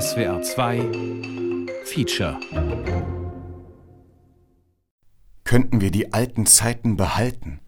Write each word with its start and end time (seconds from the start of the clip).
SWR 0.00 0.40
2 0.40 0.80
Feature 1.84 2.40
Könnten 5.44 5.82
wir 5.82 5.90
die 5.90 6.14
alten 6.14 6.46
Zeiten 6.46 6.96
behalten? 6.96 7.60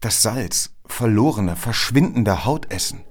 Das 0.00 0.22
Salz 0.22 0.74
verlorener, 0.86 1.56
verschwindender 1.56 2.46
Haut 2.46 2.72
essen? 2.72 3.04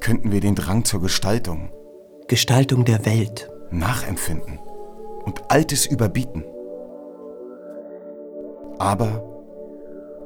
Könnten 0.00 0.30
wir 0.30 0.42
den 0.42 0.56
Drang 0.56 0.84
zur 0.84 1.00
Gestaltung, 1.00 1.70
Gestaltung 2.28 2.84
der 2.84 3.06
Welt, 3.06 3.50
nachempfinden 3.70 4.58
und 5.24 5.50
Altes 5.50 5.86
überbieten? 5.86 6.44
Aber 8.78 9.24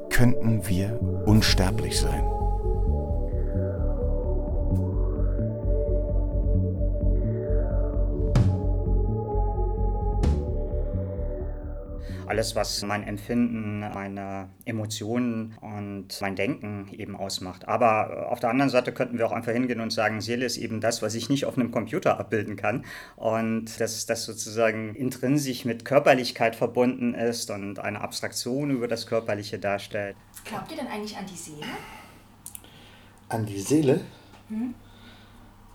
könnten 0.09 0.67
wir 0.67 0.99
unsterblich 1.25 1.97
sein? 1.97 2.38
Alles, 12.29 12.55
was 12.55 12.83
mein 12.83 13.03
Empfinden, 13.03 13.79
meine 13.79 14.49
Emotionen 14.65 15.55
und 15.61 16.07
mein 16.21 16.35
Denken 16.35 16.87
eben 16.91 17.15
ausmacht. 17.15 17.67
Aber 17.67 18.31
auf 18.31 18.39
der 18.39 18.51
anderen 18.51 18.69
Seite 18.69 18.91
könnten 18.91 19.17
wir 19.17 19.25
auch 19.25 19.31
einfach 19.31 19.51
hingehen 19.51 19.81
und 19.81 19.91
sagen, 19.91 20.21
Seele 20.21 20.45
ist 20.45 20.57
eben 20.57 20.79
das, 20.79 21.01
was 21.01 21.15
ich 21.15 21.29
nicht 21.29 21.45
auf 21.45 21.57
einem 21.57 21.71
Computer 21.71 22.19
abbilden 22.19 22.55
kann 22.55 22.85
und 23.15 23.79
dass 23.79 24.05
das 24.05 24.25
sozusagen 24.25 24.95
intrinsisch 24.95 25.65
mit 25.65 25.85
Körperlichkeit 25.85 26.55
verbunden 26.55 27.15
ist 27.15 27.49
und 27.49 27.79
eine 27.79 27.99
Abstraktion 28.01 28.69
über 28.69 28.87
das 28.87 29.07
Körperliche 29.07 29.57
darstellt. 29.57 30.15
Glaubt 30.45 30.69
ihr 30.71 30.77
denn 30.77 30.87
eigentlich 30.87 31.17
an 31.17 31.25
die 31.25 31.35
Seele? 31.35 31.65
An 33.27 33.45
die 33.45 33.59
Seele? 33.59 34.01
Hm? 34.49 34.75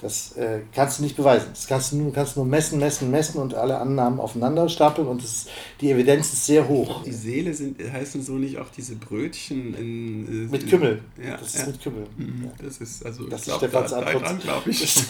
Das 0.05 0.37
äh, 0.37 0.61
kannst 0.75 0.99
du 0.99 1.03
nicht 1.03 1.17
beweisen. 1.17 1.49
Das 1.55 1.67
kannst 1.67 1.93
du 1.93 1.97
nur, 1.97 2.13
kannst 2.13 2.37
nur 2.37 2.45
messen, 2.45 2.79
messen, 2.79 3.10
messen 3.10 3.41
und 3.41 3.55
alle 3.55 3.79
Annahmen 3.79 4.21
aufeinander 4.21 4.69
stapeln 4.69 5.09
und 5.09 5.23
das, 5.23 5.46
die 5.80 5.91
Evidenz 5.91 6.30
ist 6.30 6.45
sehr 6.45 6.69
hoch. 6.69 7.02
Die 7.05 7.11
Seele 7.11 7.55
sind, 7.55 7.80
heißen 7.80 8.23
so 8.23 8.33
nicht 8.33 8.59
auch 8.59 8.69
diese 8.69 8.96
Brötchen 8.96 9.73
in. 9.73 10.27
Äh, 10.27 10.52
mit 10.52 10.69
Kümmel. 10.69 11.01
Ja, 11.16 11.38
das 11.38 11.55
ist 11.55 11.61
ja. 11.61 11.66
mit 11.69 11.83
Kümmel. 11.83 12.07
Mhm, 12.19 12.51
das 12.63 12.77
ist 12.83 13.07
also. 13.07 13.27
Das 13.29 13.45
glaub, 13.45 13.63
ist 13.63 13.69
Stefans 13.69 13.91
da, 13.93 14.01
Antwort. 14.01 14.23
Daran, 14.24 14.38
glaube 14.41 14.71
ich. 14.71 15.07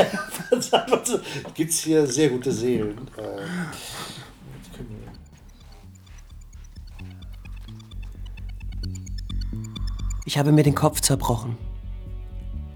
Gibt 1.55 1.71
es 1.73 1.81
hier 1.81 2.07
sehr 2.07 2.29
gute 2.29 2.53
Seelen. 2.53 2.91
Äh, 2.91 2.93
mit 2.93 4.77
Kümmel. 4.77 4.97
Ich 10.25 10.39
habe 10.39 10.53
mir 10.53 10.63
den 10.63 10.77
Kopf 10.77 11.01
zerbrochen. 11.01 11.57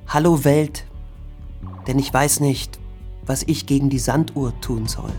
Hallo 0.08 0.42
Welt, 0.42 0.84
denn 1.86 1.98
ich 1.98 2.12
weiß 2.12 2.40
nicht, 2.40 2.78
was 3.24 3.42
ich 3.42 3.66
gegen 3.66 3.90
die 3.90 3.98
Sanduhr 3.98 4.58
tun 4.60 4.86
soll. 4.86 5.12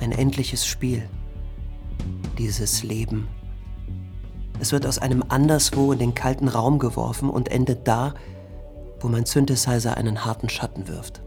Ein 0.00 0.12
endliches 0.12 0.66
Spiel, 0.66 1.08
dieses 2.38 2.82
Leben. 2.82 3.28
Es 4.58 4.72
wird 4.72 4.86
aus 4.86 4.98
einem 4.98 5.24
Anderswo 5.28 5.92
in 5.92 5.98
den 5.98 6.14
kalten 6.14 6.48
Raum 6.48 6.78
geworfen 6.78 7.30
und 7.30 7.50
endet 7.50 7.86
da, 7.86 8.14
wo 9.00 9.08
mein 9.08 9.26
Synthesizer 9.26 9.96
einen 9.96 10.24
harten 10.24 10.48
Schatten 10.48 10.88
wirft. 10.88 11.22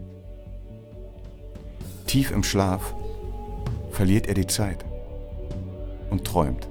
Tief 2.07 2.31
im 2.31 2.43
Schlaf 2.43 2.95
verliert 3.91 4.27
er 4.27 4.33
die 4.33 4.47
Zeit 4.47 4.85
und 6.09 6.23
träumt 6.25 6.67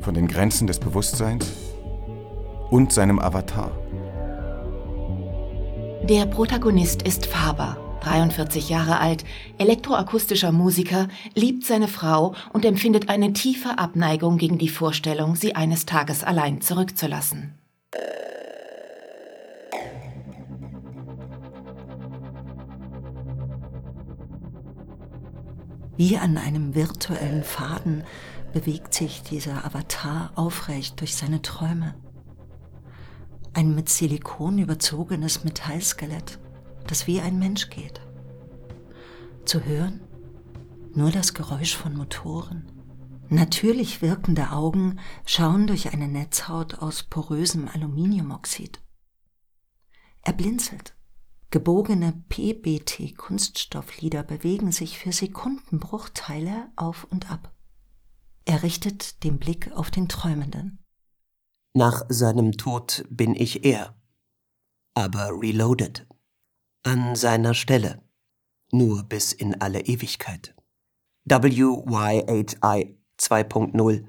von 0.00 0.14
den 0.14 0.28
Grenzen 0.28 0.66
des 0.66 0.78
Bewusstseins 0.78 1.52
und 2.70 2.92
seinem 2.92 3.18
Avatar. 3.18 3.72
Der 6.02 6.26
Protagonist 6.26 7.02
ist 7.02 7.26
Faber, 7.26 7.76
43 8.00 8.68
Jahre 8.68 8.98
alt, 8.98 9.24
elektroakustischer 9.58 10.50
Musiker, 10.50 11.08
liebt 11.34 11.64
seine 11.64 11.88
Frau 11.88 12.34
und 12.52 12.64
empfindet 12.64 13.08
eine 13.08 13.32
tiefe 13.32 13.78
Abneigung 13.78 14.38
gegen 14.38 14.58
die 14.58 14.68
Vorstellung, 14.68 15.36
sie 15.36 15.54
eines 15.54 15.86
Tages 15.86 16.24
allein 16.24 16.60
zurückzulassen. 16.60 17.54
Wie 25.96 26.16
an 26.16 26.38
einem 26.38 26.74
virtuellen 26.74 27.44
Faden 27.44 28.04
bewegt 28.54 28.94
sich 28.94 29.22
dieser 29.22 29.64
Avatar 29.66 30.32
aufrecht 30.34 30.98
durch 31.00 31.14
seine 31.14 31.42
Träume. 31.42 31.94
Ein 33.52 33.74
mit 33.74 33.88
Silikon 33.88 34.58
überzogenes 34.58 35.44
Metallskelett, 35.44 36.38
das 36.86 37.06
wie 37.06 37.20
ein 37.20 37.38
Mensch 37.38 37.70
geht. 37.70 38.00
Zu 39.44 39.64
hören? 39.64 40.00
Nur 40.94 41.10
das 41.10 41.34
Geräusch 41.34 41.76
von 41.76 41.96
Motoren. 41.96 42.70
Natürlich 43.28 44.02
wirkende 44.02 44.50
Augen 44.50 44.98
schauen 45.24 45.68
durch 45.68 45.92
eine 45.92 46.08
Netzhaut 46.08 46.80
aus 46.80 47.04
porösem 47.04 47.68
Aluminiumoxid. 47.68 48.80
Er 50.22 50.32
blinzelt. 50.32 50.96
Gebogene 51.50 52.24
PBT-Kunststofflider 52.28 54.24
bewegen 54.24 54.72
sich 54.72 54.98
für 54.98 55.12
Sekundenbruchteile 55.12 56.72
auf 56.76 57.04
und 57.04 57.30
ab. 57.30 57.52
Er 58.44 58.64
richtet 58.64 59.22
den 59.22 59.38
Blick 59.38 59.70
auf 59.72 59.92
den 59.92 60.08
Träumenden. 60.08 60.79
Nach 61.72 62.04
seinem 62.08 62.52
Tod 62.52 63.04
bin 63.10 63.36
ich 63.36 63.64
er, 63.64 63.94
aber 64.94 65.30
reloaded. 65.40 66.04
An 66.82 67.14
seiner 67.14 67.54
Stelle, 67.54 68.02
nur 68.72 69.04
bis 69.04 69.32
in 69.32 69.60
alle 69.60 69.82
Ewigkeit. 69.82 70.56
WYHI 71.26 72.98
2.0 73.20 74.04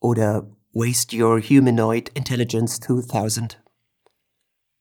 oder 0.00 0.50
Waste 0.72 1.16
Your 1.16 1.40
Humanoid 1.40 2.08
Intelligence 2.08 2.80
2000. 2.80 3.62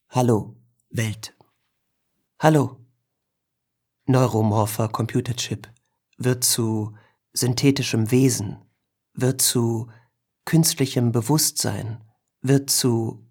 Hallo, 0.09 0.55
Welt. 0.89 1.35
Hallo. 2.39 2.77
Neuromorpher 4.07 4.87
Computerchip 4.87 5.71
wird 6.17 6.43
zu 6.43 6.97
synthetischem 7.33 8.09
Wesen, 8.09 8.65
wird 9.13 9.41
zu 9.41 9.91
künstlichem 10.45 11.11
Bewusstsein, 11.11 12.04
wird 12.47 12.69
zu 12.69 13.25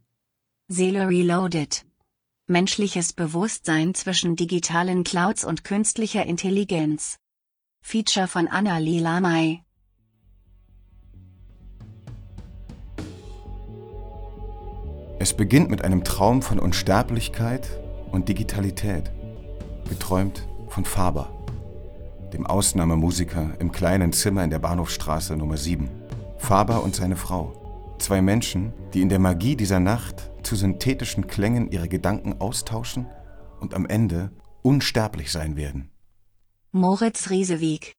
Seele 0.67 1.09
Reloaded. 1.09 1.85
Menschliches 2.47 3.13
Bewusstsein 3.13 3.95
zwischen 3.95 4.35
digitalen 4.35 5.05
Clouds 5.05 5.45
und 5.45 5.63
künstlicher 5.63 6.27
Intelligenz. 6.27 7.19
Feature 7.81 8.27
von 8.27 8.49
Anna-Lee 8.49 8.99
Lamay. 8.99 9.63
Es 15.21 15.35
beginnt 15.35 15.71
mit 15.71 15.83
einem 15.83 16.03
Traum 16.03 16.43
von 16.43 16.59
Unsterblichkeit 16.59 17.69
und 18.11 18.29
Digitalität, 18.29 19.13
geträumt 19.89 20.47
von 20.69 20.85
Faber, 20.85 21.31
dem 22.33 22.47
Ausnahmemusiker 22.47 23.55
im 23.61 23.71
kleinen 23.71 24.13
Zimmer 24.13 24.43
in 24.43 24.51
der 24.51 24.59
Bahnhofstraße 24.59 25.37
Nummer 25.37 25.57
7. 25.57 25.89
Faber 26.37 26.83
und 26.83 26.97
seine 26.97 27.17
Frau, 27.17 27.64
zwei 28.05 28.21
Menschen, 28.21 28.75
die 28.93 29.01
in 29.01 29.09
der 29.09 29.19
Magie 29.19 29.57
dieser 29.57 29.81
Nacht 29.81 30.31
zu 30.43 30.57
synthetischen 30.57 31.27
Klängen 31.27 31.71
ihre 31.71 31.89
Gedanken 31.89 32.39
austauschen 32.39 33.07
und 33.61 33.73
am 33.73 33.87
Ende 33.87 34.31
unsterblich 34.63 35.33
sein 35.33 35.57
werden. 35.57 35.91
Moritz 36.71 37.31
Riesewig. 37.31 37.95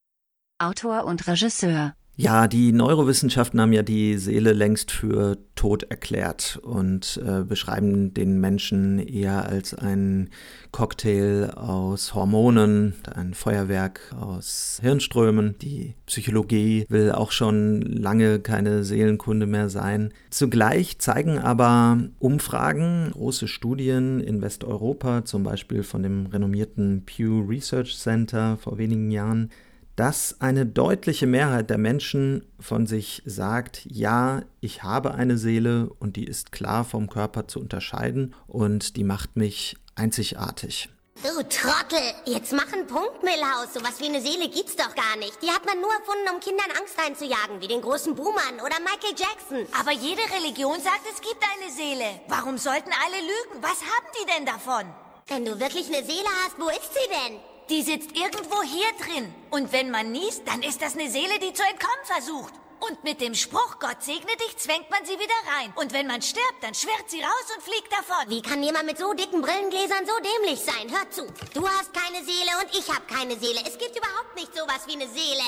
Autor 0.58 1.04
und 1.06 1.26
Regisseur. 1.26 1.95
Ja, 2.18 2.48
die 2.48 2.72
Neurowissenschaften 2.72 3.60
haben 3.60 3.74
ja 3.74 3.82
die 3.82 4.16
Seele 4.16 4.54
längst 4.54 4.90
für 4.90 5.36
tot 5.54 5.82
erklärt 5.82 6.58
und 6.62 7.20
äh, 7.22 7.42
beschreiben 7.42 8.14
den 8.14 8.40
Menschen 8.40 8.98
eher 8.98 9.46
als 9.46 9.74
einen 9.74 10.30
Cocktail 10.72 11.50
aus 11.54 12.14
Hormonen, 12.14 12.94
ein 13.14 13.34
Feuerwerk 13.34 14.00
aus 14.18 14.78
Hirnströmen. 14.80 15.56
Die 15.60 15.94
Psychologie 16.06 16.86
will 16.88 17.12
auch 17.12 17.32
schon 17.32 17.82
lange 17.82 18.38
keine 18.38 18.82
Seelenkunde 18.82 19.44
mehr 19.44 19.68
sein. 19.68 20.14
Zugleich 20.30 20.98
zeigen 20.98 21.38
aber 21.38 21.98
Umfragen, 22.18 23.10
große 23.12 23.46
Studien 23.46 24.20
in 24.20 24.40
Westeuropa, 24.40 25.26
zum 25.26 25.42
Beispiel 25.42 25.82
von 25.82 26.02
dem 26.02 26.24
renommierten 26.24 27.02
Pew 27.04 27.44
Research 27.46 27.98
Center 27.98 28.56
vor 28.56 28.78
wenigen 28.78 29.10
Jahren, 29.10 29.50
dass 29.96 30.40
eine 30.40 30.66
deutliche 30.66 31.26
Mehrheit 31.26 31.70
der 31.70 31.78
Menschen 31.78 32.46
von 32.60 32.86
sich 32.86 33.22
sagt, 33.24 33.82
ja, 33.86 34.42
ich 34.60 34.82
habe 34.82 35.14
eine 35.14 35.38
Seele 35.38 35.90
und 35.98 36.16
die 36.16 36.24
ist 36.24 36.52
klar 36.52 36.84
vom 36.84 37.08
Körper 37.08 37.48
zu 37.48 37.60
unterscheiden 37.60 38.34
und 38.46 38.96
die 38.96 39.04
macht 39.04 39.36
mich 39.36 39.76
einzigartig. 39.94 40.90
Du 41.22 41.42
Trottel, 41.48 42.12
jetzt 42.26 42.52
mach 42.52 42.70
einen 42.74 42.86
Punkt, 42.86 43.22
Millhaus. 43.22 43.72
Sowas 43.72 43.98
wie 44.00 44.04
eine 44.04 44.20
Seele 44.20 44.50
gibt's 44.50 44.76
doch 44.76 44.94
gar 44.94 45.16
nicht. 45.16 45.42
Die 45.42 45.48
hat 45.48 45.64
man 45.64 45.80
nur 45.80 45.90
erfunden, 45.90 46.28
um 46.34 46.40
Kindern 46.40 46.70
Angst 46.78 46.94
einzujagen, 47.02 47.62
wie 47.62 47.68
den 47.68 47.80
großen 47.80 48.14
Buhmann 48.14 48.60
oder 48.60 48.76
Michael 48.80 49.16
Jackson. 49.16 49.66
Aber 49.80 49.92
jede 49.92 50.20
Religion 50.36 50.78
sagt, 50.78 51.08
es 51.10 51.22
gibt 51.22 51.40
eine 51.40 51.72
Seele. 51.72 52.20
Warum 52.28 52.58
sollten 52.58 52.90
alle 52.90 53.20
lügen? 53.22 53.62
Was 53.62 53.80
haben 53.80 54.06
die 54.20 54.26
denn 54.26 54.44
davon? 54.44 54.84
Wenn 55.26 55.46
du 55.46 55.58
wirklich 55.58 55.86
eine 55.86 56.04
Seele 56.04 56.28
hast, 56.44 56.60
wo 56.60 56.68
ist 56.68 56.92
sie 56.92 57.08
denn? 57.08 57.55
Die 57.68 57.82
sitzt 57.82 58.16
irgendwo 58.16 58.62
hier 58.62 58.92
drin. 59.04 59.34
Und 59.50 59.72
wenn 59.72 59.90
man 59.90 60.12
niest, 60.12 60.42
dann 60.46 60.62
ist 60.62 60.80
das 60.82 60.94
eine 60.94 61.10
Seele, 61.10 61.38
die 61.40 61.52
zu 61.52 61.62
entkommen 61.64 62.04
versucht. 62.04 62.54
Und 62.78 63.02
mit 63.02 63.20
dem 63.20 63.34
Spruch, 63.34 63.78
Gott 63.80 64.02
segne 64.02 64.36
dich, 64.36 64.56
zwängt 64.58 64.90
man 64.90 65.04
sie 65.04 65.18
wieder 65.18 65.56
rein. 65.56 65.72
Und 65.76 65.92
wenn 65.92 66.06
man 66.06 66.22
stirbt, 66.22 66.62
dann 66.62 66.74
schwirrt 66.74 67.08
sie 67.08 67.20
raus 67.20 67.46
und 67.56 67.62
fliegt 67.62 67.90
davon. 67.90 68.28
Wie 68.28 68.42
kann 68.42 68.62
jemand 68.62 68.86
mit 68.86 68.98
so 68.98 69.12
dicken 69.14 69.40
Brillengläsern 69.40 70.06
so 70.06 70.12
dämlich 70.18 70.60
sein? 70.60 70.90
Hör 70.90 71.10
zu. 71.10 71.26
Du 71.54 71.66
hast 71.66 71.92
keine 71.92 72.24
Seele 72.24 72.50
und 72.62 72.78
ich 72.78 72.88
habe 72.88 73.06
keine 73.06 73.36
Seele. 73.38 73.60
Es 73.66 73.78
gibt 73.78 73.96
überhaupt 73.96 74.36
nicht 74.36 74.54
sowas 74.54 74.86
wie 74.86 74.92
eine 74.92 75.08
Seele. 75.08 75.42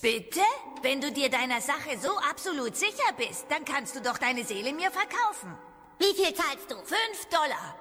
Bitte? 0.00 0.40
Wenn 0.82 1.00
du 1.00 1.10
dir 1.10 1.28
deiner 1.28 1.60
Sache 1.60 1.98
so 2.00 2.16
absolut 2.30 2.76
sicher 2.76 3.12
bist, 3.16 3.46
dann 3.50 3.64
kannst 3.64 3.96
du 3.96 4.00
doch 4.00 4.16
deine 4.16 4.44
Seele 4.44 4.72
mir 4.72 4.90
verkaufen. 4.92 5.58
Wie 5.98 6.14
viel 6.14 6.32
zahlst 6.32 6.70
du? 6.70 6.76
Fünf 6.76 7.26
Dollar. 7.28 7.74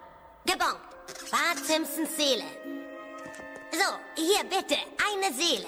Gebongt. 0.45 0.81
Bart 1.29 1.63
Simpsons 1.63 2.17
Seele. 2.17 2.43
So, 3.71 4.23
hier 4.23 4.43
bitte, 4.43 4.75
eine 4.97 5.33
Seele. 5.35 5.67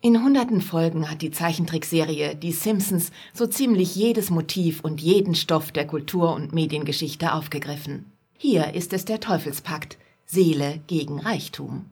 In 0.00 0.22
hunderten 0.22 0.60
Folgen 0.60 1.10
hat 1.10 1.22
die 1.22 1.30
Zeichentrickserie 1.30 2.36
Die 2.36 2.52
Simpsons 2.52 3.10
so 3.34 3.46
ziemlich 3.46 3.96
jedes 3.96 4.30
Motiv 4.30 4.80
und 4.82 5.00
jeden 5.00 5.34
Stoff 5.34 5.72
der 5.72 5.86
Kultur- 5.86 6.34
und 6.34 6.52
Mediengeschichte 6.52 7.32
aufgegriffen. 7.32 8.12
Hier 8.38 8.74
ist 8.74 8.92
es 8.92 9.04
der 9.04 9.20
Teufelspakt 9.20 9.98
Seele 10.24 10.80
gegen 10.86 11.18
Reichtum. 11.20 11.86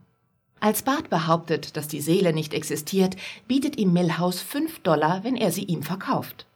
Als 0.60 0.82
Bart 0.82 1.10
behauptet, 1.10 1.76
dass 1.76 1.88
die 1.88 2.00
Seele 2.00 2.32
nicht 2.32 2.54
existiert, 2.54 3.16
bietet 3.48 3.78
ihm 3.78 3.92
Milhouse 3.92 4.40
5 4.40 4.80
Dollar, 4.80 5.24
wenn 5.24 5.36
er 5.36 5.50
sie 5.50 5.64
ihm 5.64 5.82
verkauft. 5.82 6.46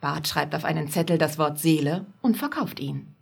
Bart 0.00 0.28
schreibt 0.28 0.54
auf 0.54 0.64
einen 0.64 0.90
Zettel 0.90 1.16
das 1.16 1.38
Wort 1.38 1.58
Seele 1.58 2.06
und 2.20 2.36
verkauft 2.36 2.80
ihn. 2.80 3.13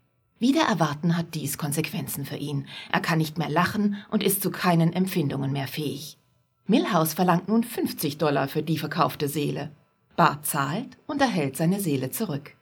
Wieder 0.42 0.62
erwarten 0.62 1.16
hat 1.16 1.36
dies 1.36 1.56
Konsequenzen 1.56 2.24
für 2.24 2.34
ihn. 2.34 2.66
Er 2.90 2.98
kann 2.98 3.18
nicht 3.18 3.38
mehr 3.38 3.48
lachen 3.48 3.94
und 4.10 4.24
ist 4.24 4.42
zu 4.42 4.50
keinen 4.50 4.92
Empfindungen 4.92 5.52
mehr 5.52 5.68
fähig. 5.68 6.18
Milhouse 6.66 7.14
verlangt 7.14 7.46
nun 7.46 7.62
50 7.62 8.18
Dollar 8.18 8.48
für 8.48 8.64
die 8.64 8.76
verkaufte 8.76 9.28
Seele. 9.28 9.70
Bart 10.16 10.44
zahlt 10.44 10.98
und 11.06 11.20
erhält 11.20 11.56
seine 11.56 11.78
Seele 11.78 12.10
zurück. 12.10 12.56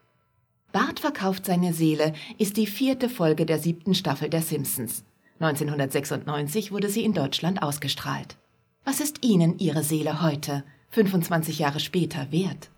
Bart 0.72 1.00
verkauft 1.00 1.46
seine 1.46 1.72
Seele 1.72 2.12
ist 2.36 2.58
die 2.58 2.66
vierte 2.66 3.08
Folge 3.08 3.46
der 3.46 3.58
siebten 3.58 3.94
Staffel 3.94 4.28
der 4.28 4.42
Simpsons. 4.42 5.02
1996 5.38 6.72
wurde 6.72 6.90
sie 6.90 7.02
in 7.02 7.14
Deutschland 7.14 7.62
ausgestrahlt. 7.62 8.36
Was 8.84 9.00
ist 9.00 9.24
Ihnen 9.24 9.58
Ihre 9.58 9.84
Seele 9.84 10.20
heute, 10.20 10.64
25 10.90 11.58
Jahre 11.58 11.80
später, 11.80 12.30
wert? 12.30 12.68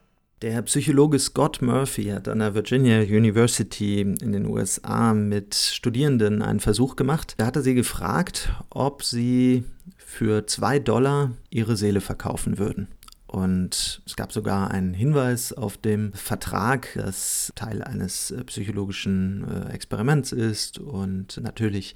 Der 0.43 0.61
Psychologe 0.63 1.21
Scott 1.21 1.63
Murphy 1.63 2.07
hat 2.07 2.27
an 2.27 2.41
der 2.41 2.53
Virginia 2.53 3.01
University 3.03 4.01
in 4.01 4.33
den 4.33 4.47
USA 4.47 5.15
mit 5.15 5.55
Studierenden 5.55 6.43
einen 6.43 6.59
Versuch 6.59 6.97
gemacht. 6.97 7.35
Da 7.37 7.47
hat 7.47 7.55
er 7.55 7.63
sie 7.63 7.75
gefragt, 7.75 8.53
ob 8.69 9.05
sie 9.05 9.63
für 9.97 10.45
zwei 10.49 10.81
Dollar 10.81 11.31
ihre 11.51 11.77
Seele 11.77 12.01
verkaufen 12.01 12.59
würden. 12.59 12.89
Und 13.29 14.03
es 14.05 14.17
gab 14.17 14.33
sogar 14.33 14.73
einen 14.73 14.95
Hinweis 14.95 15.53
auf 15.53 15.77
dem 15.77 16.13
Vertrag, 16.13 16.89
das 16.97 17.53
Teil 17.55 17.81
eines 17.81 18.35
psychologischen 18.47 19.47
äh, 19.49 19.73
Experiments 19.73 20.33
ist 20.33 20.81
und 20.81 21.41
natürlich 21.41 21.95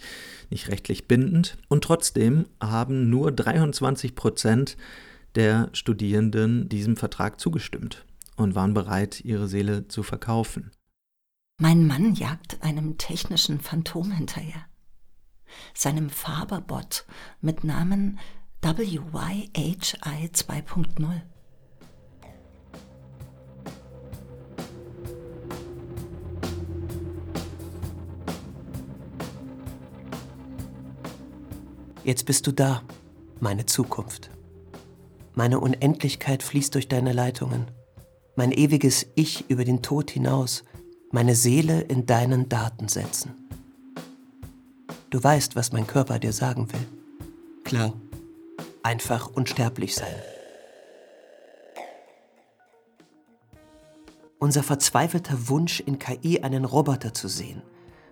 nicht 0.51 0.69
rechtlich 0.69 1.09
bindend. 1.09 1.59
Und 1.67 1.83
trotzdem 1.83 2.47
haben 2.61 3.11
nur 3.11 3.33
23 3.33 4.15
Prozent 4.15 4.77
der 5.35 5.69
Studierenden 5.73 6.69
diesem 6.69 6.97
Vertrag 6.97 7.41
zugestimmt 7.41 8.07
und 8.37 8.55
waren 8.55 8.75
bereit, 8.75 9.21
ihre 9.25 9.49
Seele 9.49 9.89
zu 9.89 10.03
verkaufen. 10.03 10.71
Mein 11.59 11.87
Mann 11.87 12.15
jagt 12.15 12.63
einem 12.63 12.99
technischen 12.99 13.61
Phantom 13.61 14.13
hinterher. 14.13 14.67
Seinem 15.75 16.11
Faberbot 16.11 17.07
mit 17.41 17.65
Namen 17.65 18.19
WYHI 18.61 19.79
2.0. 19.79 21.23
Jetzt 32.05 32.25
bist 32.27 32.47
du 32.47 32.53
da, 32.53 32.83
meine 33.41 33.67
Zukunft. 33.67 34.31
Meine 35.35 35.59
Unendlichkeit 35.59 36.43
fließt 36.43 36.75
durch 36.75 36.87
deine 36.87 37.13
Leitungen 37.13 37.71
mein 38.37 38.53
ewiges 38.53 39.07
Ich 39.15 39.51
über 39.51 39.65
den 39.65 39.83
Tod 39.83 40.11
hinaus, 40.11 40.63
meine 41.11 41.35
Seele 41.35 41.81
in 41.81 42.07
deinen 42.07 42.49
Datensätzen. 42.49 43.35
Du 45.11 45.23
weißt, 45.23 45.57
was 45.57 45.73
mein 45.73 45.87
Körper 45.87 46.19
dir 46.19 46.33
sagen 46.33 46.71
will. 46.73 46.87
Klar, 47.65 47.95
einfach 48.83 49.29
unsterblich 49.29 49.95
sein. 49.95 50.15
Unser 54.39 54.63
verzweifelter 54.63 55.49
Wunsch, 55.49 55.81
in 55.81 55.99
KI 55.99 56.41
einen 56.41 56.67
Roboter 56.67 57.15
zu 57.15 57.29
sehen, 57.29 57.63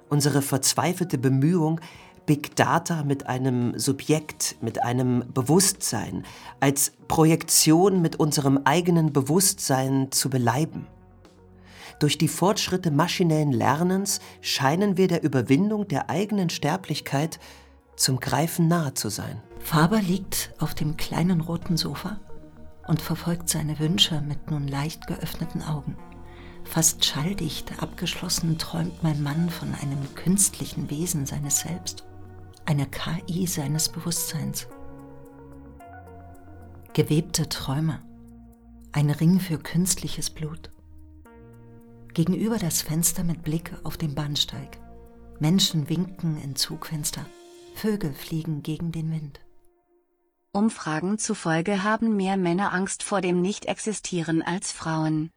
unsere 0.09 0.41
verzweifelte 0.41 1.19
Bemühung, 1.19 1.81
Big 2.27 2.57
Data 2.57 3.05
mit 3.05 3.27
einem 3.27 3.79
Subjekt, 3.79 4.57
mit 4.61 4.83
einem 4.83 5.25
Bewusstsein, 5.33 6.25
als 6.61 6.93
Projektion 7.09 8.01
mit 8.01 8.17
unserem 8.17 8.61
eigenen 8.65 9.13
Bewusstsein 9.13 10.11
zu 10.11 10.31
beleiben. 10.31 10.87
Durch 12.01 12.19
die 12.19 12.29
Fortschritte 12.29 12.91
maschinellen 12.91 13.53
Lernens 13.53 14.21
scheinen 14.41 14.97
wir 14.97 15.09
der 15.09 15.23
Überwindung 15.23 15.87
der 15.87 16.11
eigenen 16.11 16.51
Sterblichkeit 16.51 17.39
zum 17.97 18.19
Greifen 18.19 18.69
nahe 18.69 18.95
zu 18.95 19.11
sein. 19.11 19.41
Faber 19.61 20.01
liegt 20.01 20.53
auf 20.59 20.75
dem 20.75 20.97
kleinen 20.97 21.41
roten 21.41 21.77
Sofa 21.77 22.19
und 22.89 23.01
verfolgt 23.01 23.49
seine 23.49 23.79
Wünsche 23.79 24.21
mit 24.23 24.51
nun 24.51 24.67
leicht 24.67 25.07
geöffneten 25.07 25.63
Augen. 25.63 25.97
Fast 26.65 27.05
schalldicht 27.05 27.83
abgeschlossen 27.83 28.59
träumt 28.59 29.03
mein 29.03 29.23
Mann 29.23 29.51
von 29.51 29.75
einem 29.75 30.15
künstlichen 30.15 30.91
Wesen 30.91 31.27
seines 31.27 31.61
Selbst 31.61 32.05
eine 32.67 32.87
KI 32.87 33.47
seines 33.47 33.89
Bewusstseins. 33.89 34.67
Gewebte 36.93 37.49
Träume, 37.49 38.03
ein 38.93 39.11
Ring 39.11 39.41
für 39.41 39.59
künstliches 39.59 40.31
Blut. 40.31 40.71
Gegenüber 42.15 42.59
das 42.59 42.83
Fenster 42.83 43.25
mit 43.25 43.43
Blick 43.43 43.73
auf 43.83 43.97
den 43.97 44.15
Bahnsteig. 44.15 44.79
Menschen 45.41 45.89
winken 45.89 46.41
in 46.41 46.55
Zugfenster, 46.55 47.27
Vögel 47.75 48.15
fliegen 48.15 48.63
gegen 48.63 48.93
den 48.93 49.11
Wind. 49.11 49.41
Umfragen 50.53 51.19
zufolge 51.19 51.83
haben 51.83 52.17
mehr 52.17 52.37
Männer 52.37 52.73
Angst 52.73 53.03
vor 53.03 53.21
dem 53.21 53.43
Nicht-Existieren 53.43 54.43
als 54.43 54.71
Frauen. 54.71 55.31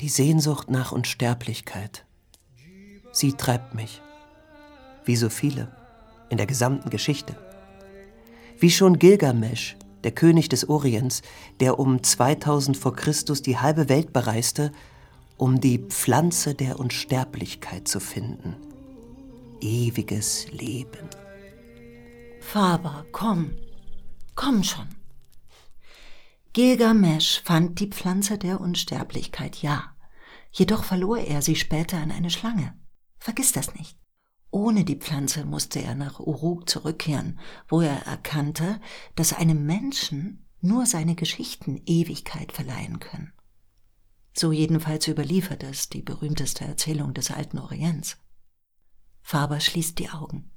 Die 0.00 0.08
Sehnsucht 0.08 0.70
nach 0.70 0.92
Unsterblichkeit. 0.92 2.06
Sie 3.12 3.34
treibt 3.34 3.74
mich 3.74 4.00
wie 5.04 5.16
so 5.16 5.28
viele 5.28 5.68
in 6.28 6.36
der 6.36 6.46
gesamten 6.46 6.90
Geschichte. 6.90 7.36
Wie 8.58 8.70
schon 8.70 8.98
Gilgamesch, 8.98 9.76
der 10.04 10.12
König 10.12 10.48
des 10.48 10.68
Orients, 10.68 11.22
der 11.60 11.78
um 11.78 12.02
2000 12.02 12.76
vor 12.76 12.94
Christus 12.94 13.42
die 13.42 13.58
halbe 13.58 13.88
Welt 13.88 14.12
bereiste, 14.12 14.72
um 15.36 15.60
die 15.60 15.78
Pflanze 15.78 16.54
der 16.54 16.78
Unsterblichkeit 16.78 17.88
zu 17.88 18.00
finden. 18.00 18.56
Ewiges 19.60 20.50
Leben. 20.52 21.08
Faber, 22.40 23.04
komm, 23.12 23.52
komm 24.34 24.62
schon. 24.62 24.88
Gilgamesch 26.52 27.42
fand 27.44 27.78
die 27.78 27.86
Pflanze 27.86 28.36
der 28.36 28.60
Unsterblichkeit, 28.60 29.62
ja. 29.62 29.94
Jedoch 30.50 30.82
verlor 30.82 31.18
er 31.18 31.42
sie 31.42 31.54
später 31.54 31.98
an 31.98 32.10
eine 32.10 32.30
Schlange. 32.30 32.74
Vergiss 33.18 33.52
das 33.52 33.74
nicht. 33.74 33.99
Ohne 34.50 34.84
die 34.84 34.96
Pflanze 34.96 35.44
musste 35.44 35.80
er 35.80 35.94
nach 35.94 36.18
Uruk 36.18 36.68
zurückkehren, 36.68 37.38
wo 37.68 37.80
er 37.80 38.06
erkannte, 38.06 38.80
dass 39.14 39.32
einem 39.32 39.64
Menschen 39.64 40.46
nur 40.60 40.86
seine 40.86 41.14
Geschichten 41.14 41.80
Ewigkeit 41.86 42.52
verleihen 42.52 42.98
können. 42.98 43.32
So 44.32 44.52
jedenfalls 44.52 45.06
überliefert 45.08 45.62
es 45.62 45.88
die 45.88 46.02
berühmteste 46.02 46.64
Erzählung 46.64 47.14
des 47.14 47.30
alten 47.30 47.58
Orients. 47.58 48.18
Faber 49.22 49.60
schließt 49.60 49.98
die 49.98 50.10
Augen. 50.10 50.49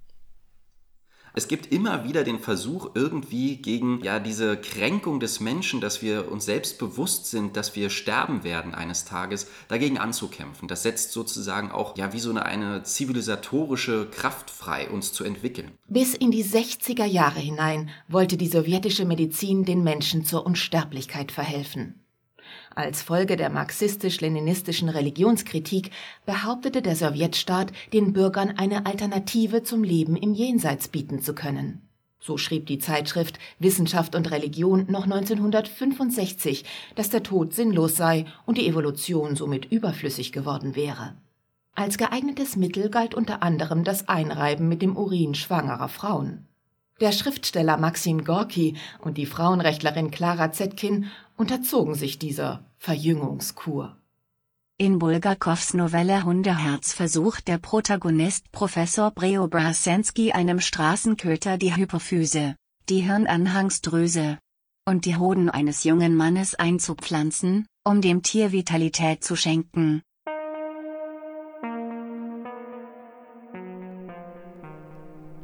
Es 1.35 1.47
gibt 1.47 1.71
immer 1.71 2.03
wieder 2.03 2.23
den 2.23 2.37
Versuch, 2.37 2.91
irgendwie 2.93 3.57
gegen 3.57 4.03
ja, 4.03 4.19
diese 4.19 4.55
Kränkung 4.55 5.19
des 5.19 5.39
Menschen, 5.39 5.81
dass 5.81 6.03
wir 6.03 6.31
uns 6.31 6.45
selbst 6.45 6.77
bewusst 6.77 7.25
sind, 7.25 7.57
dass 7.57 7.75
wir 7.75 7.89
sterben 7.89 8.43
werden 8.43 8.75
eines 8.75 9.05
Tages, 9.05 9.47
dagegen 9.67 9.97
anzukämpfen. 9.97 10.67
Das 10.67 10.83
setzt 10.83 11.11
sozusagen 11.11 11.71
auch 11.71 11.97
ja, 11.97 12.13
wie 12.13 12.19
so 12.19 12.29
eine, 12.29 12.45
eine 12.45 12.83
zivilisatorische 12.83 14.07
Kraft 14.11 14.51
frei, 14.51 14.87
uns 14.91 15.11
zu 15.11 15.23
entwickeln. 15.23 15.71
Bis 15.87 16.13
in 16.13 16.29
die 16.29 16.45
60er 16.45 17.05
Jahre 17.05 17.39
hinein 17.39 17.89
wollte 18.07 18.37
die 18.37 18.47
sowjetische 18.47 19.05
Medizin 19.05 19.65
den 19.65 19.83
Menschen 19.83 20.25
zur 20.25 20.45
Unsterblichkeit 20.45 21.31
verhelfen. 21.31 22.02
Als 22.75 23.03
Folge 23.03 23.37
der 23.37 23.51
marxistisch-leninistischen 23.51 24.89
Religionskritik 24.89 25.91
behauptete 26.25 26.81
der 26.81 26.95
Sowjetstaat, 26.95 27.71
den 27.93 28.13
Bürgern 28.13 28.55
eine 28.57 28.87
Alternative 28.87 29.61
zum 29.61 29.83
Leben 29.83 30.15
im 30.15 30.33
Jenseits 30.33 30.87
bieten 30.87 31.21
zu 31.21 31.35
können. 31.35 31.87
So 32.19 32.37
schrieb 32.37 32.65
die 32.67 32.79
Zeitschrift 32.79 33.37
Wissenschaft 33.59 34.15
und 34.15 34.31
Religion 34.31 34.85
noch 34.89 35.03
1965, 35.03 36.63
dass 36.95 37.09
der 37.09 37.21
Tod 37.21 37.53
sinnlos 37.53 37.95
sei 37.95 38.25
und 38.45 38.57
die 38.57 38.67
Evolution 38.67 39.35
somit 39.35 39.65
überflüssig 39.65 40.31
geworden 40.31 40.75
wäre. 40.75 41.15
Als 41.75 41.97
geeignetes 41.97 42.55
Mittel 42.55 42.89
galt 42.89 43.13
unter 43.13 43.43
anderem 43.43 43.83
das 43.83 44.07
Einreiben 44.07 44.67
mit 44.69 44.81
dem 44.81 44.95
Urin 44.95 45.35
schwangerer 45.35 45.89
Frauen. 45.89 46.47
Der 47.01 47.11
Schriftsteller 47.11 47.77
Maxim 47.77 48.23
Gorki 48.23 48.77
und 48.99 49.17
die 49.17 49.25
Frauenrechtlerin 49.25 50.11
Clara 50.11 50.51
Zetkin 50.51 51.07
unterzogen 51.37 51.95
sich 51.95 52.19
dieser 52.19 52.65
Verjüngungskur. 52.77 53.97
In 54.77 54.99
Bulgakows 54.99 55.73
Novelle 55.73 56.23
Hundeherz 56.23 56.93
versucht 56.93 57.47
der 57.47 57.57
Protagonist 57.57 58.51
Professor 58.51 59.11
Preobrazhensky 59.11 60.31
einem 60.31 60.59
Straßenköter 60.59 61.57
die 61.57 61.75
Hypophyse, 61.75 62.55
die 62.89 63.01
Hirnanhangsdrüse 63.01 64.39
und 64.85 65.05
die 65.05 65.15
Hoden 65.15 65.49
eines 65.49 65.83
jungen 65.83 66.15
Mannes 66.15 66.55
einzupflanzen, 66.55 67.67
um 67.85 68.01
dem 68.01 68.23
Tier 68.23 68.51
Vitalität 68.51 69.23
zu 69.23 69.35
schenken. 69.35 70.01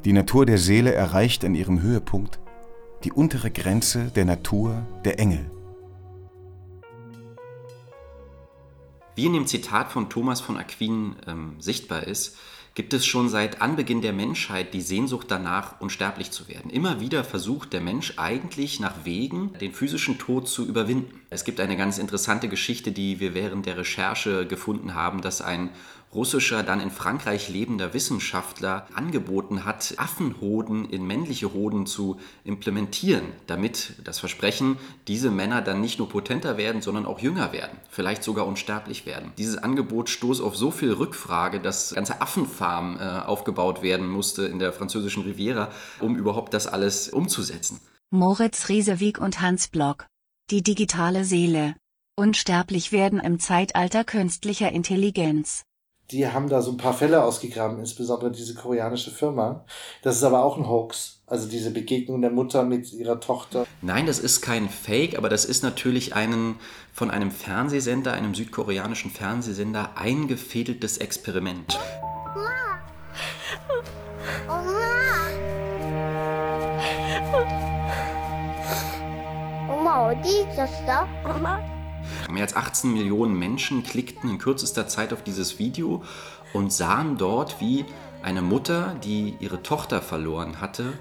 Die 0.05 0.13
Natur 0.13 0.45
der 0.45 0.57
Seele 0.57 0.93
erreicht 0.93 1.45
an 1.45 1.55
ihrem 1.55 1.81
Höhepunkt 1.81 2.39
die 3.03 3.11
untere 3.11 3.51
Grenze 3.51 4.11
der 4.15 4.25
Natur 4.25 4.85
der 5.05 5.19
Engel. 5.19 5.49
Wie 9.19 9.25
in 9.25 9.33
dem 9.33 9.47
Zitat 9.47 9.91
von 9.91 10.09
Thomas 10.09 10.39
von 10.39 10.55
Aquin 10.55 11.17
ähm, 11.27 11.55
sichtbar 11.59 12.07
ist, 12.07 12.37
gibt 12.73 12.93
es 12.93 13.05
schon 13.05 13.27
seit 13.27 13.61
Anbeginn 13.61 14.01
der 14.01 14.13
Menschheit 14.13 14.73
die 14.73 14.79
Sehnsucht 14.79 15.27
danach, 15.29 15.81
unsterblich 15.81 16.31
zu 16.31 16.47
werden. 16.47 16.71
Immer 16.71 17.01
wieder 17.01 17.25
versucht 17.25 17.73
der 17.73 17.81
Mensch 17.81 18.13
eigentlich 18.15 18.79
nach 18.79 19.03
Wegen, 19.03 19.51
den 19.59 19.73
physischen 19.73 20.19
Tod 20.19 20.47
zu 20.47 20.65
überwinden. 20.65 21.19
Es 21.29 21.43
gibt 21.43 21.59
eine 21.59 21.75
ganz 21.75 21.97
interessante 21.97 22.47
Geschichte, 22.47 22.93
die 22.93 23.19
wir 23.19 23.33
während 23.33 23.65
der 23.65 23.77
Recherche 23.77 24.47
gefunden 24.47 24.93
haben, 24.93 25.19
dass 25.19 25.41
ein 25.41 25.71
russischer, 26.13 26.63
dann 26.63 26.79
in 26.79 26.91
Frankreich 26.91 27.49
lebender 27.49 27.93
Wissenschaftler 27.93 28.87
angeboten 28.93 29.65
hat, 29.65 29.93
Affenhoden 29.97 30.89
in 30.89 31.05
männliche 31.05 31.53
Hoden 31.53 31.85
zu 31.85 32.19
implementieren, 32.43 33.25
damit 33.47 33.93
das 34.03 34.19
Versprechen, 34.19 34.77
diese 35.07 35.29
Männer 35.29 35.61
dann 35.61 35.81
nicht 35.81 35.99
nur 35.99 36.09
potenter 36.09 36.57
werden, 36.57 36.81
sondern 36.81 37.05
auch 37.05 37.19
jünger 37.19 37.53
werden, 37.53 37.77
vielleicht 37.89 38.23
sogar 38.23 38.47
unsterblich 38.47 39.05
werden. 39.05 39.31
Dieses 39.37 39.57
Angebot 39.57 40.09
stoß 40.09 40.41
auf 40.41 40.55
so 40.55 40.71
viel 40.71 40.93
Rückfrage, 40.93 41.59
dass 41.59 41.93
ganze 41.93 42.21
Affenfarmen 42.21 42.99
äh, 42.99 43.21
aufgebaut 43.25 43.81
werden 43.83 44.07
musste 44.07 44.45
in 44.45 44.59
der 44.59 44.73
französischen 44.73 45.23
Riviera, 45.23 45.69
um 45.99 46.15
überhaupt 46.15 46.53
das 46.53 46.67
alles 46.67 47.09
umzusetzen. 47.09 47.79
Moritz 48.09 48.69
Riesewig 48.69 49.19
und 49.19 49.41
Hans 49.41 49.67
Block. 49.67 50.07
Die 50.49 50.63
digitale 50.63 51.25
Seele. 51.25 51.75
Unsterblich 52.15 52.91
werden 52.91 53.19
im 53.19 53.39
Zeitalter 53.39 54.03
künstlicher 54.03 54.71
Intelligenz 54.71 55.63
die 56.10 56.28
haben 56.28 56.48
da 56.48 56.60
so 56.60 56.70
ein 56.70 56.76
paar 56.76 56.94
Fälle 56.94 57.24
ausgegraben, 57.24 57.78
insbesondere 57.78 58.30
diese 58.30 58.54
koreanische 58.54 59.10
Firma. 59.10 59.64
Das 60.02 60.16
ist 60.16 60.22
aber 60.22 60.44
auch 60.44 60.56
ein 60.56 60.68
Hoax. 60.68 61.22
Also 61.26 61.48
diese 61.48 61.70
Begegnung 61.70 62.20
der 62.20 62.30
Mutter 62.30 62.64
mit 62.64 62.92
ihrer 62.92 63.18
Tochter. 63.18 63.66
Nein, 63.80 64.06
das 64.06 64.18
ist 64.18 64.42
kein 64.42 64.68
Fake, 64.68 65.16
aber 65.16 65.30
das 65.30 65.46
ist 65.46 65.62
natürlich 65.62 66.14
ein 66.14 66.56
von 66.92 67.10
einem 67.10 67.30
Fernsehsender, 67.30 68.12
einem 68.12 68.34
südkoreanischen 68.34 69.10
Fernsehsender, 69.10 69.96
eingefädeltes 69.96 70.98
Experiment. 70.98 71.78
Oma, 79.66 80.08
어디 80.10 80.42
있었어? 80.42 81.08
엄마? 81.24 81.77
Mehr 82.29 82.43
als 82.43 82.55
18 82.55 82.93
Millionen 82.93 83.37
Menschen 83.37 83.83
klickten 83.83 84.29
in 84.29 84.37
kürzester 84.37 84.87
Zeit 84.87 85.13
auf 85.13 85.23
dieses 85.23 85.59
Video 85.59 86.03
und 86.53 86.71
sahen 86.71 87.17
dort, 87.17 87.59
wie 87.59 87.85
eine 88.21 88.41
Mutter, 88.41 88.95
die 89.03 89.35
ihre 89.39 89.63
Tochter 89.63 90.01
verloren 90.01 90.61
hatte, 90.61 90.93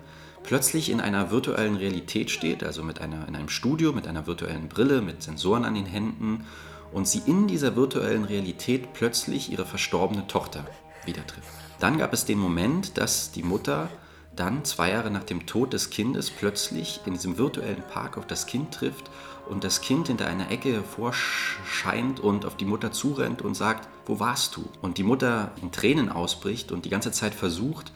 plötzlich 0.43 0.91
in 0.91 1.01
einer 1.01 1.31
virtuellen 1.31 1.77
Realität 1.77 2.31
steht, 2.31 2.65
also 2.65 2.83
mit 2.83 3.01
einer, 3.01 3.29
in 3.29 3.37
einem 3.37 3.49
Studio, 3.49 3.93
mit 3.93 4.07
einer 4.07 4.27
virtuellen 4.27 4.69
Brille, 4.69 5.03
mit 5.03 5.23
Sensoren 5.23 5.65
an 5.65 5.75
den 5.75 5.87
Händen 5.87 6.47
und 6.93 7.07
sie 7.07 7.23
in 7.27 7.47
dieser 7.47 7.77
virtuellen 7.77 8.25
Realität 8.25 8.95
plötzlich 8.95 9.53
ihre 9.53 9.67
verstorbene 9.67 10.27
Tochter 10.27 10.65
wieder 11.05 11.27
trifft. 11.27 11.49
Dann 11.81 11.99
gab 11.99 12.13
es 12.13 12.25
den 12.25 12.39
Moment, 12.39 12.97
dass 12.97 13.31
die 13.31 13.43
Mutter 13.43 13.91
dann 14.35 14.65
zwei 14.65 14.91
Jahre 14.91 15.11
nach 15.11 15.25
dem 15.25 15.47
Tod 15.47 15.73
des 15.73 15.91
Kindes 15.91 16.31
plötzlich 16.31 17.01
in 17.07 17.13
diesem 17.13 17.39
virtuellen 17.39 17.83
Park 17.83 18.17
auf 18.17 18.27
das 18.27 18.47
Kind 18.47 18.73
trifft 18.73 19.11
und 19.49 19.65
das 19.65 19.81
Kind 19.81 20.09
hinter 20.09 20.27
einer 20.27 20.51
Ecke 20.51 20.73
hervorscheint 20.73 22.21
und 22.21 22.45
auf 22.45 22.57
die 22.57 22.65
Mutter 22.65 22.93
zurennt 22.93 23.43
und 23.43 23.55
sagt, 23.55 23.89
wo 24.07 24.21
warst 24.21 24.57
du? 24.57 24.65
Und 24.83 24.99
die 24.99 25.03
Mutter 25.03 25.53
in 25.63 25.73
Tränen 25.73 26.09
ausbricht 26.09 26.73
und 26.73 26.85
die 26.85 26.91
ganze 26.91 27.13
Zeit 27.13 27.35
versucht, 27.35 27.93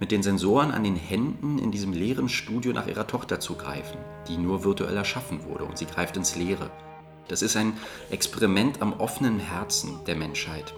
mit 0.00 0.10
den 0.10 0.22
Sensoren 0.22 0.72
an 0.72 0.84
den 0.84 0.96
Händen 0.96 1.58
in 1.58 1.70
diesem 1.70 1.92
leeren 1.92 2.28
Studio 2.28 2.72
nach 2.72 2.86
ihrer 2.86 3.06
Tochter 3.06 3.38
zu 3.40 3.54
greifen, 3.54 3.98
die 4.28 4.36
nur 4.36 4.64
virtuell 4.64 4.96
erschaffen 4.96 5.44
wurde 5.44 5.64
und 5.64 5.78
sie 5.78 5.86
greift 5.86 6.16
ins 6.16 6.36
Leere. 6.36 6.70
Das 7.28 7.42
ist 7.42 7.56
ein 7.56 7.74
Experiment 8.10 8.82
am 8.82 8.92
offenen 8.94 9.38
Herzen 9.38 10.04
der 10.06 10.16
Menschheit. 10.16 10.74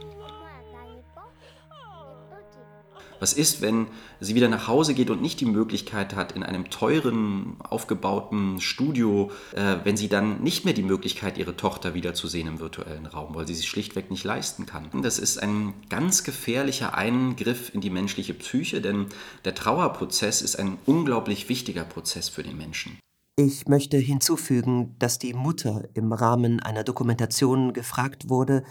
Was 3.20 3.32
ist, 3.32 3.62
wenn 3.62 3.87
sie 4.20 4.35
wieder 4.35 4.49
nach 4.49 4.68
Hause 4.68 4.94
geht 4.94 5.11
und 5.11 5.23
nicht 5.23 5.40
die 5.40 5.46
Möglichkeit 5.46 6.14
hat, 6.14 6.32
in 6.32 6.42
einem 6.42 6.70
teuren, 6.70 7.56
aufgebauten 7.61 8.61
Studio, 8.61 9.30
äh, 9.54 9.76
wenn 9.85 9.96
sie 9.96 10.08
dann 10.08 10.42
nicht 10.42 10.64
mehr 10.64 10.75
die 10.75 10.82
Möglichkeit, 10.82 11.38
ihre 11.38 11.56
Tochter 11.56 11.94
wiederzusehen 11.94 12.49
im 12.49 12.61
virtuellen 12.61 13.06
Raum, 13.06 13.35
weil 13.35 13.46
sie 13.46 13.54
sich 13.54 13.68
schlichtweg 13.68 14.11
nicht 14.11 14.25
leisten 14.25 14.66
kann. 14.66 14.90
Das 15.02 15.18
ist 15.18 15.42
ein 15.42 15.75
ganz 15.88 16.25
gefährlicher 16.25 16.94
Eingriff 16.94 17.75
in 17.75 17.80
die 17.80 17.90
menschliche 17.90 18.35
Psyche, 18.35 18.80
denn 18.80 19.06
der 19.44 19.54
Trauerprozess 19.54 20.42
ist 20.42 20.58
ein 20.58 20.78
unglaublich 20.87 21.49
wichtiger 21.49 21.85
Prozess 21.85 22.28
für 22.28 22.42
den 22.42 22.56
Menschen. 22.56 22.99
Ich 23.38 23.68
möchte 23.68 23.99
hinzufügen, 23.99 24.94
dass 24.99 25.18
die 25.18 25.35
Mutter 25.35 25.88
im 25.92 26.12
Rahmen 26.12 26.61
einer 26.61 26.85
Dokumentation 26.85 27.75
gefragt 27.75 28.30
wurde, 28.30 28.62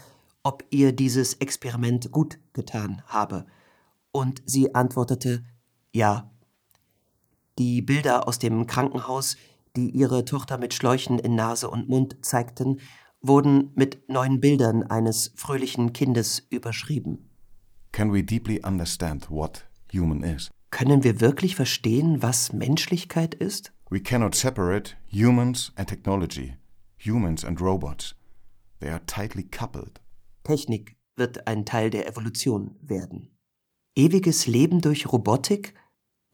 ob 0.42 0.64
ihr 0.70 0.92
dieses 0.92 1.34
Experiment 1.34 2.10
gut 2.10 2.38
getan 2.52 3.02
habe 3.06 3.46
und 4.16 4.42
sie 4.46 4.74
antwortete 4.74 5.44
ja. 5.92 6.30
Die 7.58 7.82
Bilder 7.82 8.26
aus 8.26 8.38
dem 8.38 8.66
Krankenhaus, 8.66 9.36
die 9.76 9.90
ihre 9.90 10.24
Tochter 10.24 10.56
mit 10.58 10.74
Schläuchen 10.74 11.18
in 11.18 11.34
Nase 11.34 11.68
und 11.68 11.88
Mund 11.88 12.16
zeigten, 12.22 12.80
wurden 13.20 13.72
mit 13.74 14.08
neuen 14.08 14.40
Bildern 14.40 14.82
eines 14.84 15.32
fröhlichen 15.36 15.92
Kindes 15.92 16.46
überschrieben. 16.50 17.30
Can 17.92 18.12
we 18.12 18.22
deeply 18.22 18.60
understand 18.64 19.30
what 19.30 19.66
human 19.92 20.22
is? 20.22 20.50
Können 20.70 21.04
wir 21.04 21.20
wirklich 21.20 21.56
verstehen, 21.56 22.22
was 22.22 22.52
Menschlichkeit 22.52 23.34
ist? 23.34 23.72
We 23.90 24.00
cannot 24.00 24.34
separate 24.34 24.96
humans 25.10 25.72
and 25.76 25.88
technology, 25.88 26.56
humans 26.98 27.44
and 27.44 27.60
robots. 27.60 28.14
They 28.80 28.90
are 28.90 29.04
tightly 29.06 29.44
coupled. 29.44 30.00
Technik 30.44 30.96
wird 31.16 31.46
ein 31.46 31.64
Teil 31.64 31.90
der 31.90 32.08
Evolution 32.08 32.76
werden. 32.82 33.35
Ewiges 33.98 34.46
Leben 34.46 34.82
durch 34.82 35.10
Robotik 35.10 35.72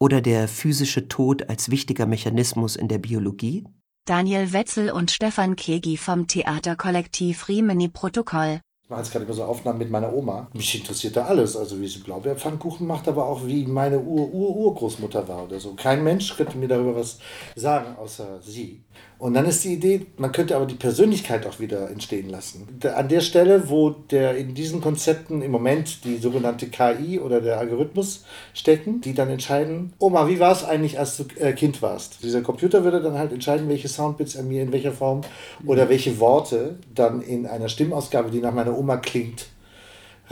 oder 0.00 0.20
der 0.20 0.48
physische 0.48 1.06
Tod 1.06 1.48
als 1.48 1.70
wichtiger 1.70 2.06
Mechanismus 2.06 2.74
in 2.74 2.88
der 2.88 2.98
Biologie? 2.98 3.64
Daniel 4.04 4.52
Wetzel 4.52 4.90
und 4.90 5.12
Stefan 5.12 5.54
Kegi 5.54 5.96
vom 5.96 6.26
Theaterkollektiv 6.26 7.46
Rimini 7.46 7.86
Protokoll. 7.88 8.58
Ich 8.82 8.90
mache 8.90 9.02
jetzt 9.02 9.12
gerade 9.12 9.26
immer 9.26 9.34
so 9.34 9.44
Aufnahmen 9.44 9.78
mit 9.78 9.90
meiner 9.90 10.12
Oma. 10.12 10.50
Mich 10.54 10.74
interessiert 10.74 11.14
da 11.14 11.26
alles. 11.26 11.56
Also 11.56 11.80
wie 11.80 11.86
sie 11.86 12.00
Blaubeerpfannkuchen 12.00 12.84
macht, 12.84 13.06
aber 13.06 13.26
auch 13.26 13.46
wie 13.46 13.64
meine 13.64 14.00
Ur-Ur-Urgroßmutter 14.00 15.28
war 15.28 15.44
oder 15.44 15.60
so. 15.60 15.74
Kein 15.74 16.02
Mensch 16.02 16.36
könnte 16.36 16.58
mir 16.58 16.66
darüber 16.66 16.96
was 16.96 17.20
sagen, 17.54 17.94
außer 17.96 18.42
sie. 18.42 18.82
Und 19.22 19.34
dann 19.34 19.46
ist 19.46 19.62
die 19.62 19.74
Idee, 19.74 20.06
man 20.16 20.32
könnte 20.32 20.56
aber 20.56 20.66
die 20.66 20.74
Persönlichkeit 20.74 21.46
auch 21.46 21.60
wieder 21.60 21.88
entstehen 21.90 22.28
lassen. 22.28 22.80
An 22.92 23.08
der 23.08 23.20
Stelle, 23.20 23.70
wo 23.70 23.90
der 23.90 24.36
in 24.36 24.52
diesen 24.52 24.80
Konzepten 24.80 25.42
im 25.42 25.52
Moment 25.52 26.04
die 26.04 26.16
sogenannte 26.16 26.66
KI 26.66 27.20
oder 27.20 27.40
der 27.40 27.58
Algorithmus 27.58 28.24
stecken, 28.52 29.00
die 29.00 29.14
dann 29.14 29.30
entscheiden, 29.30 29.92
Oma, 30.00 30.26
wie 30.26 30.40
war 30.40 30.50
es 30.50 30.64
eigentlich, 30.64 30.98
als 30.98 31.16
du 31.16 31.24
äh, 31.38 31.52
Kind 31.52 31.82
warst? 31.82 32.24
Dieser 32.24 32.42
Computer 32.42 32.82
würde 32.82 33.00
dann 33.00 33.16
halt 33.16 33.32
entscheiden, 33.32 33.68
welche 33.68 33.86
Soundbits 33.86 34.34
er 34.34 34.42
mir 34.42 34.60
in 34.60 34.72
welcher 34.72 34.90
Form 34.90 35.20
oder 35.64 35.88
welche 35.88 36.18
Worte 36.18 36.80
dann 36.92 37.22
in 37.22 37.46
einer 37.46 37.68
Stimmausgabe, 37.68 38.32
die 38.32 38.40
nach 38.40 38.52
meiner 38.52 38.76
Oma 38.76 38.96
klingt, 38.96 39.46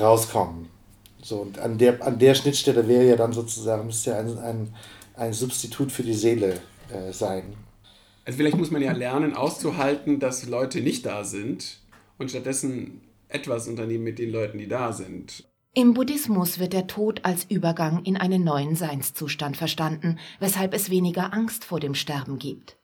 rauskommen. 0.01 0.69
So, 1.23 1.37
und 1.37 1.61
an 1.61 1.79
der, 1.79 2.05
an 2.05 2.19
der 2.19 2.35
Schnittstelle 2.35 2.89
wäre 2.89 3.05
ja 3.05 3.15
dann 3.15 3.33
sozusagen, 3.33 3.87
müsste 3.87 4.11
ja 4.11 4.19
ein, 4.19 4.37
ein, 4.39 4.75
ein 5.15 5.33
Substitut 5.33 5.93
für 5.93 6.03
die 6.03 6.15
Seele 6.15 6.55
äh, 6.93 7.13
sein. 7.13 7.55
Also 8.25 8.37
vielleicht 8.37 8.57
muss 8.57 8.71
man 8.71 8.83
ja 8.83 8.93
lernen, 8.93 9.35
auszuhalten, 9.35 10.21
dass 10.21 10.47
Leute 10.47 10.81
nicht 10.81 11.07
da 11.07 11.25
sind 11.25 11.81
und 12.19 12.31
stattdessen 12.31 13.01
etwas 13.29 13.69
unternehmen 13.69 14.05
mit 14.05 14.19
den 14.19 14.31
Leuten, 14.31 14.59
die 14.59 14.69
da 14.69 14.93
sind. 14.93 15.45
Im 15.73 15.95
Buddhismus 15.95 16.59
wird 16.59 16.73
der 16.73 16.89
Tod 16.89 17.25
als 17.25 17.45
Übergang 17.45 18.03
in 18.03 18.17
einen 18.17 18.43
neuen 18.43 18.75
Seinszustand 18.75 19.57
verstanden, 19.57 20.19
weshalb 20.41 20.75
es 20.75 20.91
weniger 20.91 21.33
Angst 21.33 21.65
vor 21.65 21.79
dem 21.79 21.95
Sterben 21.95 22.39
gibt. 22.39 22.77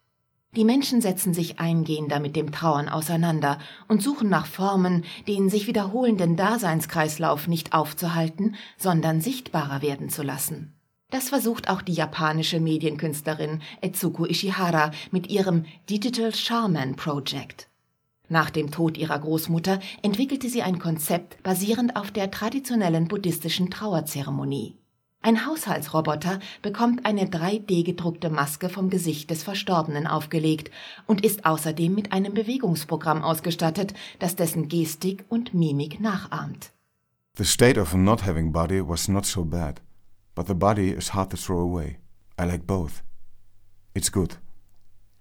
Die 0.54 0.64
Menschen 0.64 1.00
setzen 1.00 1.34
sich 1.34 1.58
eingehender 1.58 2.20
mit 2.20 2.36
dem 2.36 2.52
Trauern 2.52 2.88
auseinander 2.88 3.58
und 3.88 4.02
suchen 4.02 4.30
nach 4.30 4.46
Formen, 4.46 5.04
den 5.26 5.50
sich 5.50 5.66
wiederholenden 5.66 6.36
Daseinskreislauf 6.36 7.48
nicht 7.48 7.74
aufzuhalten, 7.74 8.54
sondern 8.78 9.20
sichtbarer 9.20 9.82
werden 9.82 10.08
zu 10.08 10.22
lassen. 10.22 10.75
Das 11.10 11.28
versucht 11.28 11.68
auch 11.68 11.82
die 11.82 11.92
japanische 11.92 12.58
Medienkünstlerin 12.58 13.62
Etsuko 13.80 14.26
Ishihara 14.26 14.90
mit 15.12 15.28
ihrem 15.28 15.64
Digital 15.88 16.34
Shaman 16.34 16.96
Project. 16.96 17.68
Nach 18.28 18.50
dem 18.50 18.72
Tod 18.72 18.98
ihrer 18.98 19.18
Großmutter 19.20 19.78
entwickelte 20.02 20.48
sie 20.48 20.62
ein 20.62 20.80
Konzept 20.80 21.40
basierend 21.44 21.94
auf 21.94 22.10
der 22.10 22.32
traditionellen 22.32 23.06
buddhistischen 23.06 23.70
Trauerzeremonie. 23.70 24.74
Ein 25.22 25.46
Haushaltsroboter 25.46 26.40
bekommt 26.62 27.06
eine 27.06 27.26
3D-gedruckte 27.26 28.30
Maske 28.30 28.68
vom 28.68 28.90
Gesicht 28.90 29.30
des 29.30 29.42
Verstorbenen 29.44 30.06
aufgelegt 30.06 30.70
und 31.06 31.24
ist 31.24 31.46
außerdem 31.46 31.94
mit 31.94 32.12
einem 32.12 32.34
Bewegungsprogramm 32.34 33.22
ausgestattet, 33.22 33.94
das 34.18 34.36
dessen 34.36 34.68
Gestik 34.68 35.24
und 35.28 35.54
Mimik 35.54 36.00
nachahmt. 36.00 36.72
The 37.36 37.44
state 37.44 37.80
of 37.80 37.94
not 37.94 38.24
having 38.24 38.52
body 38.52 38.80
was 38.86 39.08
not 39.08 39.26
so 39.26 39.44
bad. 39.44 39.80
But 40.36 40.46
the 40.46 40.54
body 40.54 40.90
is 40.90 41.14
hard 41.14 41.30
to 41.30 41.36
throw 41.36 41.58
away. 41.58 41.98
I 42.38 42.44
like 42.44 42.66
both. 42.66 43.02
It's 43.94 44.10
good. 44.10 44.36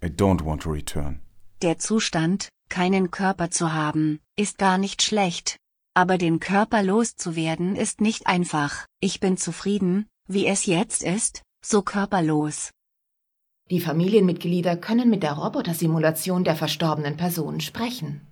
I 0.04 0.10
don't 0.10 0.42
want 0.42 0.62
to 0.64 0.70
return. 0.70 1.22
Der 1.62 1.80
Zustand, 1.80 2.50
keinen 2.70 3.10
Körper 3.12 3.50
zu 3.50 3.74
haben, 3.74 4.20
ist 4.36 4.58
gar 4.58 4.78
nicht 4.78 5.02
schlecht. 5.02 5.58
Aber 5.96 6.18
den 6.18 6.42
Körper 6.42 6.84
loszuwerden 6.84 7.78
ist 7.78 8.02
nicht 8.02 8.28
einfach. 8.28 8.86
Ich 9.00 9.22
bin 9.22 9.38
zufrieden, 9.38 10.06
wie 10.28 10.46
es 10.46 10.66
jetzt 10.66 11.02
ist, 11.02 11.42
so 11.64 11.82
körperlos. 11.82 12.72
Die 13.72 13.80
Familienmitglieder 13.80 14.76
können 14.76 15.10
mit 15.10 15.24
der 15.24 15.34
Robotersimulation 15.34 16.44
der 16.44 16.58
verstorbenen 16.58 17.16
Person 17.16 17.62
sprechen. 17.62 18.28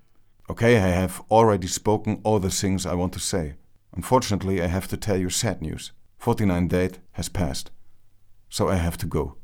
Okay, 0.50 0.75
I 0.75 0.94
have 1.02 1.24
already 1.30 1.70
spoken 1.70 2.20
all 2.25 2.42
the 2.42 2.50
things 2.50 2.86
I 2.86 2.98
want 2.98 3.13
to 3.13 3.20
say. 3.20 3.56
Unfortunately, 3.96 4.62
I 4.62 4.68
have 4.68 4.90
to 4.90 4.98
tell 4.98 5.18
you 5.18 5.30
sad 5.30 5.62
news. 5.62 5.94
49 6.25 6.70
date 6.70 7.01
has 7.12 7.30
passed. 7.30 7.72
So 8.50 8.70
I 8.70 8.77
have 8.77 8.98
to 9.00 9.08
go. 9.08 9.36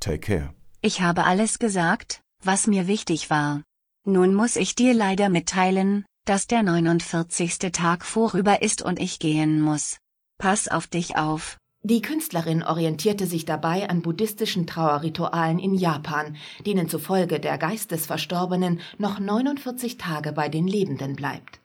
Take 0.00 0.20
care. 0.20 0.54
Ich 0.80 1.02
habe 1.02 1.24
alles 1.24 1.58
gesagt, 1.58 2.22
was 2.42 2.66
mir 2.66 2.86
wichtig 2.86 3.28
war. 3.28 3.62
Nun 4.06 4.34
muss 4.34 4.56
ich 4.56 4.74
dir 4.74 4.94
leider 4.94 5.28
mitteilen, 5.28 6.06
dass 6.24 6.46
der 6.46 6.62
49. 6.62 7.58
Tag 7.72 8.06
vorüber 8.06 8.62
ist 8.62 8.80
und 8.80 8.98
ich 8.98 9.18
gehen 9.18 9.60
muss. 9.60 9.98
Pass 10.38 10.66
auf 10.66 10.86
dich 10.86 11.16
auf. 11.16 11.58
Die 11.82 12.00
Künstlerin 12.00 12.62
orientierte 12.62 13.26
sich 13.26 13.44
dabei 13.44 13.90
an 13.90 14.00
buddhistischen 14.00 14.66
Trauerritualen 14.66 15.58
in 15.58 15.74
Japan, 15.74 16.36
denen 16.64 16.88
zufolge 16.88 17.38
der 17.38 17.58
Geist 17.58 17.90
des 17.90 18.06
Verstorbenen 18.06 18.80
noch 18.96 19.18
49 19.18 19.98
Tage 19.98 20.32
bei 20.32 20.48
den 20.48 20.66
Lebenden 20.66 21.16
bleibt. 21.16 21.60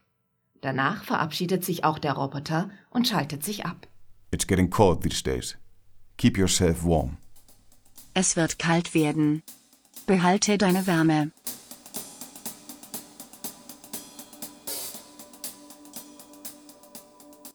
Danach 0.60 1.06
verabschiedet 1.06 1.64
sich 1.64 1.86
auch 1.86 1.98
der 1.98 2.14
Roboter 2.14 2.70
und 2.90 3.08
schaltet 3.08 3.44
sich 3.46 3.66
ab. 3.66 3.88
It's 4.32 4.46
getting 4.46 4.70
cold 4.70 5.04
these 5.04 5.22
days. 5.24 5.56
Keep 6.18 6.38
yourself 6.38 6.84
warm. 6.84 7.18
Es 8.14 8.36
wird 8.36 8.58
kalt 8.60 8.94
werden. 8.94 9.44
Behalte 10.06 10.58
deine 10.58 10.86
Wärme. 10.88 11.32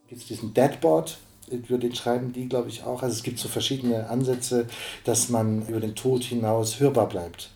Gibt 0.09 0.23
es 0.23 0.29
diesen 0.29 0.55
Deadboard, 0.55 1.19
über 1.51 1.79
den 1.79 1.95
schreiben 1.95 2.33
die, 2.33 2.49
glaube 2.49 2.69
ich, 2.69 2.85
auch. 2.85 3.03
Also 3.03 3.17
es 3.17 3.23
gibt 3.23 3.39
so 3.39 3.49
verschiedene 3.49 4.09
Ansätze, 4.09 4.67
dass 5.05 5.29
man 5.29 5.67
über 5.67 5.81
den 5.81 5.95
Tod 5.95 6.23
hinaus 6.23 6.81
hörbar 6.81 7.09
bleibt 7.09 7.51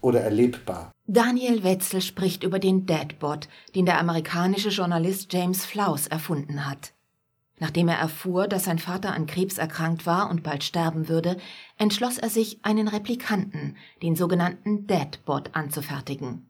oder 0.00 0.20
erlebbar. 0.20 0.92
Daniel 1.06 1.64
Wetzel 1.64 2.02
spricht 2.02 2.44
über 2.44 2.58
den 2.58 2.86
Deadbot, 2.86 3.48
den 3.74 3.86
der 3.86 3.98
amerikanische 3.98 4.68
Journalist 4.68 5.32
James 5.32 5.64
Flaus 5.64 6.06
erfunden 6.06 6.66
hat. 6.68 6.92
Nachdem 7.60 7.88
er 7.88 7.98
erfuhr, 7.98 8.48
dass 8.48 8.64
sein 8.64 8.78
Vater 8.78 9.12
an 9.12 9.26
Krebs 9.26 9.58
erkrankt 9.58 10.06
war 10.06 10.30
und 10.30 10.42
bald 10.42 10.64
sterben 10.64 11.08
würde, 11.08 11.36
entschloss 11.76 12.18
er 12.18 12.30
sich, 12.30 12.58
einen 12.64 12.88
Replikanten, 12.88 13.76
den 14.02 14.16
sogenannten 14.16 14.86
Deadbot, 14.86 15.54
anzufertigen. 15.54 16.46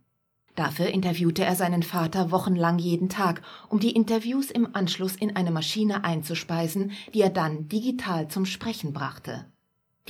Dafür 0.55 0.87
interviewte 0.88 1.44
er 1.44 1.57
seinen 1.57 1.83
Vater 1.83 2.31
wochenlang 2.31 2.79
jeden 2.79 3.09
Tag, 3.09 3.42
um 3.68 3.81
die 3.81 3.92
Interviews 3.92 4.51
im 4.51 4.75
Anschluss 4.75 5.16
in 5.16 5.35
eine 5.35 5.51
Maschine 5.51 6.05
einzuspeisen, 6.05 6.92
die 7.12 7.23
er 7.23 7.31
dann 7.31 7.68
digital 7.68 8.29
zum 8.29 8.46
Sprechen 8.46 8.92
brachte. 8.92 9.46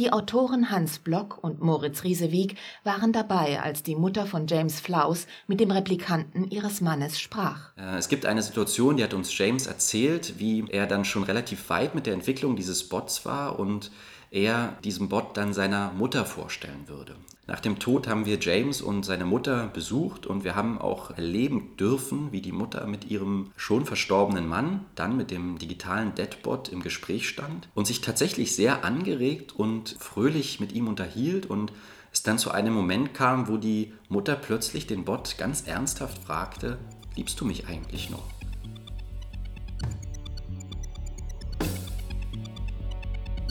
Die 0.00 0.14
Autoren 0.14 0.70
Hans 0.70 0.98
Block 0.98 1.44
und 1.44 1.60
Moritz 1.60 2.04
Riesewig 2.04 2.56
waren 2.84 3.12
dabei, 3.12 3.60
als 3.60 3.82
die 3.82 3.96
Mutter 3.96 4.24
von 4.24 4.46
James 4.46 4.80
Flaus 4.80 5.26
mit 5.46 5.60
dem 5.60 5.70
Replikanten 5.70 6.50
ihres 6.50 6.80
Mannes 6.80 7.20
sprach. 7.20 7.76
Äh, 7.76 7.98
es 7.98 8.08
gibt 8.08 8.24
eine 8.24 8.40
Situation, 8.40 8.96
die 8.96 9.04
hat 9.04 9.12
uns 9.12 9.36
James 9.36 9.66
erzählt, 9.66 10.38
wie 10.38 10.64
er 10.70 10.86
dann 10.86 11.04
schon 11.04 11.22
relativ 11.22 11.68
weit 11.68 11.94
mit 11.94 12.06
der 12.06 12.14
Entwicklung 12.14 12.56
dieses 12.56 12.88
Bots 12.88 13.26
war 13.26 13.58
und 13.58 13.90
er 14.30 14.78
diesen 14.84 15.10
Bot 15.10 15.36
dann 15.36 15.52
seiner 15.52 15.92
Mutter 15.92 16.24
vorstellen 16.24 16.88
würde. 16.88 17.16
Nach 17.50 17.58
dem 17.58 17.80
Tod 17.80 18.06
haben 18.06 18.26
wir 18.26 18.38
James 18.38 18.80
und 18.80 19.04
seine 19.04 19.24
Mutter 19.24 19.66
besucht 19.66 20.24
und 20.24 20.44
wir 20.44 20.54
haben 20.54 20.80
auch 20.80 21.10
erleben 21.10 21.76
dürfen, 21.76 22.30
wie 22.30 22.42
die 22.42 22.52
Mutter 22.52 22.86
mit 22.86 23.10
ihrem 23.10 23.50
schon 23.56 23.86
verstorbenen 23.86 24.46
Mann 24.46 24.86
dann 24.94 25.16
mit 25.16 25.32
dem 25.32 25.58
digitalen 25.58 26.14
Deadbot 26.14 26.68
im 26.68 26.80
Gespräch 26.80 27.28
stand 27.28 27.68
und 27.74 27.88
sich 27.88 28.02
tatsächlich 28.02 28.54
sehr 28.54 28.84
angeregt 28.84 29.52
und 29.56 29.96
fröhlich 29.98 30.60
mit 30.60 30.70
ihm 30.70 30.86
unterhielt 30.86 31.46
und 31.46 31.72
es 32.12 32.22
dann 32.22 32.38
zu 32.38 32.52
einem 32.52 32.72
Moment 32.72 33.14
kam, 33.14 33.48
wo 33.48 33.56
die 33.56 33.94
Mutter 34.08 34.36
plötzlich 34.36 34.86
den 34.86 35.04
Bot 35.04 35.36
ganz 35.36 35.66
ernsthaft 35.66 36.22
fragte, 36.22 36.78
liebst 37.16 37.40
du 37.40 37.44
mich 37.44 37.66
eigentlich 37.66 38.10
noch? 38.10 38.39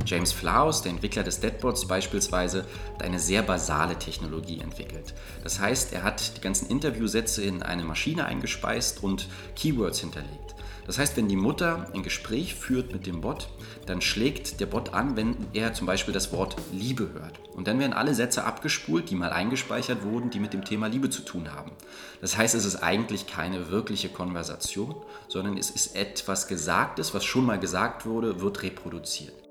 James 0.06 0.32
Flaus, 0.32 0.82
der 0.82 0.92
Entwickler 0.92 1.24
des 1.24 1.40
Deadbots 1.40 1.88
beispielsweise, 1.88 2.66
hat 2.94 3.04
eine 3.04 3.20
sehr 3.20 3.42
basale 3.44 3.98
Technologie 3.98 4.60
entwickelt. 4.60 5.14
Das 5.44 5.60
heißt, 5.60 5.94
er 5.94 6.04
hat 6.04 6.38
die 6.38 6.42
ganzen 6.42 6.70
Interviewsätze 6.70 7.44
in 7.44 7.64
eine 7.64 7.84
Maschine 7.84 8.26
eingespeist 8.26 9.04
und 9.04 9.28
Keywords 9.56 10.00
hinterlegt. 10.00 10.56
Das 10.90 10.98
heißt, 10.98 11.18
wenn 11.18 11.28
die 11.28 11.36
Mutter 11.36 11.88
ein 11.94 12.02
Gespräch 12.02 12.56
führt 12.56 12.92
mit 12.92 13.06
dem 13.06 13.22
Bot, 13.22 13.50
dann 13.86 14.02
schlägt 14.02 14.60
der 14.60 14.66
Bot 14.66 14.96
an, 14.96 15.16
wenn 15.16 15.38
er 15.54 15.74
zum 15.76 15.86
Beispiel 15.86 16.16
das 16.16 16.32
Wort 16.34 16.56
Liebe 16.72 17.12
hört. 17.14 17.40
Und 17.54 17.68
dann 17.68 17.78
werden 17.78 17.94
alle 17.94 18.16
Sätze 18.16 18.44
abgespult, 18.44 19.12
die 19.12 19.16
mal 19.16 19.32
eingespeichert 19.32 20.04
wurden, 20.04 20.32
die 20.32 20.40
mit 20.40 20.52
dem 20.52 20.66
Thema 20.66 20.88
Liebe 20.88 21.12
zu 21.12 21.22
tun 21.22 21.54
haben. 21.54 21.74
Das 22.22 22.38
heißt, 22.38 22.56
es 22.56 22.66
ist 22.66 22.78
eigentlich 22.78 23.28
keine 23.28 23.70
wirkliche 23.70 24.10
Konversation, 24.10 24.96
sondern 25.28 25.58
es 25.58 25.70
ist 25.70 25.96
etwas 25.96 26.48
Gesagtes, 26.48 27.14
was 27.14 27.24
schon 27.24 27.46
mal 27.46 27.60
gesagt 27.60 28.08
wurde, 28.08 28.42
wird 28.42 28.64
reproduziert. 28.64 29.49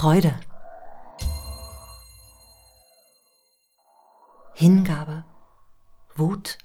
Freude. 0.00 0.34
Hingabe. 4.54 5.26
Wut. 6.16 6.56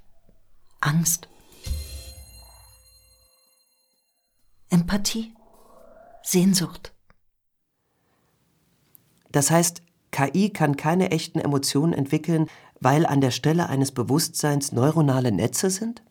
Angst. 0.80 1.28
Empathie. 4.70 5.34
Sehnsucht. 6.24 6.94
Das 9.34 9.52
heißt, 9.52 9.82
KI 10.12 10.52
kann 10.52 10.78
keine 10.78 11.12
echten 11.12 11.40
Emotionen 11.40 11.92
entwickeln, 11.92 12.48
weil 12.80 13.06
an 13.06 13.20
der 13.20 13.32
Stelle 13.32 13.68
eines 13.68 13.92
Bewusstseins 13.92 14.72
neuronale 14.72 15.34
Netze 15.34 15.70
sind? 15.70 16.02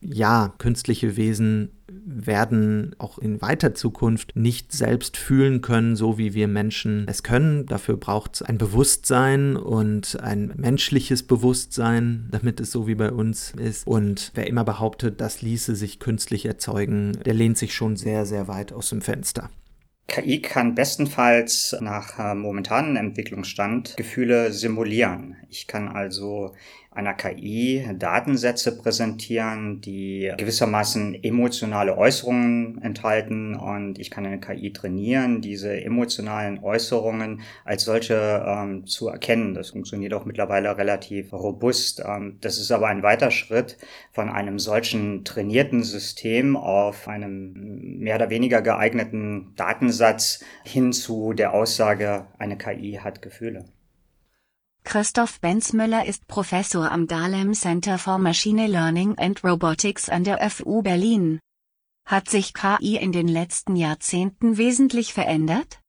Ja, 0.00 0.54
künstliche 0.58 1.16
Wesen 1.16 1.72
werden 1.90 2.94
auch 2.98 3.18
in 3.18 3.42
weiter 3.42 3.74
Zukunft 3.74 4.36
nicht 4.36 4.72
selbst 4.72 5.16
fühlen 5.16 5.60
können, 5.60 5.96
so 5.96 6.18
wie 6.18 6.34
wir 6.34 6.48
Menschen 6.48 7.06
es 7.08 7.22
können. 7.22 7.66
Dafür 7.66 7.96
braucht 7.96 8.36
es 8.36 8.42
ein 8.42 8.58
Bewusstsein 8.58 9.56
und 9.56 10.18
ein 10.20 10.52
menschliches 10.56 11.22
Bewusstsein, 11.22 12.28
damit 12.30 12.60
es 12.60 12.70
so 12.70 12.86
wie 12.86 12.94
bei 12.94 13.10
uns 13.10 13.52
ist. 13.52 13.86
Und 13.86 14.30
wer 14.34 14.46
immer 14.46 14.64
behauptet, 14.64 15.20
das 15.20 15.42
ließe 15.42 15.74
sich 15.74 15.98
künstlich 15.98 16.46
erzeugen, 16.46 17.18
der 17.24 17.34
lehnt 17.34 17.58
sich 17.58 17.74
schon 17.74 17.96
sehr, 17.96 18.26
sehr 18.26 18.48
weit 18.48 18.72
aus 18.72 18.90
dem 18.90 19.02
Fenster. 19.02 19.50
KI 20.08 20.40
kann 20.40 20.74
bestenfalls 20.74 21.76
nach 21.80 22.34
momentanem 22.34 22.96
Entwicklungsstand 22.96 23.94
Gefühle 23.98 24.52
simulieren. 24.52 25.36
Ich 25.50 25.66
kann 25.66 25.86
also 25.88 26.54
einer 26.98 27.14
KI 27.14 27.88
Datensätze 27.96 28.76
präsentieren, 28.76 29.80
die 29.80 30.32
gewissermaßen 30.36 31.22
emotionale 31.22 31.96
Äußerungen 31.96 32.82
enthalten 32.82 33.54
und 33.54 34.00
ich 34.00 34.10
kann 34.10 34.26
eine 34.26 34.40
KI 34.40 34.72
trainieren, 34.72 35.40
diese 35.40 35.80
emotionalen 35.80 36.58
Äußerungen 36.58 37.40
als 37.64 37.84
solche 37.84 38.44
ähm, 38.44 38.84
zu 38.86 39.08
erkennen. 39.08 39.54
Das 39.54 39.70
funktioniert 39.70 40.12
auch 40.12 40.24
mittlerweile 40.24 40.76
relativ 40.76 41.32
robust. 41.32 42.02
Ähm, 42.04 42.38
das 42.40 42.58
ist 42.58 42.72
aber 42.72 42.88
ein 42.88 43.04
weiter 43.04 43.30
Schritt 43.30 43.78
von 44.10 44.28
einem 44.28 44.58
solchen 44.58 45.24
trainierten 45.24 45.84
System 45.84 46.56
auf 46.56 47.06
einem 47.06 47.98
mehr 48.00 48.16
oder 48.16 48.28
weniger 48.28 48.60
geeigneten 48.60 49.52
Datensatz 49.54 50.44
hin 50.64 50.92
zu 50.92 51.32
der 51.32 51.54
Aussage, 51.54 52.26
eine 52.38 52.58
KI 52.58 52.98
hat 53.00 53.22
Gefühle. 53.22 53.66
Christoph 54.84 55.40
Benzmüller 55.40 56.06
ist 56.06 56.26
Professor 56.26 56.90
am 56.90 57.06
Dahlem 57.06 57.52
Center 57.52 57.98
for 57.98 58.18
Machine 58.18 58.66
Learning 58.66 59.18
and 59.18 59.44
Robotics 59.44 60.08
an 60.08 60.24
der 60.24 60.50
FU 60.50 60.82
Berlin. 60.82 61.40
Hat 62.06 62.30
sich 62.30 62.54
KI 62.54 62.96
in 62.96 63.12
den 63.12 63.28
letzten 63.28 63.76
Jahrzehnten 63.76 64.56
wesentlich 64.56 65.12
verändert? 65.12 65.80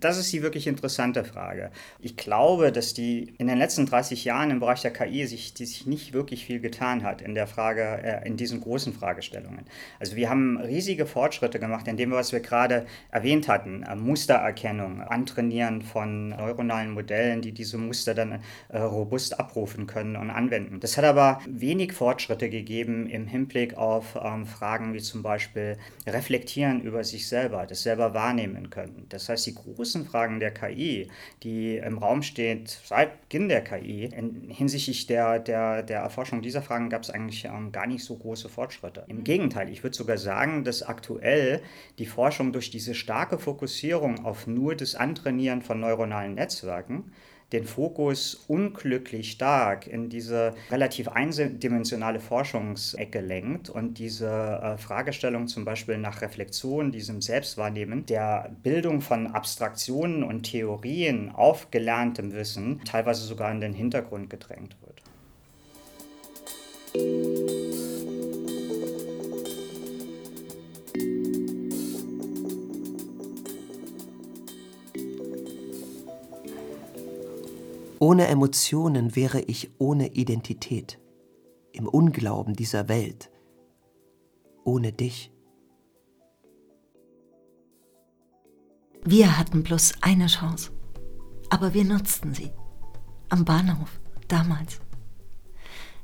Das 0.00 0.16
ist 0.16 0.32
die 0.32 0.42
wirklich 0.42 0.68
interessante 0.68 1.24
Frage. 1.24 1.72
Ich 1.98 2.16
glaube, 2.16 2.70
dass 2.70 2.94
die 2.94 3.34
in 3.38 3.48
den 3.48 3.58
letzten 3.58 3.84
30 3.84 4.24
Jahren 4.24 4.52
im 4.52 4.60
Bereich 4.60 4.80
der 4.82 4.92
KI 4.92 5.26
sich, 5.26 5.54
die 5.54 5.66
sich 5.66 5.86
nicht 5.86 6.12
wirklich 6.12 6.44
viel 6.44 6.60
getan 6.60 7.02
hat 7.02 7.20
in 7.20 7.34
der 7.34 7.48
Frage, 7.48 7.82
äh, 7.82 8.24
in 8.24 8.36
diesen 8.36 8.60
großen 8.60 8.92
Fragestellungen. 8.92 9.64
Also 9.98 10.14
wir 10.14 10.30
haben 10.30 10.56
riesige 10.58 11.04
Fortschritte 11.04 11.58
gemacht 11.58 11.88
in 11.88 11.96
dem, 11.96 12.12
was 12.12 12.30
wir 12.30 12.38
gerade 12.38 12.86
erwähnt 13.10 13.48
hatten. 13.48 13.82
Äh, 13.82 13.96
Mustererkennung, 13.96 15.00
Antrainieren 15.00 15.82
von 15.82 16.28
neuronalen 16.28 16.92
Modellen, 16.92 17.42
die 17.42 17.50
diese 17.50 17.76
Muster 17.76 18.14
dann 18.14 18.40
äh, 18.68 18.78
robust 18.78 19.40
abrufen 19.40 19.88
können 19.88 20.14
und 20.14 20.30
anwenden. 20.30 20.78
Das 20.78 20.96
hat 20.96 21.06
aber 21.06 21.40
wenig 21.48 21.92
Fortschritte 21.92 22.50
gegeben 22.50 23.08
im 23.08 23.26
Hinblick 23.26 23.76
auf 23.76 24.16
ähm, 24.22 24.46
Fragen 24.46 24.94
wie 24.94 25.00
zum 25.00 25.24
Beispiel 25.24 25.76
Reflektieren 26.06 26.82
über 26.82 27.02
sich 27.02 27.26
selber, 27.26 27.66
das 27.66 27.82
selber 27.82 28.14
wahrnehmen 28.14 28.70
können. 28.70 29.06
Das 29.08 29.28
heißt, 29.28 29.44
die 29.46 29.54
großen 29.88 30.04
Fragen 30.04 30.38
der 30.38 30.50
KI, 30.50 31.08
die 31.42 31.78
im 31.78 31.96
Raum 31.96 32.22
steht 32.22 32.68
seit 32.84 33.22
Beginn 33.22 33.48
der 33.48 33.64
KI, 33.64 34.04
in, 34.04 34.50
hinsichtlich 34.50 35.06
der, 35.06 35.38
der, 35.38 35.82
der 35.82 36.00
Erforschung 36.00 36.42
dieser 36.42 36.60
Fragen 36.60 36.90
gab 36.90 37.02
es 37.02 37.10
eigentlich 37.10 37.46
ähm, 37.46 37.72
gar 37.72 37.86
nicht 37.86 38.04
so 38.04 38.14
große 38.16 38.50
Fortschritte. 38.50 39.04
Im 39.08 39.24
Gegenteil, 39.24 39.70
ich 39.70 39.82
würde 39.82 39.96
sogar 39.96 40.18
sagen, 40.18 40.62
dass 40.62 40.82
aktuell 40.82 41.62
die 41.98 42.04
Forschung 42.04 42.52
durch 42.52 42.70
diese 42.70 42.94
starke 42.94 43.38
Fokussierung 43.38 44.26
auf 44.26 44.46
nur 44.46 44.74
das 44.74 44.94
Antrainieren 44.94 45.62
von 45.62 45.80
neuronalen 45.80 46.34
Netzwerken 46.34 47.10
den 47.52 47.64
Fokus 47.64 48.34
unglücklich 48.46 49.30
stark 49.32 49.86
in 49.86 50.10
diese 50.10 50.54
relativ 50.70 51.08
eindimensionale 51.08 52.20
Forschungsecke 52.20 53.20
lenkt 53.20 53.70
und 53.70 53.98
diese 53.98 54.28
äh, 54.28 54.76
Fragestellung 54.76 55.48
zum 55.48 55.64
Beispiel 55.64 55.96
nach 55.96 56.20
Reflexion, 56.20 56.92
diesem 56.92 57.22
Selbstwahrnehmen, 57.22 58.04
der 58.06 58.54
Bildung 58.62 59.00
von 59.00 59.28
Abstraktionen 59.28 60.22
und 60.22 60.42
Theorien 60.42 61.30
auf 61.30 61.70
gelerntem 61.70 62.32
Wissen 62.32 62.82
teilweise 62.84 63.24
sogar 63.24 63.50
in 63.50 63.60
den 63.60 63.72
Hintergrund 63.72 64.28
gedrängt 64.28 64.76
wird. 64.82 65.02
Ohne 78.00 78.28
Emotionen 78.28 79.16
wäre 79.16 79.40
ich 79.40 79.72
ohne 79.78 80.14
Identität, 80.14 81.00
im 81.72 81.88
Unglauben 81.88 82.54
dieser 82.54 82.88
Welt, 82.88 83.30
ohne 84.64 84.92
dich. 84.92 85.32
Wir 89.04 89.36
hatten 89.36 89.64
bloß 89.64 89.94
eine 90.00 90.26
Chance, 90.26 90.70
aber 91.50 91.74
wir 91.74 91.84
nutzten 91.84 92.34
sie. 92.34 92.52
Am 93.30 93.44
Bahnhof, 93.44 94.00
damals. 94.28 94.80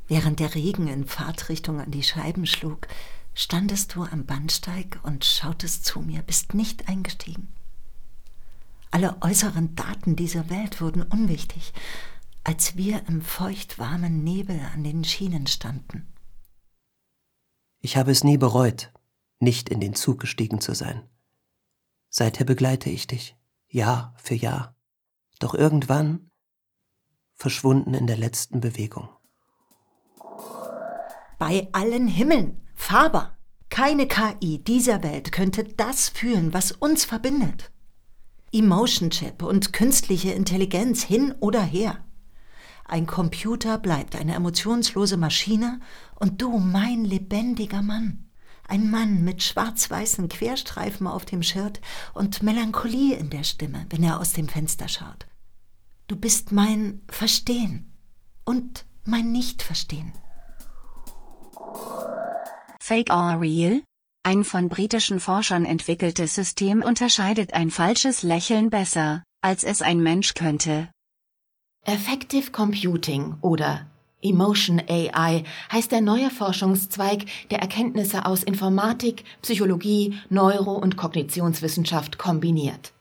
Während 0.09 0.41
der 0.41 0.55
Regen 0.55 0.89
in 0.89 1.07
Fahrtrichtung 1.07 1.81
an 1.81 1.91
die 1.91 2.03
Scheiben 2.03 2.47
schlug, 2.47 2.89
standest 3.35 3.95
du 3.95 4.03
am 4.03 4.27
Bahnsteig 4.27 4.99
und 5.05 5.25
schautest 5.25 5.85
zu 5.85 6.01
mir, 6.01 6.23
bist 6.23 6.55
nicht 6.55 6.89
eingestiegen. 6.89 7.55
Alle 8.95 9.21
äußeren 9.23 9.75
Daten 9.75 10.15
dieser 10.15 10.51
Welt 10.51 10.81
wurden 10.81 11.03
unwichtig, 11.03 11.73
als 12.45 12.77
wir 12.77 13.09
im 13.09 13.23
feuchtwarmen 13.23 14.23
Nebel 14.23 14.61
an 14.73 14.85
den 14.85 15.03
Schienen 15.03 15.49
standen. 15.49 16.15
Ich 17.81 17.97
habe 17.97 18.13
es 18.13 18.23
nie 18.23 18.39
bereut, 18.39 18.93
nicht 19.41 19.69
in 19.69 19.81
den 19.81 19.97
Zug 19.97 20.21
gestiegen 20.21 20.61
zu 20.61 20.75
sein. 20.75 21.03
Seither 22.09 22.45
begleite 22.45 22.89
ich 22.89 23.09
dich, 23.09 23.37
Jahr 23.67 24.15
für 24.17 24.37
Jahr. 24.37 24.77
Doch 25.41 25.55
irgendwann 25.55 26.31
verschwunden 27.35 27.95
in 27.95 28.07
der 28.07 28.17
letzten 28.17 28.61
Bewegung. 28.61 29.09
Bei 31.41 31.69
allen 31.73 32.07
Himmeln, 32.07 32.65
Faber, 32.77 33.37
keine 33.71 34.07
KI 34.07 34.63
dieser 34.63 35.03
Welt 35.03 35.33
könnte 35.33 35.65
das 35.65 36.11
fühlen, 36.11 36.55
was 36.55 36.71
uns 36.71 37.05
verbindet. 37.05 37.74
Emotion 38.55 39.11
Chip 39.11 39.43
und 39.43 39.73
künstliche 39.73 40.31
Intelligenz 40.31 41.03
hin 41.03 41.35
oder 41.41 41.61
her. 41.61 42.05
Ein 42.85 43.07
Computer 43.07 43.79
bleibt 43.79 44.15
eine 44.15 44.35
emotionslose 44.35 45.17
Maschine 45.17 45.81
und 46.15 46.41
du 46.41 46.59
mein 46.59 47.05
lebendiger 47.05 47.83
Mann. 47.83 48.31
Ein 48.69 48.91
Mann 48.91 49.25
mit 49.25 49.43
schwarz-weißen 49.43 50.29
Querstreifen 50.29 51.09
auf 51.09 51.25
dem 51.25 51.43
Shirt 51.43 51.81
und 52.15 52.45
Melancholie 52.45 53.17
in 53.17 53.29
der 53.29 53.43
Stimme, 53.43 53.87
wenn 53.91 54.05
er 54.05 54.21
aus 54.21 54.35
dem 54.35 54.47
Fenster 54.47 54.87
schaut. 54.87 55.27
Du 56.07 56.15
bist 56.15 56.53
mein 56.53 57.03
Verstehen 57.09 57.93
und 58.45 58.87
mein 59.05 59.33
Nicht-Verstehen. 59.33 60.13
Fake 62.79 63.11
or 63.11 63.41
real? 63.41 63.83
Ein 64.27 64.43
von 64.43 64.71
britischen 64.71 65.21
Forschern 65.21 65.67
entwickeltes 65.67 66.35
System 66.35 66.83
unterscheidet 66.83 67.53
ein 67.53 67.71
falsches 67.71 68.23
Lächeln 68.23 68.71
besser, 68.71 69.23
als 69.43 69.65
es 69.65 69.83
ein 69.83 70.03
Mensch 70.03 70.33
könnte. 70.33 70.89
Effective 71.85 72.51
Computing 72.51 73.35
oder 73.43 73.85
Emotion 74.23 74.81
AI 74.89 75.45
heißt 75.71 75.93
der 75.93 76.01
neue 76.01 76.31
Forschungszweig, 76.31 77.27
der 77.51 77.59
Erkenntnisse 77.59 78.25
aus 78.25 78.43
Informatik, 78.43 79.25
Psychologie, 79.43 80.19
Neuro- 80.31 80.79
und 80.79 80.97
Kognitionswissenschaft 80.97 82.17
kombiniert. 82.17 82.95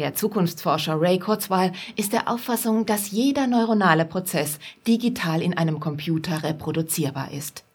Der 0.00 0.14
Zukunftsforscher 0.14 1.00
Ray 1.00 1.20
Kurzweil 1.20 1.74
ist 1.94 2.12
der 2.12 2.28
Auffassung, 2.28 2.86
dass 2.86 3.12
jeder 3.12 3.46
neuronale 3.46 4.04
Prozess 4.04 4.58
digital 4.84 5.42
in 5.42 5.56
einem 5.56 5.78
Computer 5.78 6.42
reproduzierbar 6.42 7.30
ist. 7.30 7.65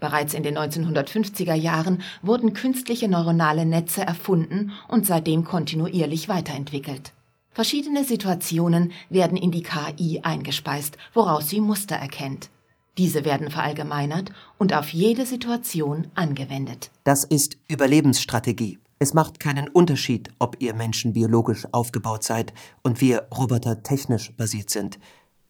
Bereits 0.00 0.34
in 0.34 0.42
den 0.42 0.56
1950er 0.56 1.54
Jahren 1.54 2.02
wurden 2.22 2.54
künstliche 2.54 3.08
neuronale 3.08 3.66
Netze 3.66 4.00
erfunden 4.00 4.72
und 4.88 5.06
seitdem 5.06 5.44
kontinuierlich 5.44 6.28
weiterentwickelt. 6.28 7.12
Verschiedene 7.52 8.04
Situationen 8.04 8.92
werden 9.10 9.36
in 9.36 9.50
die 9.50 9.62
KI 9.62 10.20
eingespeist, 10.22 10.96
woraus 11.12 11.50
sie 11.50 11.60
Muster 11.60 11.96
erkennt. 11.96 12.48
Diese 12.96 13.24
werden 13.24 13.50
verallgemeinert 13.50 14.32
und 14.58 14.72
auf 14.72 14.90
jede 14.90 15.26
Situation 15.26 16.08
angewendet. 16.14 16.90
Das 17.04 17.24
ist 17.24 17.56
Überlebensstrategie. 17.68 18.78
Es 18.98 19.14
macht 19.14 19.40
keinen 19.40 19.68
Unterschied, 19.68 20.30
ob 20.38 20.56
ihr 20.60 20.74
Menschen 20.74 21.14
biologisch 21.14 21.66
aufgebaut 21.72 22.22
seid 22.22 22.52
und 22.82 23.00
wir 23.00 23.28
Roboter 23.36 23.82
technisch 23.82 24.32
basiert 24.36 24.70
sind. 24.70 24.98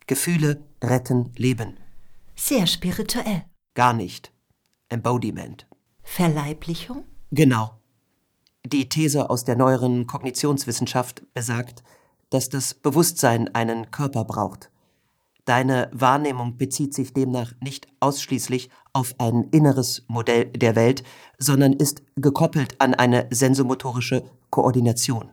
Gefühle 0.07 0.61
retten 0.83 1.33
Leben. 1.37 1.77
Sehr 2.37 2.67
spirituell. 2.67 3.45
Gar 3.75 3.93
nicht. 3.93 4.33
Embodiment. 4.91 5.67
Verleiblichung? 6.03 7.05
Genau. 7.31 7.71
Die 8.67 8.89
These 8.89 9.31
aus 9.31 9.45
der 9.45 9.57
neueren 9.57 10.07
Kognitionswissenschaft 10.07 11.23
besagt, 11.33 11.83
dass 12.29 12.49
das 12.49 12.75
Bewusstsein 12.75 13.49
einen 13.55 13.91
Körper 13.91 14.25
braucht. 14.25 14.71
Deine 15.47 15.91
Wahrnehmung 15.93 16.59
bezieht 16.59 16.95
sich 16.95 17.13
demnach 17.13 17.55
nicht 17.61 17.89
ausschließlich 18.01 18.71
auf 18.93 19.15
ein 19.19 19.45
inneres 19.51 20.05
Modell 20.07 20.47
der 20.47 20.77
Welt, 20.77 21.03
sondern 21.39 21.73
ist 21.73 22.03
gekoppelt 22.17 22.81
an 22.81 22.95
eine 22.95 23.27
sensomotorische 23.31 24.23
Koordination. 24.51 25.31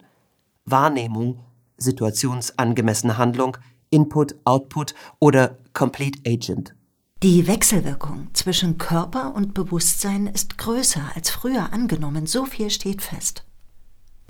Wahrnehmung, 0.66 1.40
situationsangemessene 1.78 3.18
Handlung, 3.18 3.58
Input, 3.90 4.36
Output 4.46 4.96
oder 5.20 5.58
Complete 5.74 6.20
Agent. 6.26 6.77
Die 7.24 7.48
Wechselwirkung 7.48 8.28
zwischen 8.34 8.78
Körper 8.78 9.34
und 9.34 9.56
Bewusstsein 9.56 10.28
ist 10.28 10.60
größer 10.60 11.02
als 11.16 11.32
früher 11.32 11.74
angenommen, 11.74 12.28
so 12.28 12.46
viel 12.46 12.70
steht 12.70 13.02
fest. 13.02 13.44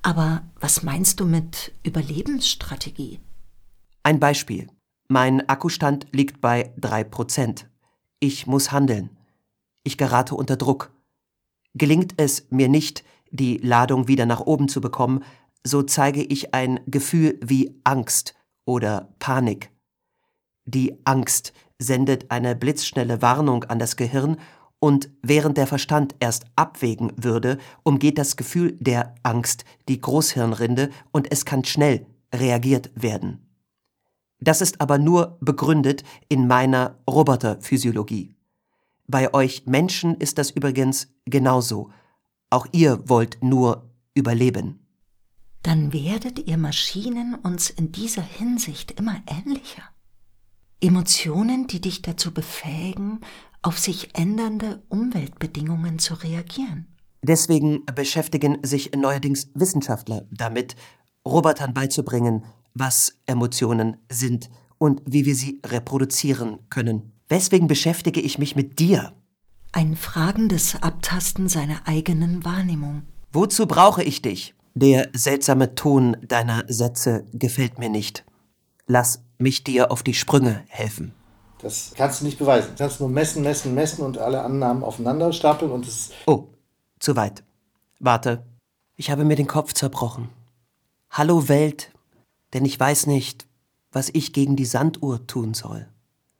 Aber 0.03 0.43
was 0.61 0.83
meinst 0.83 1.19
du 1.19 1.25
mit 1.25 1.73
Überlebensstrategie? 1.83 3.19
Ein 4.03 4.21
Beispiel. 4.21 4.67
Mein 5.09 5.49
Akkustand 5.49 6.07
liegt 6.13 6.39
bei 6.39 6.73
3%. 6.79 7.65
Ich 8.21 8.47
muss 8.47 8.71
handeln. 8.71 9.09
Ich 9.83 9.97
gerate 9.97 10.35
unter 10.35 10.55
Druck. 10.55 10.93
Gelingt 11.73 12.13
es 12.15 12.47
mir 12.51 12.69
nicht, 12.69 13.03
die 13.31 13.57
Ladung 13.57 14.07
wieder 14.07 14.25
nach 14.25 14.39
oben 14.39 14.69
zu 14.69 14.79
bekommen, 14.79 15.25
so 15.61 15.83
zeige 15.83 16.23
ich 16.23 16.53
ein 16.53 16.79
Gefühl 16.87 17.37
wie 17.43 17.81
Angst 17.83 18.33
oder 18.63 19.13
Panik. 19.19 19.71
Die 20.63 21.05
Angst 21.05 21.51
sendet 21.79 22.31
eine 22.31 22.55
blitzschnelle 22.55 23.21
Warnung 23.21 23.63
an 23.65 23.79
das 23.79 23.95
Gehirn 23.95 24.37
und 24.79 25.09
während 25.21 25.57
der 25.57 25.67
Verstand 25.67 26.15
erst 26.19 26.45
abwägen 26.55 27.11
würde, 27.17 27.57
umgeht 27.83 28.17
das 28.17 28.35
Gefühl 28.35 28.77
der 28.79 29.15
Angst 29.23 29.65
die 29.87 29.99
Großhirnrinde 29.99 30.91
und 31.11 31.31
es 31.31 31.45
kann 31.45 31.63
schnell 31.63 32.05
reagiert 32.33 32.91
werden. 32.95 33.47
Das 34.39 34.61
ist 34.61 34.81
aber 34.81 34.99
nur 34.99 35.37
begründet 35.41 36.03
in 36.29 36.47
meiner 36.47 36.99
Roboterphysiologie. 37.09 38.35
Bei 39.07 39.33
euch 39.33 39.65
Menschen 39.65 40.15
ist 40.15 40.37
das 40.37 40.51
übrigens 40.51 41.07
genauso. 41.25 41.91
Auch 42.49 42.67
ihr 42.71 43.09
wollt 43.09 43.41
nur 43.41 43.89
überleben. 44.13 44.85
Dann 45.63 45.91
werdet 45.91 46.47
ihr 46.47 46.57
Maschinen 46.57 47.35
uns 47.35 47.69
in 47.69 47.91
dieser 47.91 48.21
Hinsicht 48.21 48.91
immer 48.91 49.15
ähnlicher. 49.27 49.83
Emotionen, 50.79 51.67
die 51.67 51.81
dich 51.81 52.01
dazu 52.01 52.33
befähigen, 52.33 53.21
auf 53.61 53.79
sich 53.79 54.15
ändernde 54.15 54.83
Umweltbedingungen 54.89 55.99
zu 55.99 56.13
reagieren. 56.13 56.87
Deswegen 57.23 57.83
beschäftigen 57.95 58.59
sich 58.63 58.91
neuerdings 58.95 59.49
Wissenschaftler 59.55 60.25
damit, 60.31 60.75
Robotern 61.25 61.73
beizubringen, 61.73 62.45
was 62.73 63.17
Emotionen 63.25 63.97
sind 64.09 64.49
und 64.77 65.01
wie 65.05 65.25
wir 65.25 65.35
sie 65.35 65.59
reproduzieren 65.65 66.59
können. 66.69 67.11
Weswegen 67.27 67.67
beschäftige 67.67 68.21
ich 68.21 68.37
mich 68.37 68.55
mit 68.55 68.79
dir? 68.79 69.13
Ein 69.71 69.95
fragendes 69.95 70.81
Abtasten 70.81 71.49
seiner 71.49 71.87
eigenen 71.87 72.45
Wahrnehmung. 72.45 73.01
Wozu 73.33 73.65
brauche 73.65 74.03
ich 74.03 74.21
dich? 74.21 74.53
Der 74.75 75.09
seltsame 75.13 75.73
Ton 75.75 76.17
deiner 76.21 76.63
Sätze 76.67 77.25
gefällt 77.33 77.79
mir 77.79 77.89
nicht. 77.89 78.23
Lass 78.87 79.21
mich 79.37 79.63
dir 79.63 79.91
auf 79.91 80.01
die 80.01 80.13
Sprünge 80.13 80.63
helfen. 80.67 81.13
Das 81.59 81.93
kannst 81.95 82.21
du 82.21 82.25
nicht 82.25 82.39
beweisen. 82.39 82.71
Du 82.71 82.77
kannst 82.77 82.99
nur 82.99 83.09
messen, 83.09 83.43
messen, 83.43 83.73
messen 83.73 84.03
und 84.03 84.17
alle 84.17 84.41
Annahmen 84.41 84.83
aufeinander 84.83 85.33
stapeln 85.33 85.71
und 85.71 85.87
es. 85.87 86.11
Oh, 86.25 86.47
zu 86.99 87.15
weit. 87.15 87.43
Warte, 87.99 88.45
ich 88.95 89.11
habe 89.11 89.25
mir 89.25 89.35
den 89.35 89.47
Kopf 89.47 89.73
zerbrochen. 89.73 90.29
Hallo 91.09 91.49
Welt, 91.49 91.91
denn 92.53 92.65
ich 92.65 92.79
weiß 92.79 93.07
nicht, 93.07 93.47
was 93.91 94.09
ich 94.09 94.33
gegen 94.33 94.55
die 94.55 94.65
Sanduhr 94.65 95.25
tun 95.27 95.53
soll. 95.53 95.87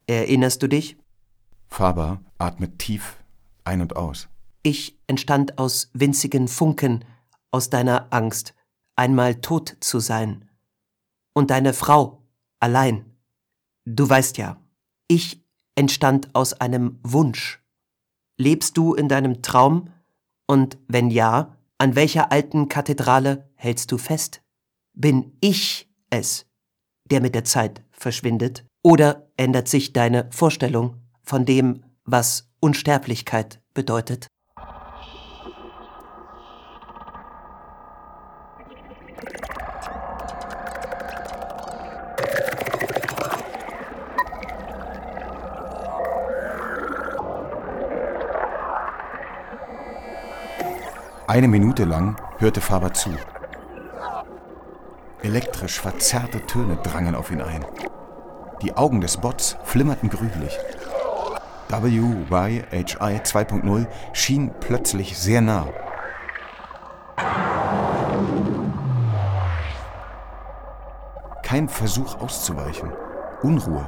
Erinnerst 0.08 0.62
du 0.64 0.68
dich? 0.68 0.98
Faber 1.68 2.22
atmet 2.38 2.80
tief 2.80 3.18
ein 3.68 3.82
und 3.82 3.96
aus. 3.96 4.30
Ich 4.64 4.98
entstand 5.08 5.58
aus 5.58 5.90
winzigen 5.94 6.48
Funken, 6.48 7.06
aus 7.52 7.70
deiner 7.70 8.08
Angst, 8.12 8.54
einmal 8.96 9.36
tot 9.36 9.78
zu 9.82 10.00
sein. 10.00 10.50
Und 11.34 11.52
deine 11.52 11.74
Frau 11.74 12.17
allein. 12.60 13.06
Du 13.86 14.10
weißt 14.10 14.38
ja, 14.38 14.62
ich 15.08 15.44
entstand 15.76 16.34
aus 16.34 16.54
einem 16.54 17.00
Wunsch. 17.04 17.62
Lebst 18.38 18.78
du 18.78 18.94
in 18.94 19.08
deinem 19.08 19.42
Traum? 19.42 19.90
Und 20.48 20.78
wenn 20.88 21.10
ja, 21.10 21.58
an 21.78 21.96
welcher 21.96 22.32
alten 22.32 22.70
Kathedrale 22.70 23.50
hältst 23.56 23.92
du 23.92 23.98
fest? 23.98 24.42
Bin 24.94 25.38
ich 25.42 25.90
es, 26.10 26.48
der 27.06 27.22
mit 27.22 27.36
der 27.36 27.44
Zeit 27.44 27.84
verschwindet? 27.92 28.66
Oder 28.84 29.30
ändert 29.38 29.68
sich 29.68 29.94
deine 29.94 30.30
Vorstellung 30.32 31.02
von 31.22 31.46
dem, 31.46 31.84
was 32.04 32.50
Unsterblichkeit 32.60 33.62
bedeutet? 33.74 34.28
Eine 51.30 51.50
Minute 51.50 51.84
lang 51.84 52.16
hörte 52.38 52.62
Faber 52.62 52.94
zu. 52.94 53.10
Elektrisch 55.22 55.78
verzerrte 55.78 56.40
Töne 56.46 56.78
drangen 56.78 57.16
auf 57.16 57.32
ihn 57.32 57.42
ein. 57.42 57.66
Die 58.62 58.78
Augen 58.78 59.02
des 59.02 59.18
Bots 59.18 59.58
flimmerten 59.66 60.10
grünlich. 60.10 60.58
WYHI 61.68 63.20
2.0 63.20 63.88
schien 64.14 64.52
plötzlich 64.62 65.18
sehr 65.18 65.42
nah. 65.42 65.68
Kein 71.44 71.68
Versuch 71.68 72.22
auszuweichen. 72.22 72.94
Unruhe. 73.42 73.86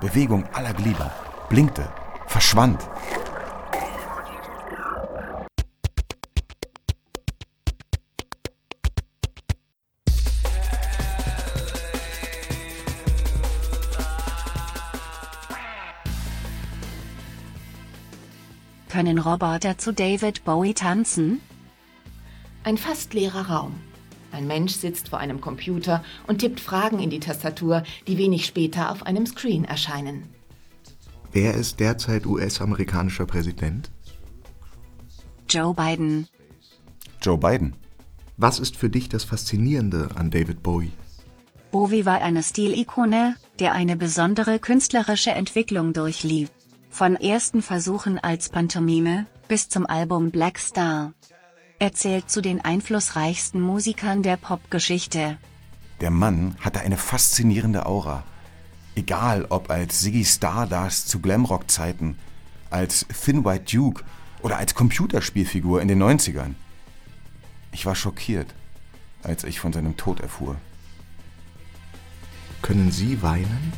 Bewegung 0.00 0.46
aller 0.52 0.74
Glieder. 0.74 1.12
Blinkte. 1.48 1.84
Verschwand. 2.26 2.88
Roboter 19.24 19.78
zu 19.78 19.92
David 19.92 20.44
Bowie 20.44 20.74
tanzen? 20.74 21.40
Ein 22.64 22.76
fast 22.76 23.14
leerer 23.14 23.48
Raum. 23.48 23.74
Ein 24.32 24.46
Mensch 24.46 24.72
sitzt 24.72 25.10
vor 25.10 25.18
einem 25.18 25.40
Computer 25.40 26.02
und 26.26 26.38
tippt 26.38 26.60
Fragen 26.60 26.98
in 26.98 27.10
die 27.10 27.20
Tastatur, 27.20 27.82
die 28.06 28.18
wenig 28.18 28.46
später 28.46 28.90
auf 28.90 29.04
einem 29.04 29.26
Screen 29.26 29.64
erscheinen. 29.64 30.28
Wer 31.32 31.54
ist 31.54 31.80
derzeit 31.80 32.26
US-amerikanischer 32.26 33.26
Präsident? 33.26 33.90
Joe 35.48 35.74
Biden. 35.74 36.28
Joe 37.20 37.38
Biden. 37.38 37.74
Was 38.36 38.58
ist 38.58 38.76
für 38.76 38.90
dich 38.90 39.08
das 39.08 39.24
Faszinierende 39.24 40.08
an 40.14 40.30
David 40.30 40.62
Bowie? 40.62 40.92
Bowie 41.70 42.04
war 42.04 42.20
eine 42.20 42.42
Stilikone, 42.42 43.36
der 43.58 43.72
eine 43.72 43.96
besondere 43.96 44.58
künstlerische 44.58 45.30
Entwicklung 45.30 45.92
durchlief. 45.92 46.50
Von 46.92 47.16
ersten 47.16 47.62
Versuchen 47.62 48.18
als 48.18 48.50
Pantomime 48.50 49.24
bis 49.48 49.70
zum 49.70 49.86
Album 49.86 50.30
Black 50.30 50.58
Star. 50.58 51.14
Er 51.78 51.94
zählt 51.94 52.30
zu 52.30 52.42
den 52.42 52.62
einflussreichsten 52.62 53.62
Musikern 53.62 54.22
der 54.22 54.36
Popgeschichte. 54.36 55.38
Der 56.02 56.10
Mann 56.10 56.54
hatte 56.60 56.80
eine 56.80 56.98
faszinierende 56.98 57.86
Aura. 57.86 58.24
Egal 58.94 59.46
ob 59.48 59.70
als 59.70 60.00
Ziggy 60.00 60.22
Stardust 60.22 61.08
zu 61.08 61.20
Glamrock-Zeiten, 61.20 62.18
als 62.68 63.06
Thin 63.24 63.42
White 63.46 63.74
Duke 63.74 64.04
oder 64.42 64.58
als 64.58 64.74
Computerspielfigur 64.74 65.80
in 65.80 65.88
den 65.88 66.00
90ern. 66.02 66.54
Ich 67.72 67.86
war 67.86 67.94
schockiert, 67.94 68.54
als 69.22 69.44
ich 69.44 69.60
von 69.60 69.72
seinem 69.72 69.96
Tod 69.96 70.20
erfuhr. 70.20 70.56
Können 72.60 72.92
Sie 72.92 73.22
weinen? 73.22 73.72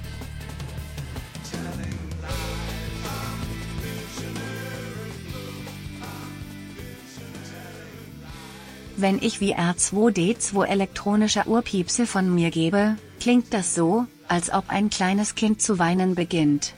Wenn 8.97 9.21
ich 9.21 9.41
wie 9.41 9.57
R2D2 9.57 10.67
elektronische 10.67 11.47
Urpiepse 11.47 12.07
von 12.07 12.33
mir 12.33 12.51
gebe, 12.51 12.97
klingt 13.19 13.53
das 13.53 13.75
so, 13.75 14.07
als 14.29 14.53
ob 14.53 14.69
ein 14.69 14.89
kleines 14.89 15.35
Kind 15.35 15.61
zu 15.61 15.81
weinen 15.81 16.15
beginnt. 16.15 16.75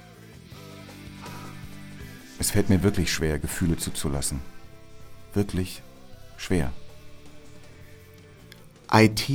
Es 2.38 2.50
fällt 2.50 2.70
mir 2.70 2.82
wirklich 2.82 3.12
schwer, 3.12 3.38
Gefühle 3.38 3.76
zuzulassen. 3.76 4.40
Wirklich 5.34 5.82
schwer. 6.38 6.72
IT 8.90 9.30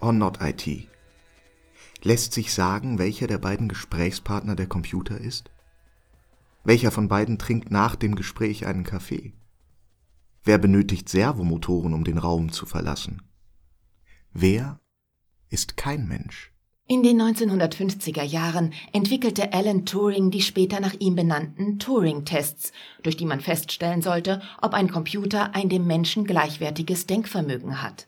or 0.00 0.12
not 0.12 0.38
IT? 0.40 0.88
Lässt 2.02 2.32
sich 2.32 2.52
sagen, 2.52 2.98
welcher 2.98 3.28
der 3.28 3.38
beiden 3.38 3.68
Gesprächspartner 3.68 4.56
der 4.56 4.66
Computer 4.66 5.18
ist? 5.18 5.50
Welcher 6.64 6.90
von 6.90 7.06
beiden 7.06 7.38
trinkt 7.38 7.70
nach 7.70 7.94
dem 7.94 8.16
Gespräch 8.16 8.66
einen 8.66 8.82
Kaffee? 8.82 9.32
Wer 10.46 10.58
benötigt 10.58 11.08
Servomotoren, 11.08 11.92
um 11.92 12.04
den 12.04 12.18
Raum 12.18 12.52
zu 12.52 12.66
verlassen? 12.66 13.22
Wer 14.32 14.78
ist 15.48 15.76
kein 15.76 16.06
Mensch? 16.06 16.52
In 16.86 17.02
den 17.02 17.20
1950er 17.20 18.22
Jahren 18.22 18.72
entwickelte 18.92 19.52
Alan 19.52 19.86
Turing 19.86 20.30
die 20.30 20.42
später 20.42 20.78
nach 20.78 20.94
ihm 21.00 21.16
benannten 21.16 21.80
Turing-Tests, 21.80 22.70
durch 23.02 23.16
die 23.16 23.24
man 23.24 23.40
feststellen 23.40 24.02
sollte, 24.02 24.40
ob 24.62 24.72
ein 24.72 24.88
Computer 24.88 25.52
ein 25.56 25.68
dem 25.68 25.84
Menschen 25.84 26.26
gleichwertiges 26.26 27.06
Denkvermögen 27.06 27.82
hat. 27.82 28.06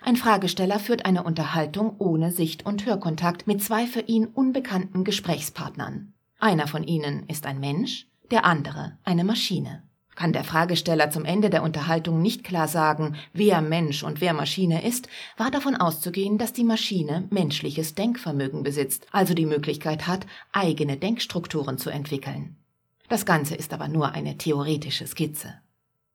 Ein 0.00 0.16
Fragesteller 0.16 0.78
führt 0.78 1.04
eine 1.04 1.22
Unterhaltung 1.22 1.96
ohne 1.98 2.32
Sicht- 2.32 2.64
und 2.64 2.86
Hörkontakt 2.86 3.46
mit 3.46 3.62
zwei 3.62 3.86
für 3.86 4.00
ihn 4.00 4.24
unbekannten 4.24 5.04
Gesprächspartnern. 5.04 6.14
Einer 6.38 6.66
von 6.66 6.84
ihnen 6.84 7.28
ist 7.28 7.44
ein 7.44 7.60
Mensch, 7.60 8.08
der 8.30 8.46
andere 8.46 8.96
eine 9.04 9.24
Maschine. 9.24 9.82
Kann 10.14 10.32
der 10.32 10.44
Fragesteller 10.44 11.10
zum 11.10 11.24
Ende 11.24 11.50
der 11.50 11.62
Unterhaltung 11.62 12.22
nicht 12.22 12.44
klar 12.44 12.68
sagen, 12.68 13.16
wer 13.32 13.60
Mensch 13.60 14.02
und 14.02 14.20
wer 14.20 14.32
Maschine 14.34 14.86
ist, 14.86 15.08
war 15.36 15.50
davon 15.50 15.74
auszugehen, 15.74 16.38
dass 16.38 16.52
die 16.52 16.64
Maschine 16.64 17.26
menschliches 17.30 17.94
Denkvermögen 17.94 18.62
besitzt, 18.62 19.06
also 19.12 19.34
die 19.34 19.46
Möglichkeit 19.46 20.06
hat, 20.06 20.26
eigene 20.52 20.96
Denkstrukturen 20.96 21.78
zu 21.78 21.90
entwickeln. 21.90 22.56
Das 23.08 23.26
Ganze 23.26 23.54
ist 23.54 23.72
aber 23.72 23.88
nur 23.88 24.12
eine 24.12 24.38
theoretische 24.38 25.06
Skizze. 25.06 25.54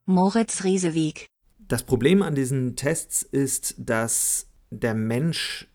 Moritz 0.05 0.63
Rieseweg. 0.63 1.27
Das 1.59 1.83
Problem 1.83 2.23
an 2.23 2.33
diesen 2.33 2.75
Tests 2.75 3.21
ist, 3.21 3.75
dass 3.77 4.47
der 4.71 4.95
Mensch 4.95 5.67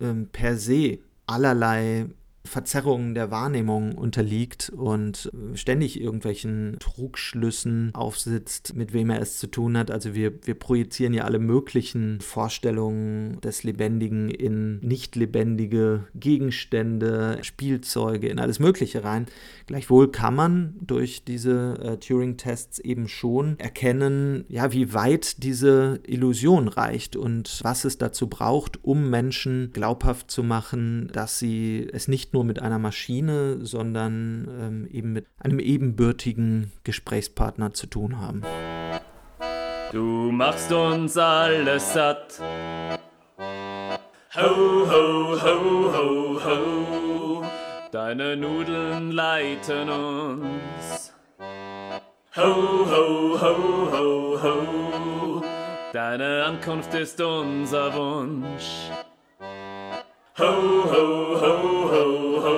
ähm, 0.00 0.28
per 0.30 0.56
se 0.56 0.98
allerlei 1.26 2.06
Verzerrungen 2.44 3.14
der 3.14 3.30
Wahrnehmung 3.30 3.96
unterliegt 3.96 4.70
und 4.74 5.30
ständig 5.54 6.00
irgendwelchen 6.00 6.76
Trugschlüssen 6.80 7.94
aufsitzt, 7.94 8.74
mit 8.74 8.92
wem 8.92 9.10
er 9.10 9.20
es 9.20 9.38
zu 9.38 9.46
tun 9.46 9.76
hat. 9.76 9.90
Also 9.90 10.14
wir, 10.14 10.32
wir 10.46 10.54
projizieren 10.54 11.12
ja 11.12 11.24
alle 11.24 11.38
möglichen 11.38 12.20
Vorstellungen 12.20 13.40
des 13.42 13.62
Lebendigen 13.62 14.30
in 14.30 14.78
nicht 14.80 15.16
lebendige 15.16 16.08
Gegenstände, 16.14 17.38
Spielzeuge, 17.42 18.28
in 18.28 18.38
alles 18.38 18.58
Mögliche 18.58 19.04
rein. 19.04 19.26
Gleichwohl 19.66 20.10
kann 20.10 20.34
man 20.34 20.74
durch 20.80 21.24
diese 21.24 21.78
äh, 21.82 21.96
Turing-Tests 21.98 22.78
eben 22.78 23.06
schon 23.06 23.58
erkennen, 23.58 24.44
ja, 24.48 24.72
wie 24.72 24.94
weit 24.94 25.42
diese 25.42 26.00
Illusion 26.06 26.68
reicht 26.68 27.16
und 27.16 27.60
was 27.62 27.84
es 27.84 27.98
dazu 27.98 28.28
braucht, 28.28 28.82
um 28.82 29.10
Menschen 29.10 29.70
glaubhaft 29.72 30.30
zu 30.30 30.42
machen, 30.42 31.08
dass 31.12 31.38
sie 31.38 31.86
es 31.92 32.08
nicht 32.08 32.29
nur 32.32 32.44
mit 32.44 32.60
einer 32.60 32.78
Maschine, 32.78 33.64
sondern 33.64 34.48
ähm, 34.60 34.86
eben 34.90 35.12
mit 35.12 35.26
einem 35.38 35.58
ebenbürtigen 35.58 36.72
Gesprächspartner 36.84 37.72
zu 37.72 37.86
tun 37.86 38.20
haben. 38.20 38.42
Du 39.92 40.30
machst 40.30 40.70
uns 40.72 41.16
alles 41.16 41.92
satt. 41.92 42.40
Ho, 44.36 44.86
ho, 44.90 45.36
ho, 45.42 45.92
ho, 45.92 46.44
ho. 46.44 47.44
Deine 47.90 48.36
Nudeln 48.36 49.10
leiten 49.10 49.88
uns. 49.88 51.12
Ho, 52.36 52.44
ho, 52.44 53.40
ho, 53.40 53.92
ho, 53.92 54.42
ho. 54.42 55.42
Deine 55.92 56.44
Ankunft 56.44 56.94
ist 56.94 57.20
unser 57.20 57.92
Wunsch. 57.92 58.90
Ho, 60.40 60.46
ho, 60.46 61.36
ho, 61.38 61.54
ho, 61.92 62.04
ho. 62.40 62.56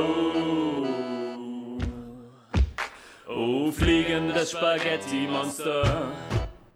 Oh, 3.29 3.73
fliegendes 3.73 4.53
Spaghetti-Monster. 4.53 6.13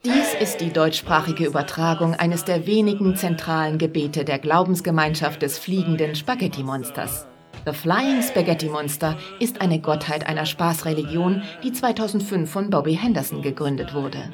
Dies 0.05 0.35
ist 0.41 0.61
die 0.61 0.73
deutschsprachige 0.73 1.47
Übertragung 1.47 2.15
eines 2.15 2.45
der 2.45 2.67
wenigen 2.67 3.15
zentralen 3.15 3.79
Gebete 3.79 4.25
der 4.25 4.41
Glaubensgemeinschaft 4.41 5.43
des 5.43 5.61
fliegenden 5.61 6.17
Spaghetti-Monsters. 6.17 7.29
The 7.65 7.73
Flying 7.73 8.23
Spaghetti 8.23 8.69
Monster 8.69 9.17
ist 9.39 9.61
eine 9.61 9.81
Gottheit 9.81 10.27
einer 10.27 10.45
Spaßreligion, 10.45 11.43
die 11.63 11.73
2005 11.73 12.51
von 12.51 12.69
Bobby 12.69 12.97
Henderson 12.97 13.43
gegründet 13.43 13.95
wurde. 13.95 14.33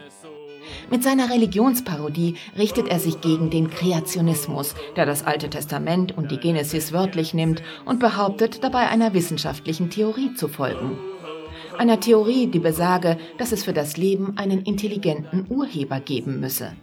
Mit 0.90 1.02
seiner 1.02 1.30
Religionsparodie 1.30 2.36
richtet 2.56 2.88
er 2.88 2.98
sich 2.98 3.20
gegen 3.20 3.50
den 3.50 3.70
Kreationismus, 3.70 4.74
der 4.96 5.06
das 5.06 5.24
Alte 5.24 5.48
Testament 5.50 6.16
und 6.16 6.30
die 6.30 6.38
Genesis 6.38 6.92
wörtlich 6.92 7.34
nimmt 7.34 7.62
und 7.84 8.00
behauptet, 8.00 8.62
dabei 8.62 8.88
einer 8.88 9.14
wissenschaftlichen 9.14 9.90
Theorie 9.90 10.34
zu 10.34 10.48
folgen. 10.48 10.98
Einer 11.78 12.00
Theorie, 12.00 12.48
die 12.48 12.58
besage, 12.58 13.18
dass 13.38 13.52
es 13.52 13.64
für 13.64 13.72
das 13.72 13.96
Leben 13.96 14.36
einen 14.36 14.62
intelligenten 14.62 15.46
Urheber 15.48 16.00
geben 16.00 16.40
müsse. 16.40 16.76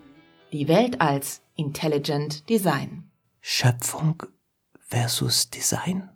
Die 0.51 0.67
Welt 0.67 0.99
als 0.99 1.41
Intelligent 1.55 2.49
Design. 2.49 3.03
Schöpfung 3.39 4.23
versus 4.79 5.49
Design? 5.49 6.09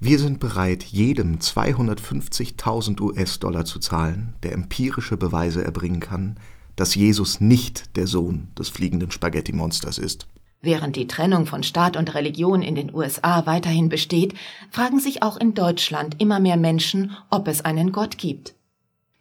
Wir 0.00 0.18
sind 0.18 0.38
bereit, 0.38 0.84
jedem 0.84 1.38
250.000 1.38 3.00
US-Dollar 3.00 3.64
zu 3.64 3.80
zahlen, 3.80 4.36
der 4.44 4.52
empirische 4.52 5.16
Beweise 5.16 5.64
erbringen 5.64 5.98
kann, 5.98 6.38
dass 6.78 6.94
Jesus 6.94 7.40
nicht 7.40 7.96
der 7.96 8.06
Sohn 8.06 8.48
des 8.56 8.68
fliegenden 8.68 9.10
Spaghetti-Monsters 9.10 9.98
ist. 9.98 10.28
Während 10.60 10.96
die 10.96 11.06
Trennung 11.06 11.46
von 11.46 11.62
Staat 11.62 11.96
und 11.96 12.14
Religion 12.14 12.62
in 12.62 12.74
den 12.74 12.94
USA 12.94 13.46
weiterhin 13.46 13.88
besteht, 13.88 14.34
fragen 14.70 15.00
sich 15.00 15.22
auch 15.22 15.36
in 15.36 15.54
Deutschland 15.54 16.20
immer 16.20 16.40
mehr 16.40 16.56
Menschen, 16.56 17.16
ob 17.30 17.48
es 17.48 17.64
einen 17.64 17.92
Gott 17.92 18.18
gibt. 18.18 18.54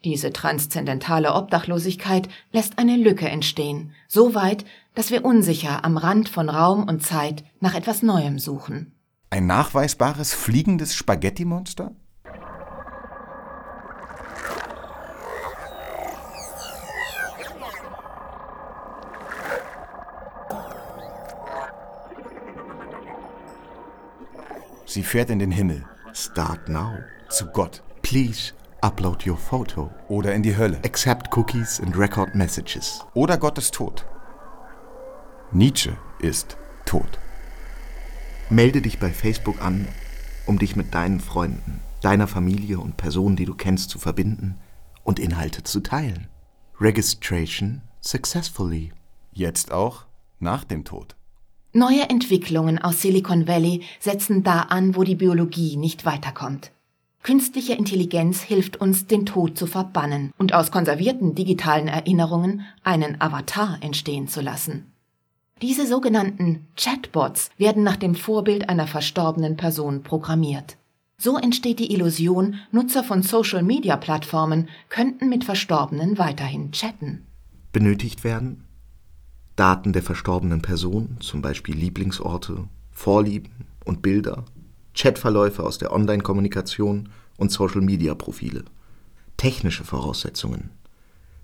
Diese 0.04 0.32
transzendentale 0.32 1.34
Obdachlosigkeit 1.34 2.30
lässt 2.52 2.78
eine 2.78 2.96
Lücke 2.96 3.28
entstehen, 3.28 3.92
so 4.08 4.36
weit, 4.36 4.66
dass 4.94 5.12
wir 5.12 5.26
unsicher 5.26 5.84
am 5.84 5.98
Rand 5.98 6.30
von 6.30 6.50
Raum 6.50 6.88
und 6.88 7.04
Zeit 7.04 7.44
nach 7.60 7.74
etwas 7.74 8.04
Neuem 8.04 8.40
suchen. 8.40 8.94
Ein 9.30 9.48
nachweisbares 9.48 10.34
fliegendes 10.34 10.96
Spaghetti-Monster? 10.96 11.92
Sie 24.98 25.04
fährt 25.04 25.30
in 25.30 25.38
den 25.38 25.52
Himmel. 25.52 25.86
Start 26.12 26.70
now. 26.70 26.98
Zu 27.30 27.46
Gott. 27.46 27.84
Please 28.02 28.54
upload 28.82 29.30
your 29.30 29.38
photo. 29.38 29.92
Oder 30.08 30.34
in 30.34 30.42
die 30.42 30.58
Hölle. 30.58 30.80
Accept 30.84 31.30
cookies 31.38 31.80
and 31.80 31.96
record 31.96 32.34
messages. 32.34 33.06
Oder 33.14 33.38
Gott 33.38 33.60
ist 33.60 33.76
tot. 33.76 34.08
Nietzsche 35.52 35.96
ist 36.18 36.58
tot. 36.86 37.20
Melde 38.50 38.82
dich 38.82 38.98
bei 38.98 39.12
Facebook 39.12 39.62
an, 39.62 39.88
um 40.48 40.58
dich 40.58 40.76
mit 40.76 40.96
deinen 40.96 41.20
Freunden, 41.20 41.80
deiner 42.02 42.26
Familie 42.26 42.80
und 42.80 42.98
Personen, 42.98 43.36
die 43.36 43.46
du 43.46 43.54
kennst, 43.54 43.92
zu 43.92 44.00
verbinden 44.00 44.56
und 45.04 45.20
Inhalte 45.20 45.62
zu 45.62 45.82
teilen. 45.82 46.28
Registration 46.82 47.84
successfully. 48.02 48.94
Jetzt 49.32 49.72
auch 49.72 50.08
nach 50.40 50.64
dem 50.64 50.86
Tod. 50.86 51.16
Neue 51.74 52.10
Entwicklungen 52.10 52.80
aus 52.80 53.02
Silicon 53.02 53.48
Valley 53.48 53.84
setzen 54.00 54.44
da 54.44 54.62
an, 54.62 54.96
wo 54.96 55.04
die 55.04 55.16
Biologie 55.16 55.78
nicht 55.78 56.06
weiterkommt. 56.06 56.72
Künstliche 57.24 57.74
Intelligenz 57.74 58.42
hilft 58.42 58.78
uns, 58.78 59.06
den 59.06 59.26
Tod 59.26 59.58
zu 59.58 59.68
verbannen 59.68 60.32
und 60.38 60.54
aus 60.54 60.72
konservierten 60.72 61.36
digitalen 61.36 61.90
Erinnerungen 61.90 62.62
einen 62.84 63.20
Avatar 63.20 63.80
entstehen 63.82 64.28
zu 64.30 64.42
lassen. 64.42 64.92
Diese 65.62 65.86
sogenannten 65.86 66.68
Chatbots 66.78 67.50
werden 67.58 67.84
nach 67.84 67.98
dem 67.98 68.16
Vorbild 68.16 68.70
einer 68.70 68.88
verstorbenen 68.88 69.58
Person 69.58 70.04
programmiert. 70.04 70.78
So 71.18 71.36
entsteht 71.36 71.80
die 71.80 71.92
Illusion, 71.92 72.56
Nutzer 72.72 73.04
von 73.04 73.24
Social-Media-Plattformen 73.24 74.70
könnten 74.88 75.30
mit 75.30 75.44
Verstorbenen 75.44 76.18
weiterhin 76.18 76.72
chatten. 76.72 77.26
Benötigt 77.74 78.24
werden 78.24 78.67
Daten 79.58 79.92
der 79.92 80.04
verstorbenen 80.04 80.62
Person, 80.62 81.18
zum 81.20 81.42
Beispiel 81.42 81.76
Lieblingsorte, 81.76 82.70
Vorlieben 82.92 83.66
und 83.86 84.04
Bilder, 84.04 84.46
Chatverläufe 84.94 85.64
aus 85.64 85.80
der 85.80 85.92
Online-Kommunikation 85.92 87.10
und 87.38 87.52
Social-Media-Profile. 87.52 88.64
Technische 89.36 89.84
Voraussetzungen. 89.84 90.70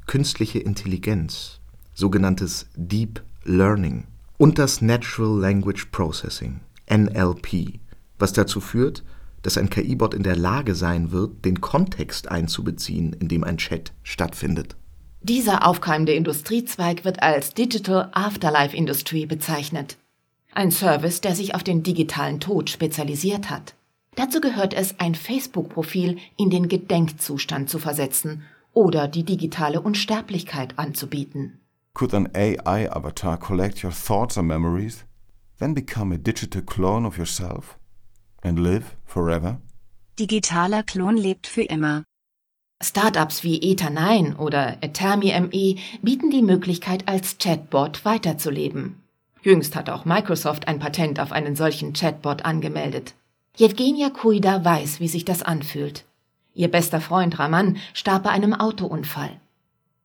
Künstliche 0.06 0.60
Intelligenz, 0.60 1.60
sogenanntes 1.96 2.68
Deep 2.76 3.24
Learning 3.46 4.06
und 4.38 4.60
das 4.60 4.82
Natural 4.82 5.40
Language 5.40 5.88
Processing, 5.92 6.60
NLP, 6.88 7.80
was 8.20 8.32
dazu 8.32 8.62
führt, 8.62 9.04
dass 9.42 9.58
ein 9.58 9.72
KI-Bot 9.72 10.14
in 10.14 10.24
der 10.24 10.36
Lage 10.36 10.76
sein 10.76 11.12
wird, 11.12 11.46
den 11.46 11.62
Kontext 11.62 12.30
einzubeziehen, 12.30 13.14
in 13.14 13.28
dem 13.28 13.44
ein 13.44 13.58
Chat 13.58 13.92
stattfindet. 14.04 14.76
Dieser 15.24 15.66
aufkeimende 15.66 16.12
Industriezweig 16.12 17.06
wird 17.06 17.24
als 17.24 17.54
Digital 17.54 18.10
Afterlife 18.12 18.76
Industry 18.76 19.26
bezeichnet. 19.26 19.98
Ein 20.52 20.70
Service, 20.70 21.22
der 21.22 21.34
sich 21.34 21.56
auf 21.56 21.64
den 21.64 21.82
digitalen 21.82 22.42
Tod 22.42 22.70
spezialisiert 22.70 23.50
hat. 23.50 23.74
Dazu 24.16 24.42
gehört 24.42 24.74
es, 24.74 25.00
ein 25.00 25.16
Facebook-Profil 25.16 26.18
in 26.36 26.50
den 26.50 26.68
Gedenkzustand 26.68 27.70
zu 27.70 27.80
versetzen 27.80 28.44
oder 28.74 29.08
die 29.08 29.24
digitale 29.24 29.80
Unsterblichkeit 29.80 30.78
anzubieten. 30.78 31.62
Could 31.94 32.14
an 32.14 32.28
AI 32.36 32.92
avatar 32.92 33.40
collect 33.40 33.82
your 33.82 33.94
thoughts 33.94 34.38
and 34.38 34.48
memories, 34.48 35.06
then 35.58 35.74
become 35.74 36.14
a 36.14 36.18
digital 36.18 36.62
clone 36.62 37.08
of 37.08 37.18
yourself 37.18 37.78
and 38.42 38.60
live 38.60 38.98
forever? 39.06 39.62
Digitaler 40.20 40.84
Klon 40.84 41.16
lebt 41.16 41.48
für 41.48 41.64
immer. 41.64 42.04
Startups 42.84 43.44
wie 43.44 43.62
Ether9 43.62 44.36
oder 44.38 44.78
Atami 44.84 45.34
ME 45.40 45.76
bieten 46.02 46.30
die 46.30 46.42
Möglichkeit, 46.42 47.08
als 47.08 47.38
Chatbot 47.38 48.04
weiterzuleben. 48.04 49.02
Jüngst 49.42 49.76
hat 49.76 49.90
auch 49.90 50.06
Microsoft 50.06 50.68
ein 50.68 50.80
Patent 50.80 51.20
auf 51.20 51.32
einen 51.32 51.56
solchen 51.56 51.94
Chatbot 51.94 52.46
angemeldet. 52.46 53.14
Jewgenia 53.56 54.10
Kuida 54.10 54.66
weiß, 54.66 55.00
wie 55.00 55.08
sich 55.08 55.26
das 55.26 55.44
anfühlt. 55.44 56.06
Ihr 56.56 56.70
bester 56.70 57.02
Freund 57.02 57.40
Raman 57.40 57.78
starb 57.94 58.24
bei 58.24 58.30
einem 58.30 58.54
Autounfall. 58.54 59.40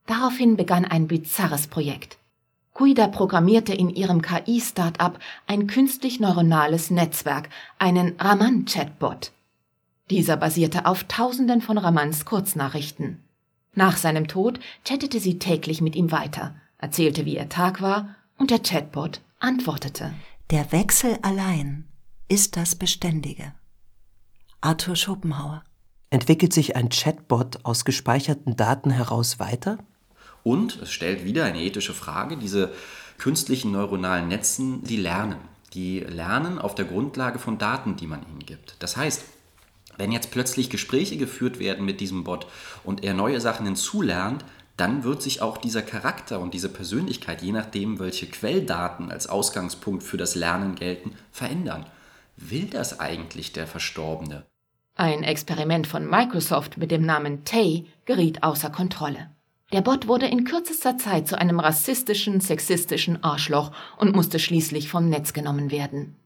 Daraufhin 0.07 0.57
begann 0.57 0.85
ein 0.85 1.07
bizarres 1.07 1.66
Projekt. 1.66 2.18
Kuida 2.74 3.09
programmierte 3.09 3.74
in 3.74 3.91
ihrem 3.91 4.22
KI-Startup 4.22 5.18
ein 5.47 5.66
künstlich 5.66 6.20
neuronales 6.20 6.91
Netzwerk, 6.91 7.49
einen 7.79 8.14
Raman-Chatbot. 8.18 9.33
Dieser 10.11 10.36
basierte 10.36 10.86
auf 10.86 11.04
Tausenden 11.04 11.61
von 11.61 11.76
Ramans 11.76 12.24
Kurznachrichten. 12.24 13.22
Nach 13.74 13.96
seinem 13.96 14.26
Tod 14.26 14.59
chattete 14.84 15.20
sie 15.20 15.38
täglich 15.38 15.80
mit 15.80 15.94
ihm 15.94 16.11
weiter, 16.11 16.56
erzählte, 16.78 17.26
wie 17.26 17.36
ihr 17.36 17.48
Tag 17.48 17.82
war, 17.82 18.16
und 18.38 18.50
der 18.50 18.61
Chatbot 18.61 19.20
antwortete. 19.38 20.14
Der 20.50 20.72
Wechsel 20.72 21.18
allein 21.22 21.84
ist 22.28 22.56
das 22.56 22.74
Beständige. 22.74 23.52
Arthur 24.61 24.96
Schopenhauer. 24.96 25.62
Entwickelt 26.11 26.54
sich 26.54 26.74
ein 26.74 26.88
Chatbot 26.88 27.64
aus 27.64 27.84
gespeicherten 27.84 28.56
Daten 28.56 28.90
heraus 28.90 29.38
weiter? 29.38 29.78
Und 30.42 30.80
es 30.80 30.90
stellt 30.90 31.24
wieder 31.24 31.44
eine 31.44 31.61
ethische 31.61 31.92
Frage, 31.92 32.38
diese 32.38 32.72
künstlichen 33.18 33.72
neuronalen 33.72 34.28
Netzen, 34.28 34.82
die 34.84 34.96
lernen. 34.96 35.36
Die 35.74 36.00
lernen 36.00 36.59
auf 36.59 36.74
der 36.74 36.86
Grundlage 36.86 37.38
von 37.38 37.59
Daten, 37.59 37.96
die 37.96 38.06
man 38.06 38.22
ihnen 38.22 38.46
gibt. 38.46 38.76
Das 38.78 38.96
heißt, 38.96 39.22
wenn 39.99 40.12
jetzt 40.12 40.30
plötzlich 40.30 40.70
Gespräche 40.70 41.16
geführt 41.16 41.59
werden 41.59 41.84
mit 41.84 42.01
diesem 42.01 42.24
Bot 42.24 42.46
und 42.84 43.05
er 43.05 43.14
neue 43.14 43.40
Sachen 43.40 43.66
hinzulernt, 43.66 44.44
dann 44.78 45.03
wird 45.03 45.22
sich 45.22 45.42
auch 45.42 45.59
dieser 45.59 45.82
Charakter 45.82 46.38
und 46.38 46.55
diese 46.55 46.68
Persönlichkeit, 46.68 47.42
je 47.42 47.53
nachdem, 47.53 47.99
welche 47.99 48.26
Quelldaten 48.26 49.11
als 49.11 49.26
Ausgangspunkt 49.26 50.05
für 50.05 50.16
das 50.16 50.36
Lernen 50.36 50.76
gelten, 50.76 51.16
verändern. 51.32 51.84
Will 52.36 52.66
das 52.66 53.01
eigentlich 53.01 53.53
der 53.53 53.66
Verstorbene? 53.66 54.46
Ein 54.94 55.24
Experiment 55.24 55.88
von 55.88 56.09
Microsoft 56.09 56.78
mit 56.78 56.92
dem 56.92 57.03
Namen 57.03 57.44
Tay 57.44 57.86
geriet 58.05 58.44
außer 58.44 58.70
Kontrolle. 58.70 59.30
Der 59.72 59.80
Bot 59.80 60.07
wurde 60.07 60.26
in 60.26 60.44
kürzester 60.44 60.96
Zeit 60.96 61.28
zu 61.28 61.36
einem 61.36 61.61
rassistischen, 61.61 62.40
sexistischen 62.40 63.22
Arschloch 63.22 63.72
und 63.99 64.14
musste 64.14 64.38
schließlich 64.38 64.88
vom 64.88 65.09
Netz 65.09 65.32
genommen 65.32 65.70
werden. 65.70 66.16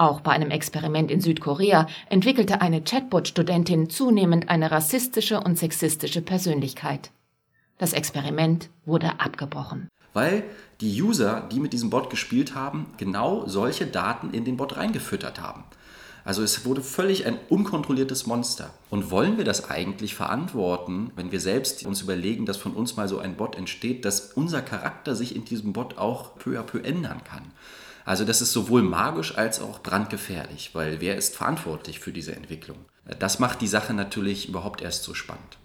Auch 0.00 0.22
bei 0.22 0.30
einem 0.30 0.50
Experiment 0.50 1.10
in 1.10 1.20
Südkorea 1.20 1.86
entwickelte 2.08 2.62
eine 2.62 2.82
Chatbot-Studentin 2.82 3.90
zunehmend 3.90 4.48
eine 4.48 4.70
rassistische 4.70 5.42
und 5.42 5.58
sexistische 5.58 6.22
Persönlichkeit. 6.22 7.10
Das 7.76 7.92
Experiment 7.92 8.70
wurde 8.86 9.20
abgebrochen. 9.20 9.90
Weil 10.14 10.44
die 10.80 11.02
User, 11.02 11.46
die 11.52 11.60
mit 11.60 11.74
diesem 11.74 11.90
Bot 11.90 12.08
gespielt 12.08 12.54
haben, 12.54 12.86
genau 12.96 13.46
solche 13.46 13.86
Daten 13.86 14.30
in 14.32 14.46
den 14.46 14.56
Bot 14.56 14.78
reingefüttert 14.78 15.38
haben. 15.38 15.64
Also 16.24 16.42
es 16.42 16.64
wurde 16.64 16.80
völlig 16.80 17.26
ein 17.26 17.38
unkontrolliertes 17.50 18.26
Monster. 18.26 18.72
Und 18.88 19.10
wollen 19.10 19.36
wir 19.36 19.44
das 19.44 19.68
eigentlich 19.68 20.14
verantworten, 20.14 21.10
wenn 21.14 21.30
wir 21.30 21.40
selbst 21.40 21.84
uns 21.84 22.00
überlegen, 22.00 22.46
dass 22.46 22.56
von 22.56 22.72
uns 22.72 22.96
mal 22.96 23.06
so 23.06 23.18
ein 23.18 23.36
Bot 23.36 23.54
entsteht, 23.54 24.06
dass 24.06 24.32
unser 24.32 24.62
Charakter 24.62 25.14
sich 25.14 25.36
in 25.36 25.44
diesem 25.44 25.74
Bot 25.74 25.98
auch 25.98 26.38
peu 26.38 26.58
à 26.58 26.62
peu 26.62 26.78
ändern 26.82 27.20
kann? 27.22 27.42
Also 28.10 28.24
das 28.24 28.42
ist 28.42 28.52
sowohl 28.52 28.82
magisch 28.82 29.38
als 29.38 29.60
auch 29.60 29.84
brandgefährlich, 29.84 30.70
weil 30.72 31.00
wer 31.00 31.14
ist 31.14 31.36
verantwortlich 31.36 32.00
für 32.00 32.10
diese 32.10 32.34
Entwicklung? 32.34 32.78
Das 33.20 33.38
macht 33.38 33.60
die 33.60 33.68
Sache 33.68 33.94
natürlich 33.94 34.48
überhaupt 34.48 34.82
erst 34.82 35.04
so 35.04 35.14
spannend. 35.14 35.58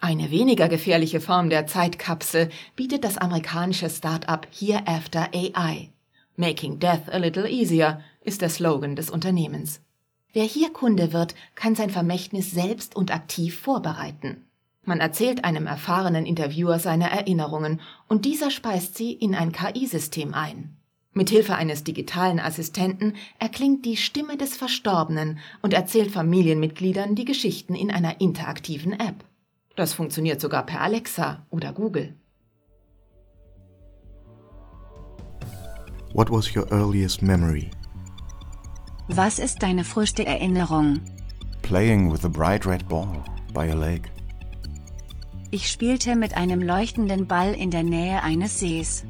Eine 0.00 0.30
weniger 0.30 0.70
gefährliche 0.70 1.20
Form 1.20 1.50
der 1.50 1.66
Zeitkapsel 1.66 2.48
bietet 2.74 3.04
das 3.04 3.18
amerikanische 3.18 3.90
Start-up 3.90 4.46
Hereafter 4.50 5.28
AI. 5.34 5.90
Making 6.36 6.78
Death 6.78 7.12
a 7.12 7.18
Little 7.18 7.50
Easier 7.50 8.00
ist 8.22 8.40
der 8.40 8.48
Slogan 8.48 8.96
des 8.96 9.10
Unternehmens. 9.10 9.82
Wer 10.32 10.44
hier 10.44 10.72
Kunde 10.72 11.12
wird, 11.12 11.34
kann 11.54 11.74
sein 11.74 11.90
Vermächtnis 11.90 12.50
selbst 12.50 12.96
und 12.96 13.14
aktiv 13.14 13.60
vorbereiten. 13.60 14.46
Man 14.84 15.00
erzählt 15.00 15.44
einem 15.44 15.66
erfahrenen 15.66 16.24
Interviewer 16.24 16.78
seine 16.78 17.10
Erinnerungen 17.10 17.82
und 18.08 18.24
dieser 18.24 18.50
speist 18.50 18.96
sie 18.96 19.12
in 19.12 19.34
ein 19.34 19.52
KI-System 19.52 20.32
ein. 20.32 20.73
Mithilfe 21.14 21.54
eines 21.54 21.84
digitalen 21.84 22.40
Assistenten 22.40 23.14
erklingt 23.38 23.86
die 23.86 23.96
Stimme 23.96 24.36
des 24.36 24.56
Verstorbenen 24.56 25.38
und 25.62 25.72
erzählt 25.72 26.10
Familienmitgliedern 26.10 27.14
die 27.14 27.24
Geschichten 27.24 27.74
in 27.74 27.90
einer 27.90 28.20
interaktiven 28.20 28.92
App. 28.92 29.24
Das 29.76 29.94
funktioniert 29.94 30.40
sogar 30.40 30.66
per 30.66 30.80
Alexa 30.80 31.46
oder 31.50 31.72
Google. 31.72 32.14
What 36.12 36.30
was 36.30 36.54
your 36.54 36.70
earliest 36.70 37.22
memory? 37.22 37.70
Was 39.08 39.38
ist 39.38 39.62
deine 39.62 39.84
früheste 39.84 40.24
Erinnerung? 40.24 41.00
Playing 41.62 42.10
with 42.10 42.24
a 42.24 42.28
bright 42.28 42.66
red 42.66 42.88
ball 42.88 43.24
by 43.52 43.70
a 43.70 43.74
lake. 43.74 44.10
Ich 45.50 45.70
spielte 45.70 46.16
mit 46.16 46.36
einem 46.36 46.62
leuchtenden 46.62 47.26
Ball 47.26 47.54
in 47.54 47.70
der 47.70 47.84
Nähe 47.84 48.22
eines 48.22 48.58
Sees. 48.58 49.04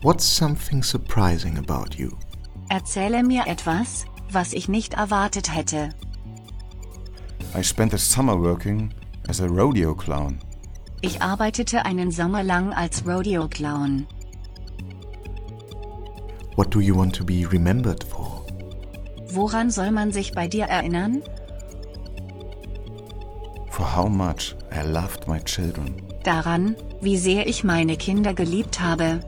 What's 0.00 0.24
something 0.24 0.84
surprising 0.84 1.58
about 1.58 1.98
you? 1.98 2.16
Erzähle 2.68 3.24
mir 3.24 3.48
etwas, 3.48 4.04
was 4.30 4.52
ich 4.52 4.68
nicht 4.68 4.94
erwartet 4.94 5.52
hätte. 5.52 5.88
I 7.52 7.62
spent 7.64 7.92
a 7.94 7.98
summer 7.98 8.40
working 8.40 8.94
as 9.28 9.40
a 9.40 9.46
rodeo 9.46 9.96
clown. 9.96 10.38
Ich 11.00 11.20
arbeitete 11.20 11.84
einen 11.84 12.12
Sommer 12.12 12.44
lang 12.44 12.72
als 12.72 13.04
Rodeo-Clown. 13.06 14.06
What 16.56 16.72
do 16.74 16.80
you 16.80 16.96
want 16.96 17.14
to 17.16 17.24
be 17.24 17.44
remembered 17.50 18.04
for? 18.04 18.44
Woran 19.32 19.70
soll 19.70 19.90
man 19.90 20.12
sich 20.12 20.32
bei 20.32 20.46
dir 20.46 20.66
erinnern? 20.66 21.22
For 23.70 23.96
how 23.96 24.08
much 24.08 24.54
I 24.72 24.82
loved 24.86 25.26
my 25.26 25.40
children. 25.40 26.02
Daran, 26.24 26.76
wie 27.00 27.16
sehr 27.16 27.46
ich 27.48 27.62
meine 27.62 27.96
Kinder 27.96 28.34
geliebt 28.34 28.80
habe. 28.80 29.20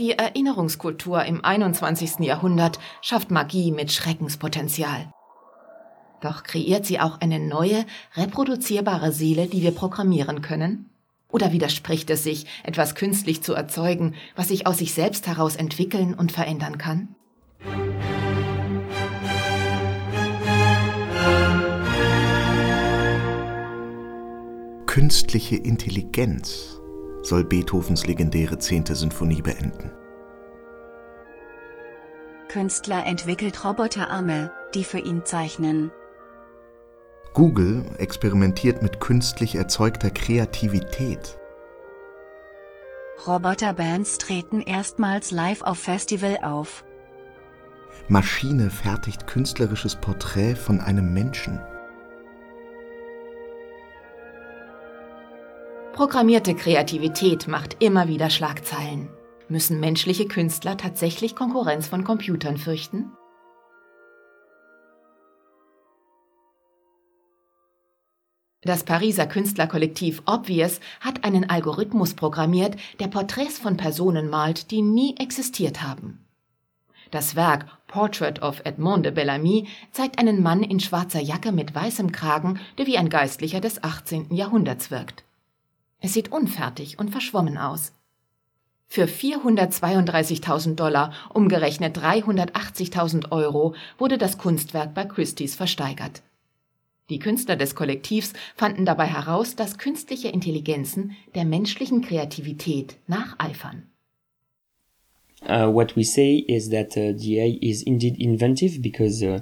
Die 0.00 0.12
Erinnerungskultur 0.12 1.26
im 1.26 1.44
21. 1.44 2.20
Jahrhundert 2.20 2.78
schafft 3.02 3.30
Magie 3.30 3.70
mit 3.70 3.92
Schreckenspotenzial. 3.92 5.12
Doch 6.22 6.42
kreiert 6.42 6.86
sie 6.86 7.00
auch 7.00 7.20
eine 7.20 7.38
neue, 7.38 7.84
reproduzierbare 8.16 9.12
Seele, 9.12 9.46
die 9.46 9.60
wir 9.60 9.72
programmieren 9.72 10.40
können? 10.40 10.88
Oder 11.28 11.52
widerspricht 11.52 12.08
es 12.08 12.22
sich, 12.22 12.46
etwas 12.64 12.94
künstlich 12.94 13.42
zu 13.42 13.52
erzeugen, 13.52 14.14
was 14.36 14.48
sich 14.48 14.66
aus 14.66 14.78
sich 14.78 14.94
selbst 14.94 15.26
heraus 15.26 15.54
entwickeln 15.54 16.14
und 16.14 16.32
verändern 16.32 16.78
kann? 16.78 17.14
Künstliche 24.86 25.56
Intelligenz 25.56 26.79
soll 27.22 27.44
Beethovens 27.44 28.06
legendäre 28.06 28.58
zehnte 28.58 28.94
Sinfonie 28.94 29.42
beenden. 29.42 29.90
Künstler 32.48 33.06
entwickelt 33.06 33.64
Roboterarme, 33.64 34.50
die 34.74 34.84
für 34.84 34.98
ihn 34.98 35.24
zeichnen. 35.24 35.92
Google 37.32 37.84
experimentiert 37.98 38.82
mit 38.82 39.00
künstlich 39.00 39.54
erzeugter 39.54 40.10
Kreativität. 40.10 41.38
Roboterbands 43.26 44.18
treten 44.18 44.62
erstmals 44.62 45.30
live 45.30 45.62
auf 45.62 45.78
Festival 45.78 46.38
auf. 46.42 46.84
Maschine 48.08 48.70
fertigt 48.70 49.26
künstlerisches 49.26 49.94
Porträt 49.94 50.56
von 50.56 50.80
einem 50.80 51.12
Menschen. 51.12 51.60
Programmierte 56.00 56.54
Kreativität 56.54 57.46
macht 57.46 57.76
immer 57.82 58.08
wieder 58.08 58.30
Schlagzeilen. 58.30 59.10
Müssen 59.50 59.80
menschliche 59.80 60.26
Künstler 60.26 60.78
tatsächlich 60.78 61.36
Konkurrenz 61.36 61.88
von 61.88 62.04
Computern 62.04 62.56
fürchten? 62.56 63.12
Das 68.62 68.84
Pariser 68.84 69.26
Künstlerkollektiv 69.26 70.22
Obvious 70.24 70.80
hat 71.00 71.22
einen 71.22 71.50
Algorithmus 71.50 72.14
programmiert, 72.14 72.76
der 72.98 73.08
Porträts 73.08 73.58
von 73.58 73.76
Personen 73.76 74.30
malt, 74.30 74.70
die 74.70 74.80
nie 74.80 75.16
existiert 75.18 75.82
haben. 75.82 76.24
Das 77.10 77.36
Werk 77.36 77.66
Portrait 77.88 78.40
of 78.40 78.62
Edmond 78.64 79.04
de 79.04 79.12
Bellamy 79.12 79.68
zeigt 79.92 80.18
einen 80.18 80.42
Mann 80.42 80.62
in 80.62 80.80
schwarzer 80.80 81.20
Jacke 81.20 81.52
mit 81.52 81.74
weißem 81.74 82.10
Kragen, 82.10 82.58
der 82.78 82.86
wie 82.86 82.96
ein 82.96 83.10
Geistlicher 83.10 83.60
des 83.60 83.84
18. 83.84 84.34
Jahrhunderts 84.34 84.90
wirkt. 84.90 85.24
Es 86.00 86.14
sieht 86.14 86.32
unfertig 86.32 86.98
und 86.98 87.10
verschwommen 87.10 87.58
aus. 87.58 87.92
Für 88.88 89.04
432.000 89.04 90.74
Dollar, 90.74 91.12
umgerechnet 91.32 91.96
380.000 91.96 93.30
Euro, 93.30 93.74
wurde 93.98 94.18
das 94.18 94.36
Kunstwerk 94.36 94.94
bei 94.94 95.04
Christie's 95.04 95.54
versteigert. 95.54 96.22
Die 97.08 97.18
Künstler 97.18 97.56
des 97.56 97.74
Kollektivs 97.74 98.32
fanden 98.56 98.84
dabei 98.84 99.06
heraus, 99.06 99.56
dass 99.56 99.78
künstliche 99.78 100.28
Intelligenzen 100.28 101.16
der 101.34 101.44
menschlichen 101.44 102.02
Kreativität 102.02 102.96
nacheifern. 103.06 103.84
Uh, 105.42 105.72
what 105.72 105.96
we 105.96 106.04
say 106.04 106.44
is 106.48 106.68
that 106.68 106.96
uh, 106.96 107.16
the 107.16 107.40
AI 107.40 107.58
is 107.62 107.82
indeed 107.82 108.18
inventive 108.18 108.80
because 108.80 109.22
uh, 109.22 109.40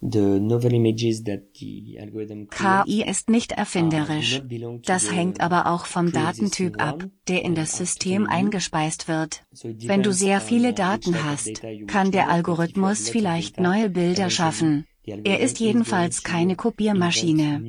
the 0.00 0.38
novel 0.40 0.74
images 0.74 1.24
that 1.24 1.42
the 1.58 1.98
algorithm 2.00 2.48
KI 2.48 3.02
ist 3.02 3.30
nicht 3.30 3.52
erfinderisch. 3.52 4.42
Das 4.84 5.10
hängt 5.10 5.40
aber 5.40 5.66
auch 5.66 5.86
vom 5.86 6.12
Datentyp 6.12 6.80
ab, 6.80 7.04
der 7.28 7.42
in 7.42 7.54
das 7.54 7.76
System 7.76 8.26
eingespeist 8.26 9.08
wird. 9.08 9.42
Wenn 9.62 10.02
du 10.02 10.12
sehr 10.12 10.40
viele 10.40 10.74
Daten 10.74 11.24
hast, 11.24 11.62
kann 11.86 12.10
der 12.10 12.28
Algorithmus 12.28 13.08
vielleicht 13.08 13.60
neue 13.60 13.88
Bilder 13.88 14.30
schaffen. 14.30 14.86
Er 15.06 15.40
ist 15.40 15.60
jedenfalls 15.60 16.22
keine 16.22 16.56
Kopiermaschine. 16.56 17.62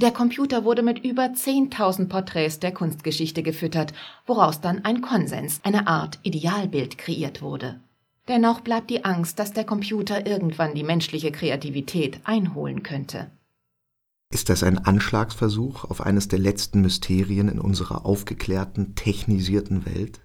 Der 0.00 0.10
Computer 0.12 0.64
wurde 0.64 0.82
mit 0.82 1.04
über 1.04 1.22
10.000 1.24 2.08
Porträts 2.08 2.60
der 2.60 2.72
Kunstgeschichte 2.72 3.42
gefüttert, 3.42 3.92
woraus 4.26 4.60
dann 4.60 4.84
ein 4.84 5.00
Konsens, 5.00 5.60
eine 5.64 5.88
Art 5.88 6.20
Idealbild 6.22 6.96
kreiert 6.96 7.42
wurde. 7.42 7.80
Dennoch 8.30 8.60
bleibt 8.60 8.90
die 8.90 9.04
Angst, 9.04 9.40
dass 9.40 9.52
der 9.52 9.64
Computer 9.64 10.24
irgendwann 10.24 10.72
die 10.76 10.84
menschliche 10.84 11.32
Kreativität 11.32 12.20
einholen 12.22 12.84
könnte. 12.84 13.32
Ist 14.32 14.48
das 14.48 14.62
ein 14.62 14.78
Anschlagsversuch 14.78 15.84
auf 15.84 16.00
eines 16.00 16.28
der 16.28 16.38
letzten 16.38 16.80
Mysterien 16.80 17.48
in 17.48 17.58
unserer 17.58 18.06
aufgeklärten, 18.06 18.94
technisierten 18.94 19.84
Welt? 19.84 20.20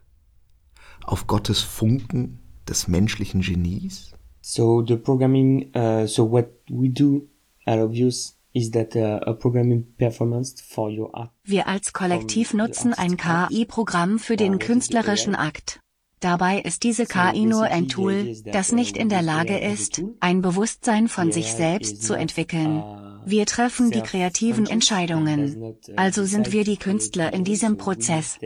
Auf 1.03 1.25
Gottes 1.25 1.61
Funken 1.61 2.41
des 2.69 2.87
menschlichen 2.87 3.41
Genies? 3.41 4.11
So 4.39 4.85
the 4.87 4.97
programming, 4.97 5.75
uh, 5.75 6.05
so 6.05 6.31
what 6.31 6.49
we 6.69 6.89
do 6.89 7.27
are 7.65 7.85
obvious 7.85 8.37
is 8.53 8.69
that 8.69 8.95
uh, 8.95 9.19
a 9.25 9.33
programming 9.33 9.95
performance 9.97 10.61
for 10.61 10.91
your 10.91 11.09
art. 11.15 11.31
Wir 11.43 11.67
als 11.67 11.91
Kollektiv 11.91 12.53
nutzen 12.53 12.93
ein 12.93 13.17
KI-Programm 13.17 14.19
für 14.19 14.35
den 14.35 14.59
künstlerischen 14.59 15.33
Akt. 15.33 15.79
Dabei 16.19 16.59
ist 16.59 16.83
diese 16.83 17.05
KI 17.05 17.45
nur 17.45 17.63
ein 17.63 17.87
Tool, 17.87 18.35
das 18.45 18.71
nicht 18.71 18.97
in 18.97 19.09
der 19.09 19.21
Lage 19.21 19.57
ist, 19.57 20.01
ein 20.19 20.41
Bewusstsein 20.41 21.07
von 21.07 21.31
sich 21.31 21.51
selbst 21.51 22.03
zu 22.03 22.13
entwickeln. 22.13 22.83
Wir 23.25 23.45
treffen 23.45 23.91
die 23.91 24.01
kreativen 24.01 24.65
Entscheidungen. 24.65 25.75
Also 25.95 26.25
sind 26.25 26.51
wir 26.51 26.63
die 26.63 26.77
Künstler 26.77 27.33
in 27.33 27.43
diesem 27.43 27.77
Prozess. 27.77 28.39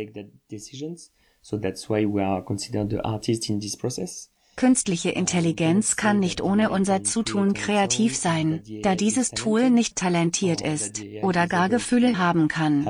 Künstliche 4.56 5.10
Intelligenz 5.12 5.96
kann 5.96 6.20
nicht 6.20 6.42
ohne 6.42 6.70
unser 6.70 7.04
Zutun 7.04 7.54
kreativ 7.54 8.18
sein, 8.18 8.62
da 8.82 8.96
dieses 8.96 9.30
Tool 9.30 9.70
nicht 9.70 9.96
talentiert 9.96 10.60
ist 10.62 11.02
oder 11.22 11.48
gar 11.48 11.70
Gefühle 11.70 12.18
haben 12.18 12.48
kann. 12.50 12.86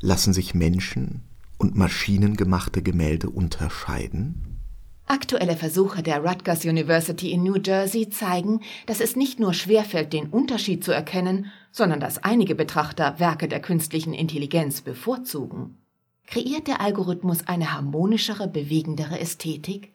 Lassen 0.00 0.32
sich 0.32 0.54
Menschen 0.54 1.22
und 1.62 1.76
maschinengemachte 1.76 2.82
Gemälde 2.82 3.30
unterscheiden? 3.30 4.58
Aktuelle 5.06 5.56
Versuche 5.56 6.02
der 6.02 6.24
Rutgers 6.24 6.64
University 6.64 7.32
in 7.32 7.42
New 7.42 7.56
Jersey 7.56 8.08
zeigen, 8.08 8.60
dass 8.86 9.00
es 9.00 9.14
nicht 9.14 9.38
nur 9.38 9.54
schwerfällt, 9.54 10.12
den 10.12 10.28
Unterschied 10.28 10.84
zu 10.84 10.92
erkennen, 10.92 11.46
sondern 11.70 12.00
dass 12.00 12.24
einige 12.24 12.54
Betrachter 12.54 13.18
Werke 13.18 13.46
der 13.46 13.60
künstlichen 13.60 14.14
Intelligenz 14.14 14.80
bevorzugen. 14.80 15.78
Kreiert 16.26 16.66
der 16.66 16.80
Algorithmus 16.80 17.46
eine 17.46 17.72
harmonischere, 17.72 18.48
bewegendere 18.48 19.20
Ästhetik? 19.20 19.92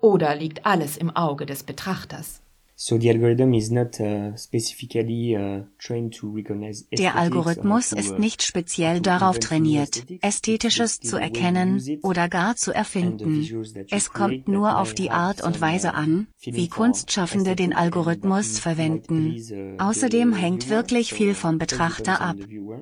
Oder 0.00 0.34
liegt 0.34 0.66
alles 0.66 0.96
im 0.96 1.10
Auge 1.10 1.46
des 1.46 1.62
Betrachters? 1.62 2.42
So 2.82 2.96
the 2.96 3.10
algorithm 3.10 3.52
is 3.52 3.70
not 3.70 4.00
uh, 4.00 4.34
specifically 4.38 5.36
uh, 5.36 5.64
trained 5.78 6.14
to 6.14 6.34
recognize 6.34 6.86
Der 6.90 7.14
Algorithmus 7.14 7.92
ist 7.92 8.18
nicht 8.18 8.42
speziell 8.42 9.02
darauf 9.02 9.38
trainiert, 9.38 10.06
Ästhetisches 10.22 10.98
zu 10.98 11.18
erkennen 11.18 11.82
oder 12.02 12.30
gar 12.30 12.56
zu 12.56 12.72
erfinden. 12.72 13.46
Es 13.90 14.14
kommt 14.14 14.48
nur 14.48 14.78
auf 14.78 14.94
die 14.94 15.10
Art 15.10 15.42
und 15.42 15.60
Weise 15.60 15.92
an, 15.92 16.28
wie 16.42 16.68
Kunstschaffende 16.68 17.54
den 17.54 17.74
Algorithmus 17.74 18.58
verwenden. 18.58 19.76
Außerdem 19.76 20.32
hängt 20.32 20.70
wirklich 20.70 21.12
viel 21.12 21.34
vom 21.34 21.58
Betrachter 21.58 22.22
ab. 22.22 22.36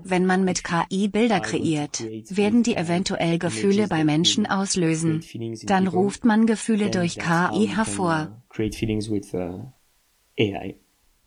Wenn 0.04 0.26
man 0.26 0.44
mit 0.44 0.62
KI 0.62 1.08
Bilder 1.08 1.40
kreiert, 1.40 2.04
werden 2.30 2.62
die 2.62 2.76
eventuell 2.76 3.40
Gefühle 3.40 3.88
bei 3.88 4.04
Menschen 4.04 4.46
auslösen. 4.46 5.24
Dann 5.64 5.88
ruft 5.88 6.24
man 6.24 6.46
Gefühle 6.46 6.90
durch 6.90 7.18
KI 7.18 7.66
hervor. 7.66 8.40
AI. 10.38 10.76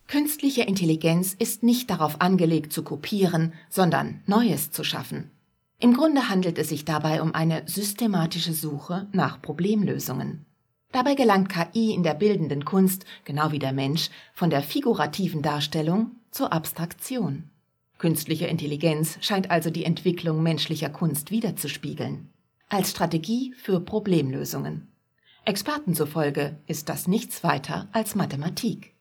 Künstliche 0.08 0.64
Intelligenz 0.64 1.34
ist 1.34 1.64
nicht 1.64 1.90
darauf 1.90 2.22
angelegt 2.22 2.74
zu 2.74 2.84
kopieren, 2.84 3.54
sondern 3.70 4.22
Neues 4.26 4.72
zu 4.72 4.84
schaffen. 4.84 5.32
Im 5.80 5.94
Grunde 5.94 6.30
handelt 6.30 6.58
es 6.58 6.70
sich 6.70 6.86
dabei 6.86 7.22
um 7.22 7.34
eine 7.34 7.64
systematische 7.66 8.54
Suche 8.54 9.08
nach 9.14 9.42
Problemlösungen. 9.42 10.46
Dabei 10.92 11.16
gelangt 11.16 11.50
KI 11.50 11.94
in 11.94 12.04
der 12.04 12.14
bildenden 12.14 12.66
Kunst, 12.66 13.06
genau 13.24 13.52
wie 13.52 13.60
der 13.60 13.72
Mensch, 13.72 14.10
von 14.34 14.50
der 14.50 14.62
figurativen 14.62 15.42
Darstellung 15.42 16.12
zur 16.30 16.52
Abstraktion. 16.54 17.50
Künstliche 17.98 18.48
Intelligenz 18.48 19.18
scheint 19.22 19.50
also 19.50 19.70
die 19.70 19.86
Entwicklung 19.86 20.44
menschlicher 20.44 20.90
Kunst 20.90 21.32
wiederzuspiegeln. 21.32 22.30
Als 22.68 22.92
Strategie 22.92 23.54
für 23.58 23.80
Problemlösungen. 23.80 24.88
Experten 25.46 25.96
zufolge 25.96 26.58
ist 26.68 26.90
das 26.90 27.08
nichts 27.08 27.44
weiter 27.44 27.88
als 27.92 28.16
Mathematik. 28.16 28.94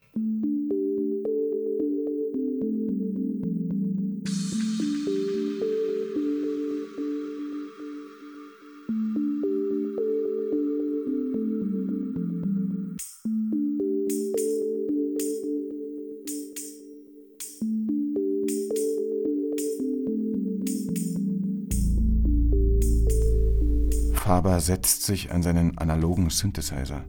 Faber 24.31 24.59
setzt 24.59 25.03
sich 25.03 25.31
an 25.31 25.43
seinen 25.43 25.77
analogen 25.77 26.29
Synthesizer 26.29 27.05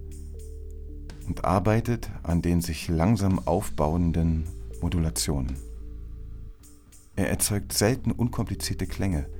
und 1.32 1.46
arbeitet 1.46 2.10
an 2.24 2.42
den 2.42 2.60
sich 2.60 2.88
langsam 2.88 3.38
aufbauenden 3.46 4.46
Modulationen. 4.82 5.56
Er 7.16 7.30
erzeugt 7.30 7.72
selten 7.72 8.12
unkomplizierte 8.12 8.86
Klänge, 8.86 9.30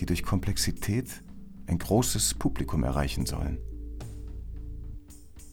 die 0.00 0.06
durch 0.06 0.24
Komplexität 0.24 1.22
ein 1.68 1.78
großes 1.78 2.34
Publikum 2.34 2.82
erreichen 2.82 3.24
sollen. 3.24 3.58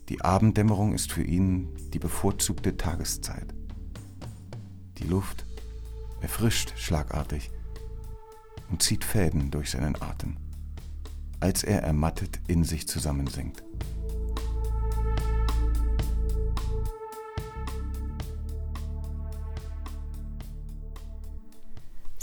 Die 0.09 0.21
Abenddämmerung 0.21 0.95
ist 0.95 1.11
für 1.11 1.23
ihn 1.23 1.67
die 1.93 1.99
bevorzugte 1.99 2.75
Tageszeit. 2.75 3.53
Die 4.97 5.05
Luft 5.05 5.45
erfrischt 6.21 6.73
schlagartig 6.77 7.51
und 8.71 8.81
zieht 8.81 9.03
Fäden 9.03 9.51
durch 9.51 9.69
seinen 9.69 10.01
Atem, 10.01 10.35
als 11.39 11.63
er 11.63 11.83
ermattet 11.83 12.39
in 12.47 12.63
sich 12.63 12.87
zusammensinkt. 12.87 13.63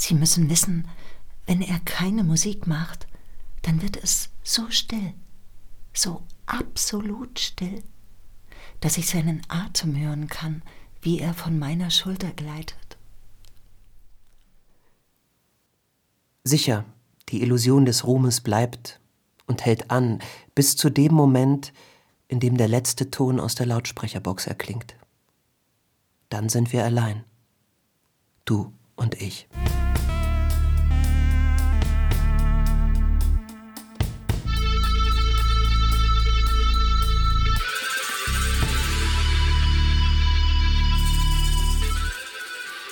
Sie 0.01 0.14
müssen 0.14 0.48
wissen, 0.48 0.88
wenn 1.44 1.61
er 1.61 1.78
keine 1.80 2.24
Musik 2.24 2.66
macht, 2.66 3.07
dann 3.61 3.82
wird 3.82 4.03
es 4.03 4.30
so 4.42 4.70
still, 4.70 5.12
so 5.92 6.22
absolut 6.46 7.38
still, 7.38 7.82
dass 8.80 8.96
ich 8.96 9.09
seinen 9.09 9.42
Atem 9.48 9.94
hören 9.94 10.28
kann, 10.28 10.62
wie 11.03 11.20
er 11.20 11.34
von 11.34 11.59
meiner 11.59 11.90
Schulter 11.90 12.30
gleitet. 12.30 12.96
Sicher, 16.44 16.86
die 17.28 17.42
Illusion 17.42 17.84
des 17.84 18.07
Ruhmes 18.07 18.40
bleibt 18.40 19.01
und 19.46 19.66
hält 19.66 19.90
an, 19.90 20.20
bis 20.55 20.78
zu 20.78 20.88
dem 20.88 21.12
Moment, 21.12 21.74
in 22.26 22.40
dem 22.40 22.57
der 22.57 22.68
letzte 22.68 23.11
Ton 23.11 23.38
aus 23.38 23.55
der 23.55 23.66
Lautsprecherbox 23.66 24.46
erklingt. 24.46 24.94
Dann 26.30 26.48
sind 26.48 26.72
wir 26.72 26.84
allein. 26.84 27.24
Du 28.46 28.72
und 28.96 29.20
ich. 29.20 29.46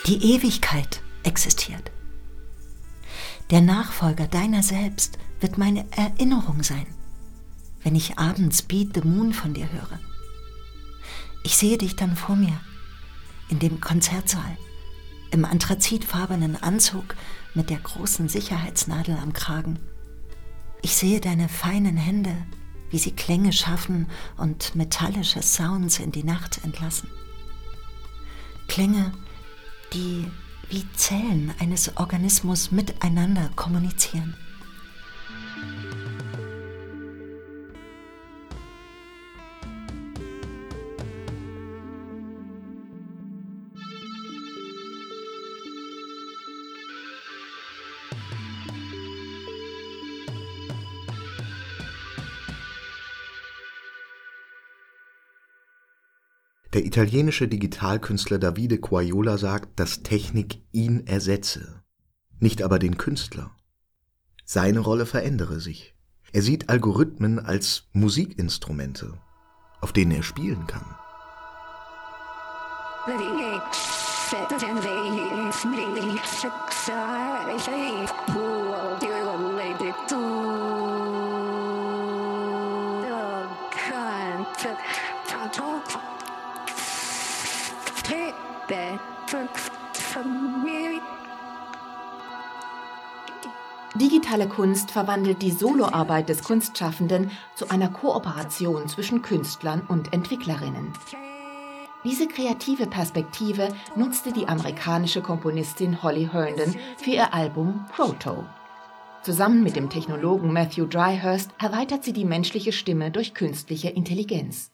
Die 0.08 0.32
Ewigkeit 0.34 1.02
existiert. 1.22 1.92
Der 3.50 3.60
Nachfolger 3.60 4.26
deiner 4.26 4.62
selbst 4.62 5.18
wird 5.38 5.58
meine 5.58 5.84
Erinnerung 5.90 6.62
sein, 6.62 6.86
wenn 7.82 7.94
ich 7.94 8.18
abends 8.18 8.62
Beat 8.62 8.94
the 8.94 9.02
Moon 9.02 9.34
von 9.34 9.52
dir 9.52 9.70
höre. 9.70 10.00
Ich 11.44 11.58
sehe 11.58 11.76
dich 11.76 11.94
dann 11.94 12.16
vor 12.16 12.36
mir, 12.36 12.58
in 13.50 13.58
dem 13.58 13.82
Konzertsaal, 13.82 14.56
im 15.30 15.44
anthrazitfarbenen 15.44 16.56
Anzug 16.56 17.14
mit 17.52 17.68
der 17.68 17.78
großen 17.78 18.30
Sicherheitsnadel 18.30 19.14
am 19.14 19.34
Kragen. 19.34 19.78
Ich 20.80 20.96
sehe 20.96 21.20
deine 21.20 21.50
feinen 21.50 21.98
Hände, 21.98 22.34
wie 22.88 22.98
sie 22.98 23.12
Klänge 23.12 23.52
schaffen 23.52 24.06
und 24.38 24.74
metallische 24.74 25.42
Sounds 25.42 25.98
in 25.98 26.12
die 26.12 26.24
Nacht 26.24 26.64
entlassen. 26.64 27.10
Klänge, 28.68 29.12
die 29.92 30.30
wie 30.70 30.84
Zellen 30.94 31.54
eines 31.58 31.96
Organismus 31.96 32.70
miteinander 32.70 33.50
kommunizieren. 33.56 34.36
Der 56.78 56.86
italienische 56.86 57.48
Digitalkünstler 57.48 58.38
Davide 58.38 58.78
Quaiola 58.78 59.36
sagt, 59.36 59.80
dass 59.80 60.04
Technik 60.04 60.62
ihn 60.70 61.08
ersetze, 61.08 61.82
nicht 62.38 62.62
aber 62.62 62.78
den 62.78 62.96
Künstler. 62.96 63.50
Seine 64.44 64.78
Rolle 64.78 65.04
verändere 65.04 65.58
sich. 65.58 65.96
Er 66.32 66.42
sieht 66.42 66.68
Algorithmen 66.68 67.40
als 67.40 67.88
Musikinstrumente, 67.94 69.14
auf 69.80 69.92
denen 69.92 70.12
er 70.12 70.22
spielen 70.22 70.68
kann. 70.68 70.84
Digitale 94.00 94.46
Kunst 94.46 94.92
verwandelt 94.92 95.42
die 95.42 95.50
Soloarbeit 95.50 96.28
des 96.28 96.44
Kunstschaffenden 96.44 97.32
zu 97.56 97.68
einer 97.68 97.88
Kooperation 97.88 98.88
zwischen 98.88 99.22
Künstlern 99.22 99.82
und 99.88 100.12
Entwicklerinnen. 100.12 100.92
Diese 102.04 102.28
kreative 102.28 102.86
Perspektive 102.86 103.68
nutzte 103.96 104.32
die 104.32 104.46
amerikanische 104.46 105.20
Komponistin 105.20 106.00
Holly 106.00 106.28
Herndon 106.30 106.76
für 106.96 107.10
ihr 107.10 107.34
Album 107.34 107.86
Proto. 107.92 108.44
Zusammen 109.22 109.64
mit 109.64 109.74
dem 109.74 109.90
Technologen 109.90 110.52
Matthew 110.52 110.86
Dryhurst 110.86 111.50
erweitert 111.58 112.04
sie 112.04 112.12
die 112.12 112.24
menschliche 112.24 112.70
Stimme 112.70 113.10
durch 113.10 113.34
künstliche 113.34 113.88
Intelligenz. 113.88 114.70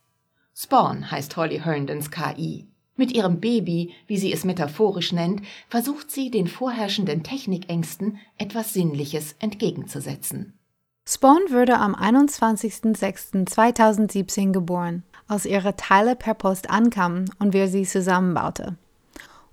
Spawn 0.55 1.11
heißt 1.11 1.35
Holly 1.39 1.61
Herndons 1.61 2.11
KI. 2.11 2.69
Mit 2.97 3.13
ihrem 3.13 3.41
Baby, 3.41 3.93
wie 4.07 4.19
sie 4.19 4.33
es 4.33 4.45
metaphorisch 4.45 5.13
nennt, 5.13 5.43
versucht 5.69 6.13
sie, 6.13 6.31
den 6.31 6.47
vorherrschenden 6.47 7.25
Technikängsten 7.25 8.21
etwas 8.39 8.73
Sinnliches 8.73 9.35
entgegenzusetzen. 9.41 10.57
Spawn 11.07 11.43
wurde 11.51 11.79
am 11.79 11.95
21.06.2017 11.95 14.53
geboren, 14.53 15.03
als 15.27 15.45
ihre 15.45 15.77
Teile 15.77 16.17
per 16.17 16.33
Post 16.35 16.71
ankamen 16.71 17.29
und 17.39 17.53
wir 17.53 17.69
sie 17.69 17.85
zusammenbaute. 17.85 18.79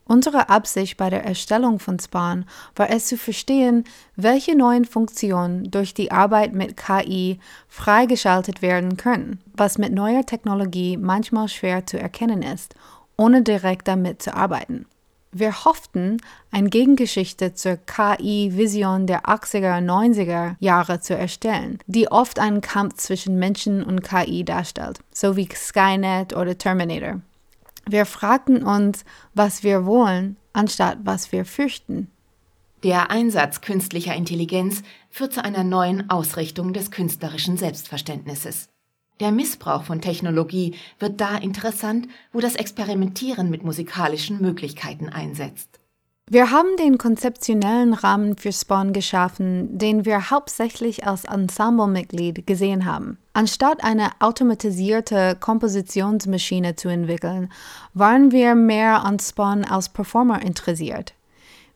Unsere 0.05 0.47
Absicht 0.49 0.95
bei 0.97 1.09
der 1.09 1.25
Erstellung 1.25 1.79
von 1.79 1.99
Spawn 1.99 2.45
war 2.75 2.89
es 2.89 3.07
zu 3.07 3.17
verstehen, 3.17 3.83
welche 4.15 4.55
neuen 4.55 4.85
Funktionen 4.85 5.69
durch 5.71 5.93
die 5.93 6.11
Arbeit 6.11 6.53
mit 6.53 6.77
KI 6.77 7.39
freigeschaltet 7.67 8.61
werden 8.61 8.95
können, 8.97 9.39
was 9.53 9.77
mit 9.77 9.93
neuer 9.93 10.25
Technologie 10.25 10.97
manchmal 10.97 11.47
schwer 11.47 11.85
zu 11.85 11.97
erkennen 11.99 12.43
ist 12.43 12.75
ohne 13.21 13.43
direkt 13.43 13.87
damit 13.87 14.23
zu 14.23 14.33
arbeiten. 14.33 14.87
Wir 15.31 15.63
hofften, 15.63 16.17
eine 16.49 16.69
Gegengeschichte 16.69 17.53
zur 17.53 17.77
KI-Vision 17.77 19.05
der 19.05 19.25
80er, 19.25 19.77
90er 19.79 20.55
Jahre 20.59 20.99
zu 20.99 21.15
erstellen, 21.15 21.77
die 21.85 22.11
oft 22.11 22.39
einen 22.39 22.61
Kampf 22.61 22.95
zwischen 22.95 23.37
Menschen 23.37 23.83
und 23.83 24.01
KI 24.01 24.43
darstellt, 24.43 24.99
so 25.13 25.37
wie 25.37 25.47
Skynet 25.53 26.35
oder 26.35 26.57
Terminator. 26.57 27.21
Wir 27.87 28.05
fragten 28.05 28.63
uns, 28.63 29.05
was 29.35 29.63
wir 29.63 29.85
wollen, 29.85 30.35
anstatt 30.51 30.97
was 31.03 31.31
wir 31.31 31.45
fürchten. 31.45 32.09
Der 32.83 33.11
Einsatz 33.11 33.61
künstlicher 33.61 34.15
Intelligenz 34.15 34.81
führt 35.11 35.33
zu 35.33 35.43
einer 35.43 35.63
neuen 35.63 36.09
Ausrichtung 36.09 36.73
des 36.73 36.89
künstlerischen 36.89 37.55
Selbstverständnisses. 37.55 38.67
Der 39.21 39.31
Missbrauch 39.31 39.83
von 39.83 40.01
Technologie 40.01 40.73
wird 40.97 41.21
da 41.21 41.37
interessant, 41.37 42.07
wo 42.33 42.39
das 42.39 42.55
Experimentieren 42.55 43.51
mit 43.51 43.63
musikalischen 43.63 44.41
Möglichkeiten 44.41 45.09
einsetzt. 45.09 45.79
Wir 46.27 46.49
haben 46.49 46.75
den 46.79 46.97
konzeptionellen 46.97 47.93
Rahmen 47.93 48.35
für 48.35 48.51
Spawn 48.51 48.93
geschaffen, 48.93 49.77
den 49.77 50.05
wir 50.05 50.31
hauptsächlich 50.31 51.05
als 51.05 51.25
Ensemblemitglied 51.25 52.47
gesehen 52.47 52.85
haben. 52.85 53.19
Anstatt 53.33 53.83
eine 53.83 54.09
automatisierte 54.19 55.37
Kompositionsmaschine 55.39 56.75
zu 56.75 56.89
entwickeln, 56.89 57.51
waren 57.93 58.31
wir 58.31 58.55
mehr 58.55 59.03
an 59.03 59.19
Spawn 59.19 59.65
als 59.65 59.89
Performer 59.89 60.41
interessiert. 60.41 61.13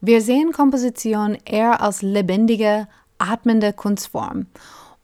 Wir 0.02 0.22
sehen 0.22 0.52
Komposition 0.52 1.38
eher 1.46 1.80
als 1.82 2.02
lebendige, 2.02 2.88
atmende 3.20 3.72
Kunstform 3.72 4.48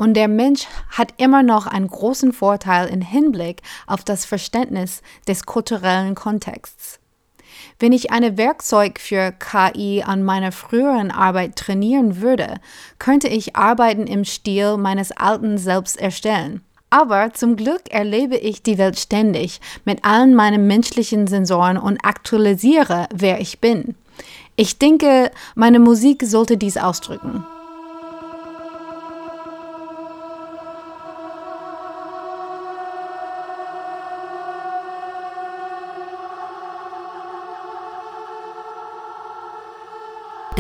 und 0.02 0.16
der 0.16 0.28
Mensch 0.28 0.66
hat 0.90 1.14
immer 1.18 1.44
noch 1.44 1.68
einen 1.68 1.86
großen 1.86 2.34
Vorteil 2.34 2.88
im 2.88 3.02
Hinblick 3.02 3.62
auf 3.86 4.04
das 4.04 4.26
Verständnis 4.26 5.04
des 5.28 5.46
kulturellen 5.46 6.16
Kontexts. 6.16 7.00
Wenn 7.78 7.94
ich 7.94 8.12
ein 8.12 8.36
Werkzeug 8.36 9.00
für 9.00 9.32
KI 9.32 10.02
an 10.04 10.24
meiner 10.24 10.52
früheren 10.52 11.12
Arbeit 11.12 11.56
trainieren 11.56 12.20
würde, 12.20 12.56
könnte 12.98 13.28
ich 13.28 13.56
Arbeiten 13.56 14.08
im 14.08 14.26
Stil 14.26 14.78
meines 14.78 15.12
alten 15.12 15.60
Selbst 15.60 16.02
erstellen. 16.02 16.62
Aber 16.90 17.32
zum 17.34 17.56
Glück 17.56 17.84
erlebe 17.92 18.38
ich 18.38 18.64
die 18.64 18.80
Welt 18.80 18.98
ständig 18.98 19.62
mit 19.86 20.04
allen 20.04 20.34
meinen 20.34 20.66
menschlichen 20.66 21.28
Sensoren 21.28 21.78
und 21.78 22.04
aktualisiere, 22.04 23.08
wer 23.14 23.40
ich 23.40 23.60
bin. 23.60 23.94
Ich 24.56 24.80
denke, 24.80 25.30
meine 25.54 25.80
Musik 25.80 26.24
sollte 26.26 26.58
dies 26.58 26.78
ausdrücken. 26.78 27.46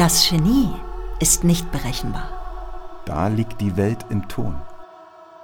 Das 0.01 0.27
Genie 0.27 0.67
ist 1.19 1.43
nicht 1.43 1.71
berechenbar. 1.71 3.03
Da 3.05 3.27
liegt 3.27 3.61
die 3.61 3.77
Welt 3.77 4.03
im 4.09 4.27
Ton. 4.27 4.59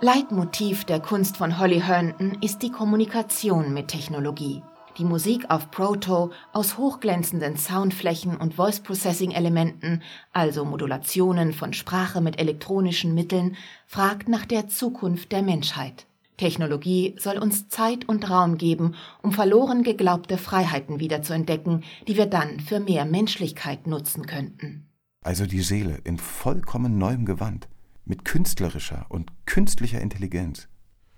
Leitmotiv 0.01 0.83
der 0.83 0.99
Kunst 0.99 1.37
von 1.37 1.59
Holly 1.59 1.79
Herndon 1.79 2.39
ist 2.41 2.63
die 2.63 2.71
Kommunikation 2.71 3.71
mit 3.71 3.89
Technologie. 3.89 4.63
Die 4.97 5.03
Musik 5.03 5.51
auf 5.51 5.69
Proto 5.69 6.31
aus 6.53 6.79
hochglänzenden 6.79 7.55
Soundflächen 7.55 8.35
und 8.35 8.55
Voice 8.55 8.79
Processing 8.79 9.29
Elementen, 9.29 10.01
also 10.33 10.65
Modulationen 10.65 11.53
von 11.53 11.73
Sprache 11.73 12.19
mit 12.19 12.39
elektronischen 12.39 13.13
Mitteln, 13.13 13.57
fragt 13.85 14.27
nach 14.27 14.47
der 14.47 14.67
Zukunft 14.67 15.33
der 15.33 15.43
Menschheit. 15.43 16.06
Technologie 16.37 17.15
soll 17.17 17.39
uns 17.39 17.67
Zeit 17.67 18.07
und 18.07 18.29
Raum 18.29 18.57
geben, 18.57 18.93
um 19.23 19.31
verloren 19.31 19.83
geglaubte 19.83 20.37
Freiheiten 20.37 20.99
wiederzuentdecken, 20.99 21.83
die 22.07 22.15
wir 22.15 22.27
dann 22.27 22.59
für 22.59 22.79
mehr 22.79 23.05
Menschlichkeit 23.05 23.87
nutzen 23.87 24.27
könnten. 24.27 24.87
Also 25.23 25.45
die 25.45 25.61
Seele 25.61 25.99
in 26.03 26.19
vollkommen 26.19 26.97
neuem 26.97 27.25
Gewand, 27.25 27.67
mit 28.05 28.23
künstlerischer 28.23 29.07
und 29.09 29.31
künstlicher 29.45 29.99
Intelligenz. 29.99 30.67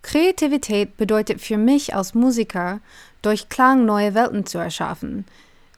Kreativität 0.02 0.96
bedeutet 0.96 1.42
für 1.42 1.58
mich 1.58 1.94
als 1.94 2.14
Musiker, 2.14 2.80
durch 3.22 3.50
Klang 3.50 3.86
neue 3.86 4.16
Welten 4.16 4.46
zu 4.46 4.58
erschaffen, 4.58 5.26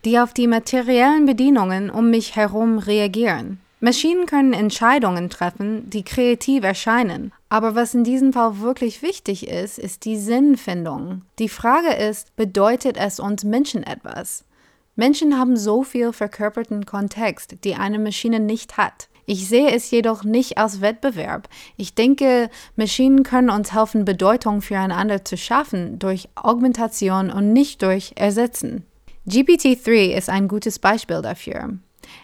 die 0.06 0.20
auf 0.20 0.34
die 0.34 0.48
materiellen 0.48 1.26
Bedingungen 1.26 1.90
um 1.90 2.12
mich 2.12 2.36
herum 2.36 2.78
reagieren. 2.78 3.60
Maschinen 3.84 4.28
können 4.28 4.54
Entscheidungen 4.54 5.32
treffen, 5.32 5.90
die 5.90 6.04
kreativ 6.04 6.64
erscheinen. 6.64 7.34
Aber 7.50 7.74
was 7.74 7.96
in 7.96 8.04
diesem 8.04 8.32
Fall 8.32 8.60
wirklich 8.60 9.02
wichtig 9.02 9.48
ist, 9.48 9.80
ist 9.80 10.06
die 10.06 10.18
Sinnfindung. 10.18 11.24
Die 11.40 11.50
Frage 11.50 11.92
ist, 11.92 12.36
bedeutet 12.36 12.96
es 12.96 13.20
uns 13.20 13.44
Menschen 13.44 13.82
etwas? 13.82 14.46
Menschen 14.96 15.40
haben 15.40 15.58
so 15.58 15.82
viel 15.82 16.14
verkörperten 16.14 16.86
Kontext, 16.86 17.56
die 17.64 17.74
eine 17.74 17.98
Maschine 17.98 18.40
nicht 18.40 18.78
hat. 18.78 19.10
Ich 19.26 19.48
sehe 19.48 19.72
es 19.72 19.90
jedoch 19.90 20.24
nicht 20.24 20.60
als 20.60 20.82
Wettbewerb. 20.82 21.50
Ich 21.76 21.96
denke, 21.96 22.52
Maschinen 22.76 23.24
können 23.24 23.50
uns 23.50 23.74
helfen, 23.74 24.06
Bedeutung 24.06 24.62
füreinander 24.62 25.26
zu 25.26 25.38
schaffen 25.38 25.98
durch 25.98 26.30
Augmentation 26.36 27.32
und 27.32 27.52
nicht 27.52 27.82
durch 27.82 28.14
Ersetzen. 28.16 28.86
GPT-3 29.28 30.16
ist 30.16 30.30
ein 30.30 30.48
gutes 30.48 30.78
Beispiel 30.78 31.24
dafür. 31.24 31.80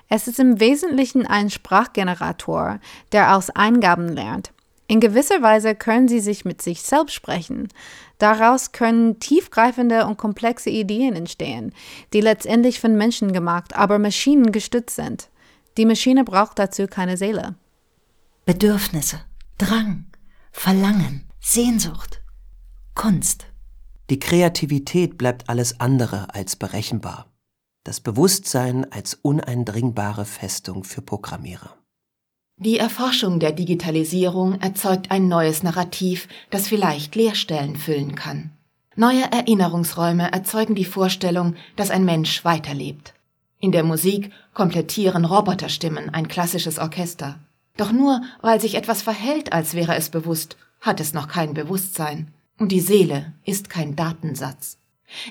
Es 0.09 0.27
ist 0.27 0.39
im 0.39 0.59
Wesentlichen 0.59 1.25
ein 1.25 1.49
Sprachgenerator, 1.49 2.79
der 3.11 3.35
aus 3.35 3.49
Eingaben 3.49 4.09
lernt. 4.09 4.51
In 4.87 5.01
gewisser 5.01 5.41
Weise 5.41 5.75
können 5.75 6.07
sie 6.07 6.21
sich 6.21 6.45
mit 6.45 6.61
sich 6.61 6.81
selbst 6.81 7.13
sprechen. 7.13 7.67
Daraus 8.19 8.71
können 8.71 9.19
tiefgreifende 9.19 10.05
und 10.05 10.17
komplexe 10.17 10.69
Ideen 10.69 11.15
entstehen, 11.15 11.73
die 12.13 12.21
letztendlich 12.21 12.79
von 12.79 12.95
Menschen 12.95 13.33
gemacht, 13.33 13.75
aber 13.75 13.99
Maschinen 13.99 14.51
gestützt 14.51 14.95
sind. 14.95 15.29
Die 15.77 15.85
Maschine 15.85 16.23
braucht 16.23 16.57
dazu 16.57 16.87
keine 16.87 17.17
Seele. 17.17 17.55
Bedürfnisse, 18.45 19.19
Drang, 19.57 20.05
Verlangen, 20.51 21.29
Sehnsucht, 21.41 22.21
Kunst. 22.95 23.45
Die 24.09 24.19
Kreativität 24.19 25.17
bleibt 25.17 25.49
alles 25.49 25.79
andere 25.81 26.33
als 26.33 26.55
berechenbar. 26.55 27.26
Das 27.87 28.01
Bewusstsein 28.01 28.85
als 28.91 29.13
uneindringbare 29.13 30.25
Festung 30.25 30.83
für 30.83 31.01
Programmierer. 31.01 31.77
Die 32.57 32.77
Erforschung 32.77 33.39
der 33.39 33.53
Digitalisierung 33.53 34.59
erzeugt 34.59 35.09
ein 35.09 35.29
neues 35.29 35.63
Narrativ, 35.63 36.27
das 36.49 36.67
vielleicht 36.67 37.15
Leerstellen 37.15 37.77
füllen 37.77 38.15
kann. 38.15 38.51
Neue 38.97 39.31
Erinnerungsräume 39.31 40.33
erzeugen 40.33 40.75
die 40.75 40.83
Vorstellung, 40.83 41.55
dass 41.77 41.89
ein 41.89 42.03
Mensch 42.03 42.43
weiterlebt. 42.43 43.13
In 43.61 43.71
der 43.71 43.85
Musik 43.85 44.33
komplettieren 44.53 45.23
Roboterstimmen 45.23 46.09
ein 46.09 46.27
klassisches 46.27 46.79
Orchester. 46.79 47.39
Doch 47.77 47.93
nur 47.93 48.21
weil 48.41 48.59
sich 48.59 48.75
etwas 48.75 49.01
verhält, 49.01 49.53
als 49.53 49.75
wäre 49.75 49.95
es 49.95 50.09
bewusst, 50.09 50.57
hat 50.81 50.99
es 50.99 51.13
noch 51.13 51.29
kein 51.29 51.53
Bewusstsein. 51.53 52.33
Und 52.59 52.73
die 52.73 52.81
Seele 52.81 53.31
ist 53.45 53.69
kein 53.69 53.95
Datensatz. 53.95 54.77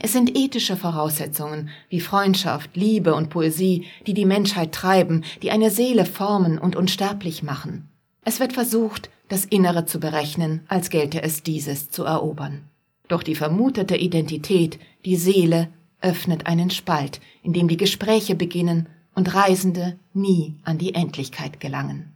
Es 0.00 0.12
sind 0.12 0.36
ethische 0.36 0.76
Voraussetzungen 0.76 1.68
wie 1.88 2.00
Freundschaft, 2.00 2.76
Liebe 2.76 3.14
und 3.14 3.30
Poesie, 3.30 3.84
die 4.06 4.14
die 4.14 4.24
Menschheit 4.24 4.72
treiben, 4.72 5.24
die 5.42 5.50
eine 5.50 5.70
Seele 5.70 6.06
formen 6.06 6.58
und 6.58 6.76
unsterblich 6.76 7.42
machen. 7.42 7.88
Es 8.24 8.40
wird 8.40 8.52
versucht, 8.52 9.10
das 9.28 9.44
Innere 9.44 9.86
zu 9.86 10.00
berechnen, 10.00 10.64
als 10.68 10.90
gelte 10.90 11.22
es 11.22 11.42
dieses 11.42 11.90
zu 11.90 12.04
erobern. 12.04 12.68
Doch 13.08 13.22
die 13.22 13.34
vermutete 13.34 13.96
Identität, 13.96 14.78
die 15.04 15.16
Seele, 15.16 15.68
öffnet 16.00 16.46
einen 16.46 16.70
Spalt, 16.70 17.20
in 17.42 17.52
dem 17.52 17.68
die 17.68 17.76
Gespräche 17.76 18.34
beginnen 18.34 18.88
und 19.14 19.34
Reisende 19.34 19.98
nie 20.12 20.56
an 20.64 20.78
die 20.78 20.94
Endlichkeit 20.94 21.60
gelangen. 21.60 22.12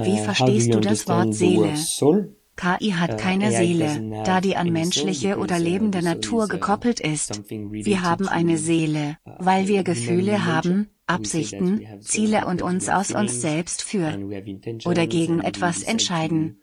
Wie 0.00 0.18
verstehst 0.18 0.72
du 0.72 0.80
das 0.80 1.08
Wort 1.08 1.34
Seele? 1.34 1.74
KI 2.58 2.90
hat 2.90 3.18
keine 3.18 3.52
Seele, 3.52 4.22
da 4.24 4.40
die 4.40 4.56
an 4.56 4.72
menschliche 4.72 5.38
oder 5.38 5.58
lebende 5.60 6.02
Natur 6.02 6.48
gekoppelt 6.48 6.98
ist. 6.98 7.40
Wir 7.48 8.02
haben 8.02 8.28
eine 8.28 8.58
Seele, 8.58 9.16
weil 9.24 9.68
wir 9.68 9.84
Gefühle 9.84 10.44
haben, 10.44 10.90
Absichten, 11.06 11.86
Ziele 12.00 12.46
und 12.46 12.60
uns 12.60 12.88
aus 12.88 13.12
uns 13.12 13.40
selbst 13.40 13.82
für 13.82 14.18
oder 14.84 15.06
gegen 15.06 15.40
etwas 15.40 15.82
entscheiden. 15.84 16.60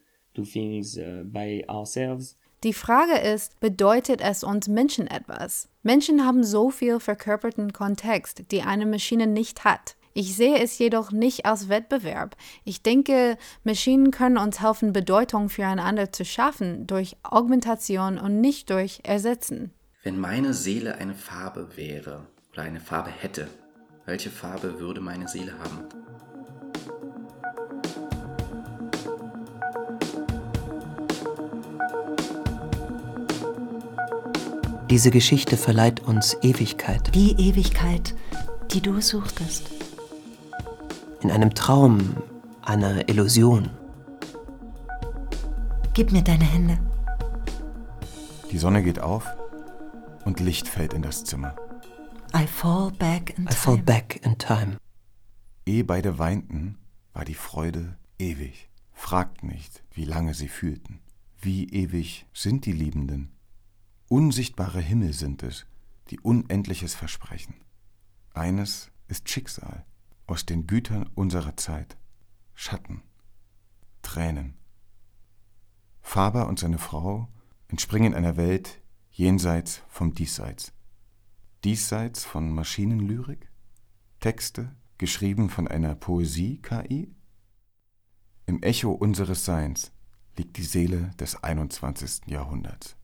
Die 2.64 2.74
Frage 2.74 3.18
ist, 3.20 3.60
bedeutet 3.60 4.22
es 4.22 4.44
uns 4.44 4.68
Menschen 4.68 5.08
etwas? 5.08 5.70
Menschen 5.82 6.26
haben 6.26 6.44
so 6.44 6.72
viel 6.72 7.00
verkörperten 7.00 7.72
Kontext, 7.72 8.52
die 8.52 8.64
eine 8.64 8.86
Maschine 8.86 9.28
nicht 9.28 9.64
hat. 9.64 9.96
Ich 10.18 10.34
sehe 10.38 10.58
es 10.60 10.80
jedoch 10.80 11.12
nicht 11.12 11.46
als 11.46 11.68
Wettbewerb. 11.68 12.38
Ich 12.64 12.82
denke, 12.82 13.38
Maschinen 13.66 14.12
können 14.12 14.38
uns 14.38 14.62
helfen, 14.62 14.94
Bedeutung 14.94 15.50
füreinander 15.50 16.14
zu 16.14 16.24
schaffen 16.24 16.88
durch 16.88 17.18
Augmentation 17.22 18.18
und 18.18 18.40
nicht 18.40 18.70
durch 18.70 19.02
Ersetzen. 19.04 19.74
Wenn 20.04 20.18
meine 20.18 20.54
Seele 20.54 20.96
eine 21.00 21.16
Farbe 21.16 21.76
wäre 21.76 22.26
oder 22.54 22.62
eine 22.62 22.80
Farbe 22.80 23.10
hätte, 23.10 23.50
welche 24.06 24.30
Farbe 24.30 24.80
würde 24.80 25.02
meine 25.02 25.28
Seele 25.28 25.52
haben? 25.60 25.84
Diese 34.90 35.12
Geschichte 35.12 35.58
verleiht 35.58 36.08
uns 36.08 36.38
Ewigkeit. 36.42 37.14
Die 37.14 37.32
Ewigkeit, 37.32 38.16
die 38.72 38.80
du 38.80 39.02
suchtest 39.02 39.75
in 41.26 41.32
einem 41.32 41.56
Traum, 41.56 42.18
einer 42.62 43.10
Illusion. 43.10 43.72
Gib 45.96 46.12
mir 46.12 46.22
deine 46.22 46.44
Hände. 46.44 46.78
Die 48.52 48.60
Sonne 48.60 48.84
geht 48.84 49.00
auf 49.00 49.26
und 50.24 50.40
Licht 50.40 50.68
fällt 50.68 50.94
in 50.94 51.02
das 51.02 51.24
Zimmer. 51.24 51.56
I 52.36 52.46
fall 52.46 52.92
back 52.92 53.36
in 53.40 53.48
time. 53.48 53.50
I 53.50 53.54
fall 53.56 53.78
back 53.80 54.24
in 54.24 54.38
time. 54.38 54.78
Ehe 55.66 55.84
beide 55.84 56.20
weinten, 56.20 56.78
war 57.14 57.26
die 57.26 57.34
Freude 57.34 57.98
ewig. 58.20 58.70
Fragt 58.94 59.44
nicht, 59.44 59.84
wie 59.94 60.06
lange 60.06 60.36
sie 60.36 60.48
fühlten. 60.48 61.00
Wie 61.42 61.68
ewig 61.70 62.28
sind 62.36 62.68
die 62.68 62.72
Liebenden? 62.72 63.32
Unsichtbare 64.10 64.80
Himmel 64.80 65.14
sind 65.14 65.42
es, 65.42 65.66
die 66.12 66.20
Unendliches 66.20 66.94
versprechen. 66.94 67.56
Eines 68.36 68.92
ist 69.08 69.28
Schicksal 69.28 69.86
aus 70.28 70.46
den 70.46 70.68
Gütern 70.68 71.10
unserer 71.16 71.58
Zeit. 71.58 71.98
Schatten, 72.54 73.04
Tränen. 74.02 74.58
Faber 76.02 76.48
und 76.48 76.60
seine 76.60 76.78
Frau 76.78 77.28
entspringen 77.68 78.14
einer 78.14 78.38
Welt 78.38 78.82
jenseits 79.10 79.82
vom 79.88 80.14
Diesseits. 80.14 80.74
Diesseits 81.64 82.24
von 82.24 82.52
Maschinenlyrik? 82.52 83.50
Texte, 84.20 84.76
geschrieben 84.98 85.50
von 85.50 85.68
einer 85.68 85.96
Poesie-KI? 85.96 87.16
Im 88.46 88.62
Echo 88.62 88.92
unseres 88.92 89.46
Seins 89.46 89.92
liegt 90.38 90.58
die 90.58 90.64
Seele 90.64 91.12
des 91.20 91.44
21. 91.44 92.28
Jahrhunderts. 92.28 92.96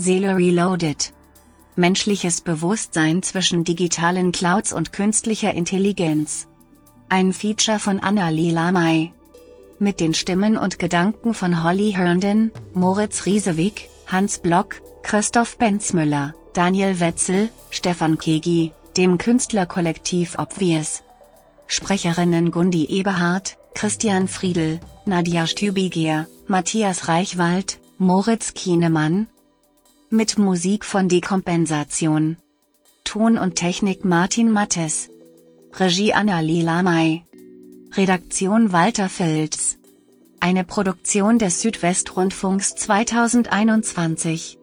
Seele 0.00 0.34
Reloaded. 0.34 1.12
Menschliches 1.76 2.40
Bewusstsein 2.40 3.22
zwischen 3.22 3.64
digitalen 3.64 4.32
Clouds 4.32 4.72
und 4.72 4.94
künstlicher 4.94 5.52
Intelligenz. 5.52 6.48
Ein 7.10 7.34
Feature 7.34 7.78
von 7.78 8.00
Anna-Lee 8.00 8.50
Lamay. 8.50 9.12
Mit 9.78 10.00
den 10.00 10.14
Stimmen 10.14 10.56
und 10.56 10.78
Gedanken 10.78 11.34
von 11.34 11.62
Holly 11.62 11.92
Herndon, 11.92 12.50
Moritz 12.72 13.26
Riesewig, 13.26 13.90
Hans 14.06 14.38
Block, 14.38 14.80
Christoph 15.02 15.58
Benzmüller, 15.58 16.34
Daniel 16.54 16.98
Wetzel, 16.98 17.50
Stefan 17.68 18.16
Kegi, 18.16 18.72
dem 18.96 19.18
Künstlerkollektiv 19.18 20.38
Obvious. 20.38 21.02
Sprecherinnen 21.66 22.50
Gundi 22.50 22.86
Eberhardt, 22.86 23.58
Christian 23.74 24.28
Friedel, 24.28 24.80
Nadia 25.04 25.46
Stübiger, 25.46 26.26
Matthias 26.46 27.06
Reichwald, 27.06 27.78
Moritz 27.98 28.54
Kienemann, 28.54 29.28
mit 30.12 30.38
Musik 30.38 30.84
von 30.84 31.08
Dekompensation. 31.08 32.36
Ton 33.04 33.38
und 33.38 33.54
Technik 33.54 34.04
Martin 34.04 34.50
Mattes. 34.50 35.08
Regie 35.74 36.12
Anna-Lee 36.12 36.62
Lamay. 36.62 37.24
Redaktion 37.92 38.72
Walter 38.72 39.08
Filz. 39.08 39.78
Eine 40.40 40.64
Produktion 40.64 41.38
des 41.38 41.60
Südwestrundfunks 41.60 42.74
2021. 42.74 44.59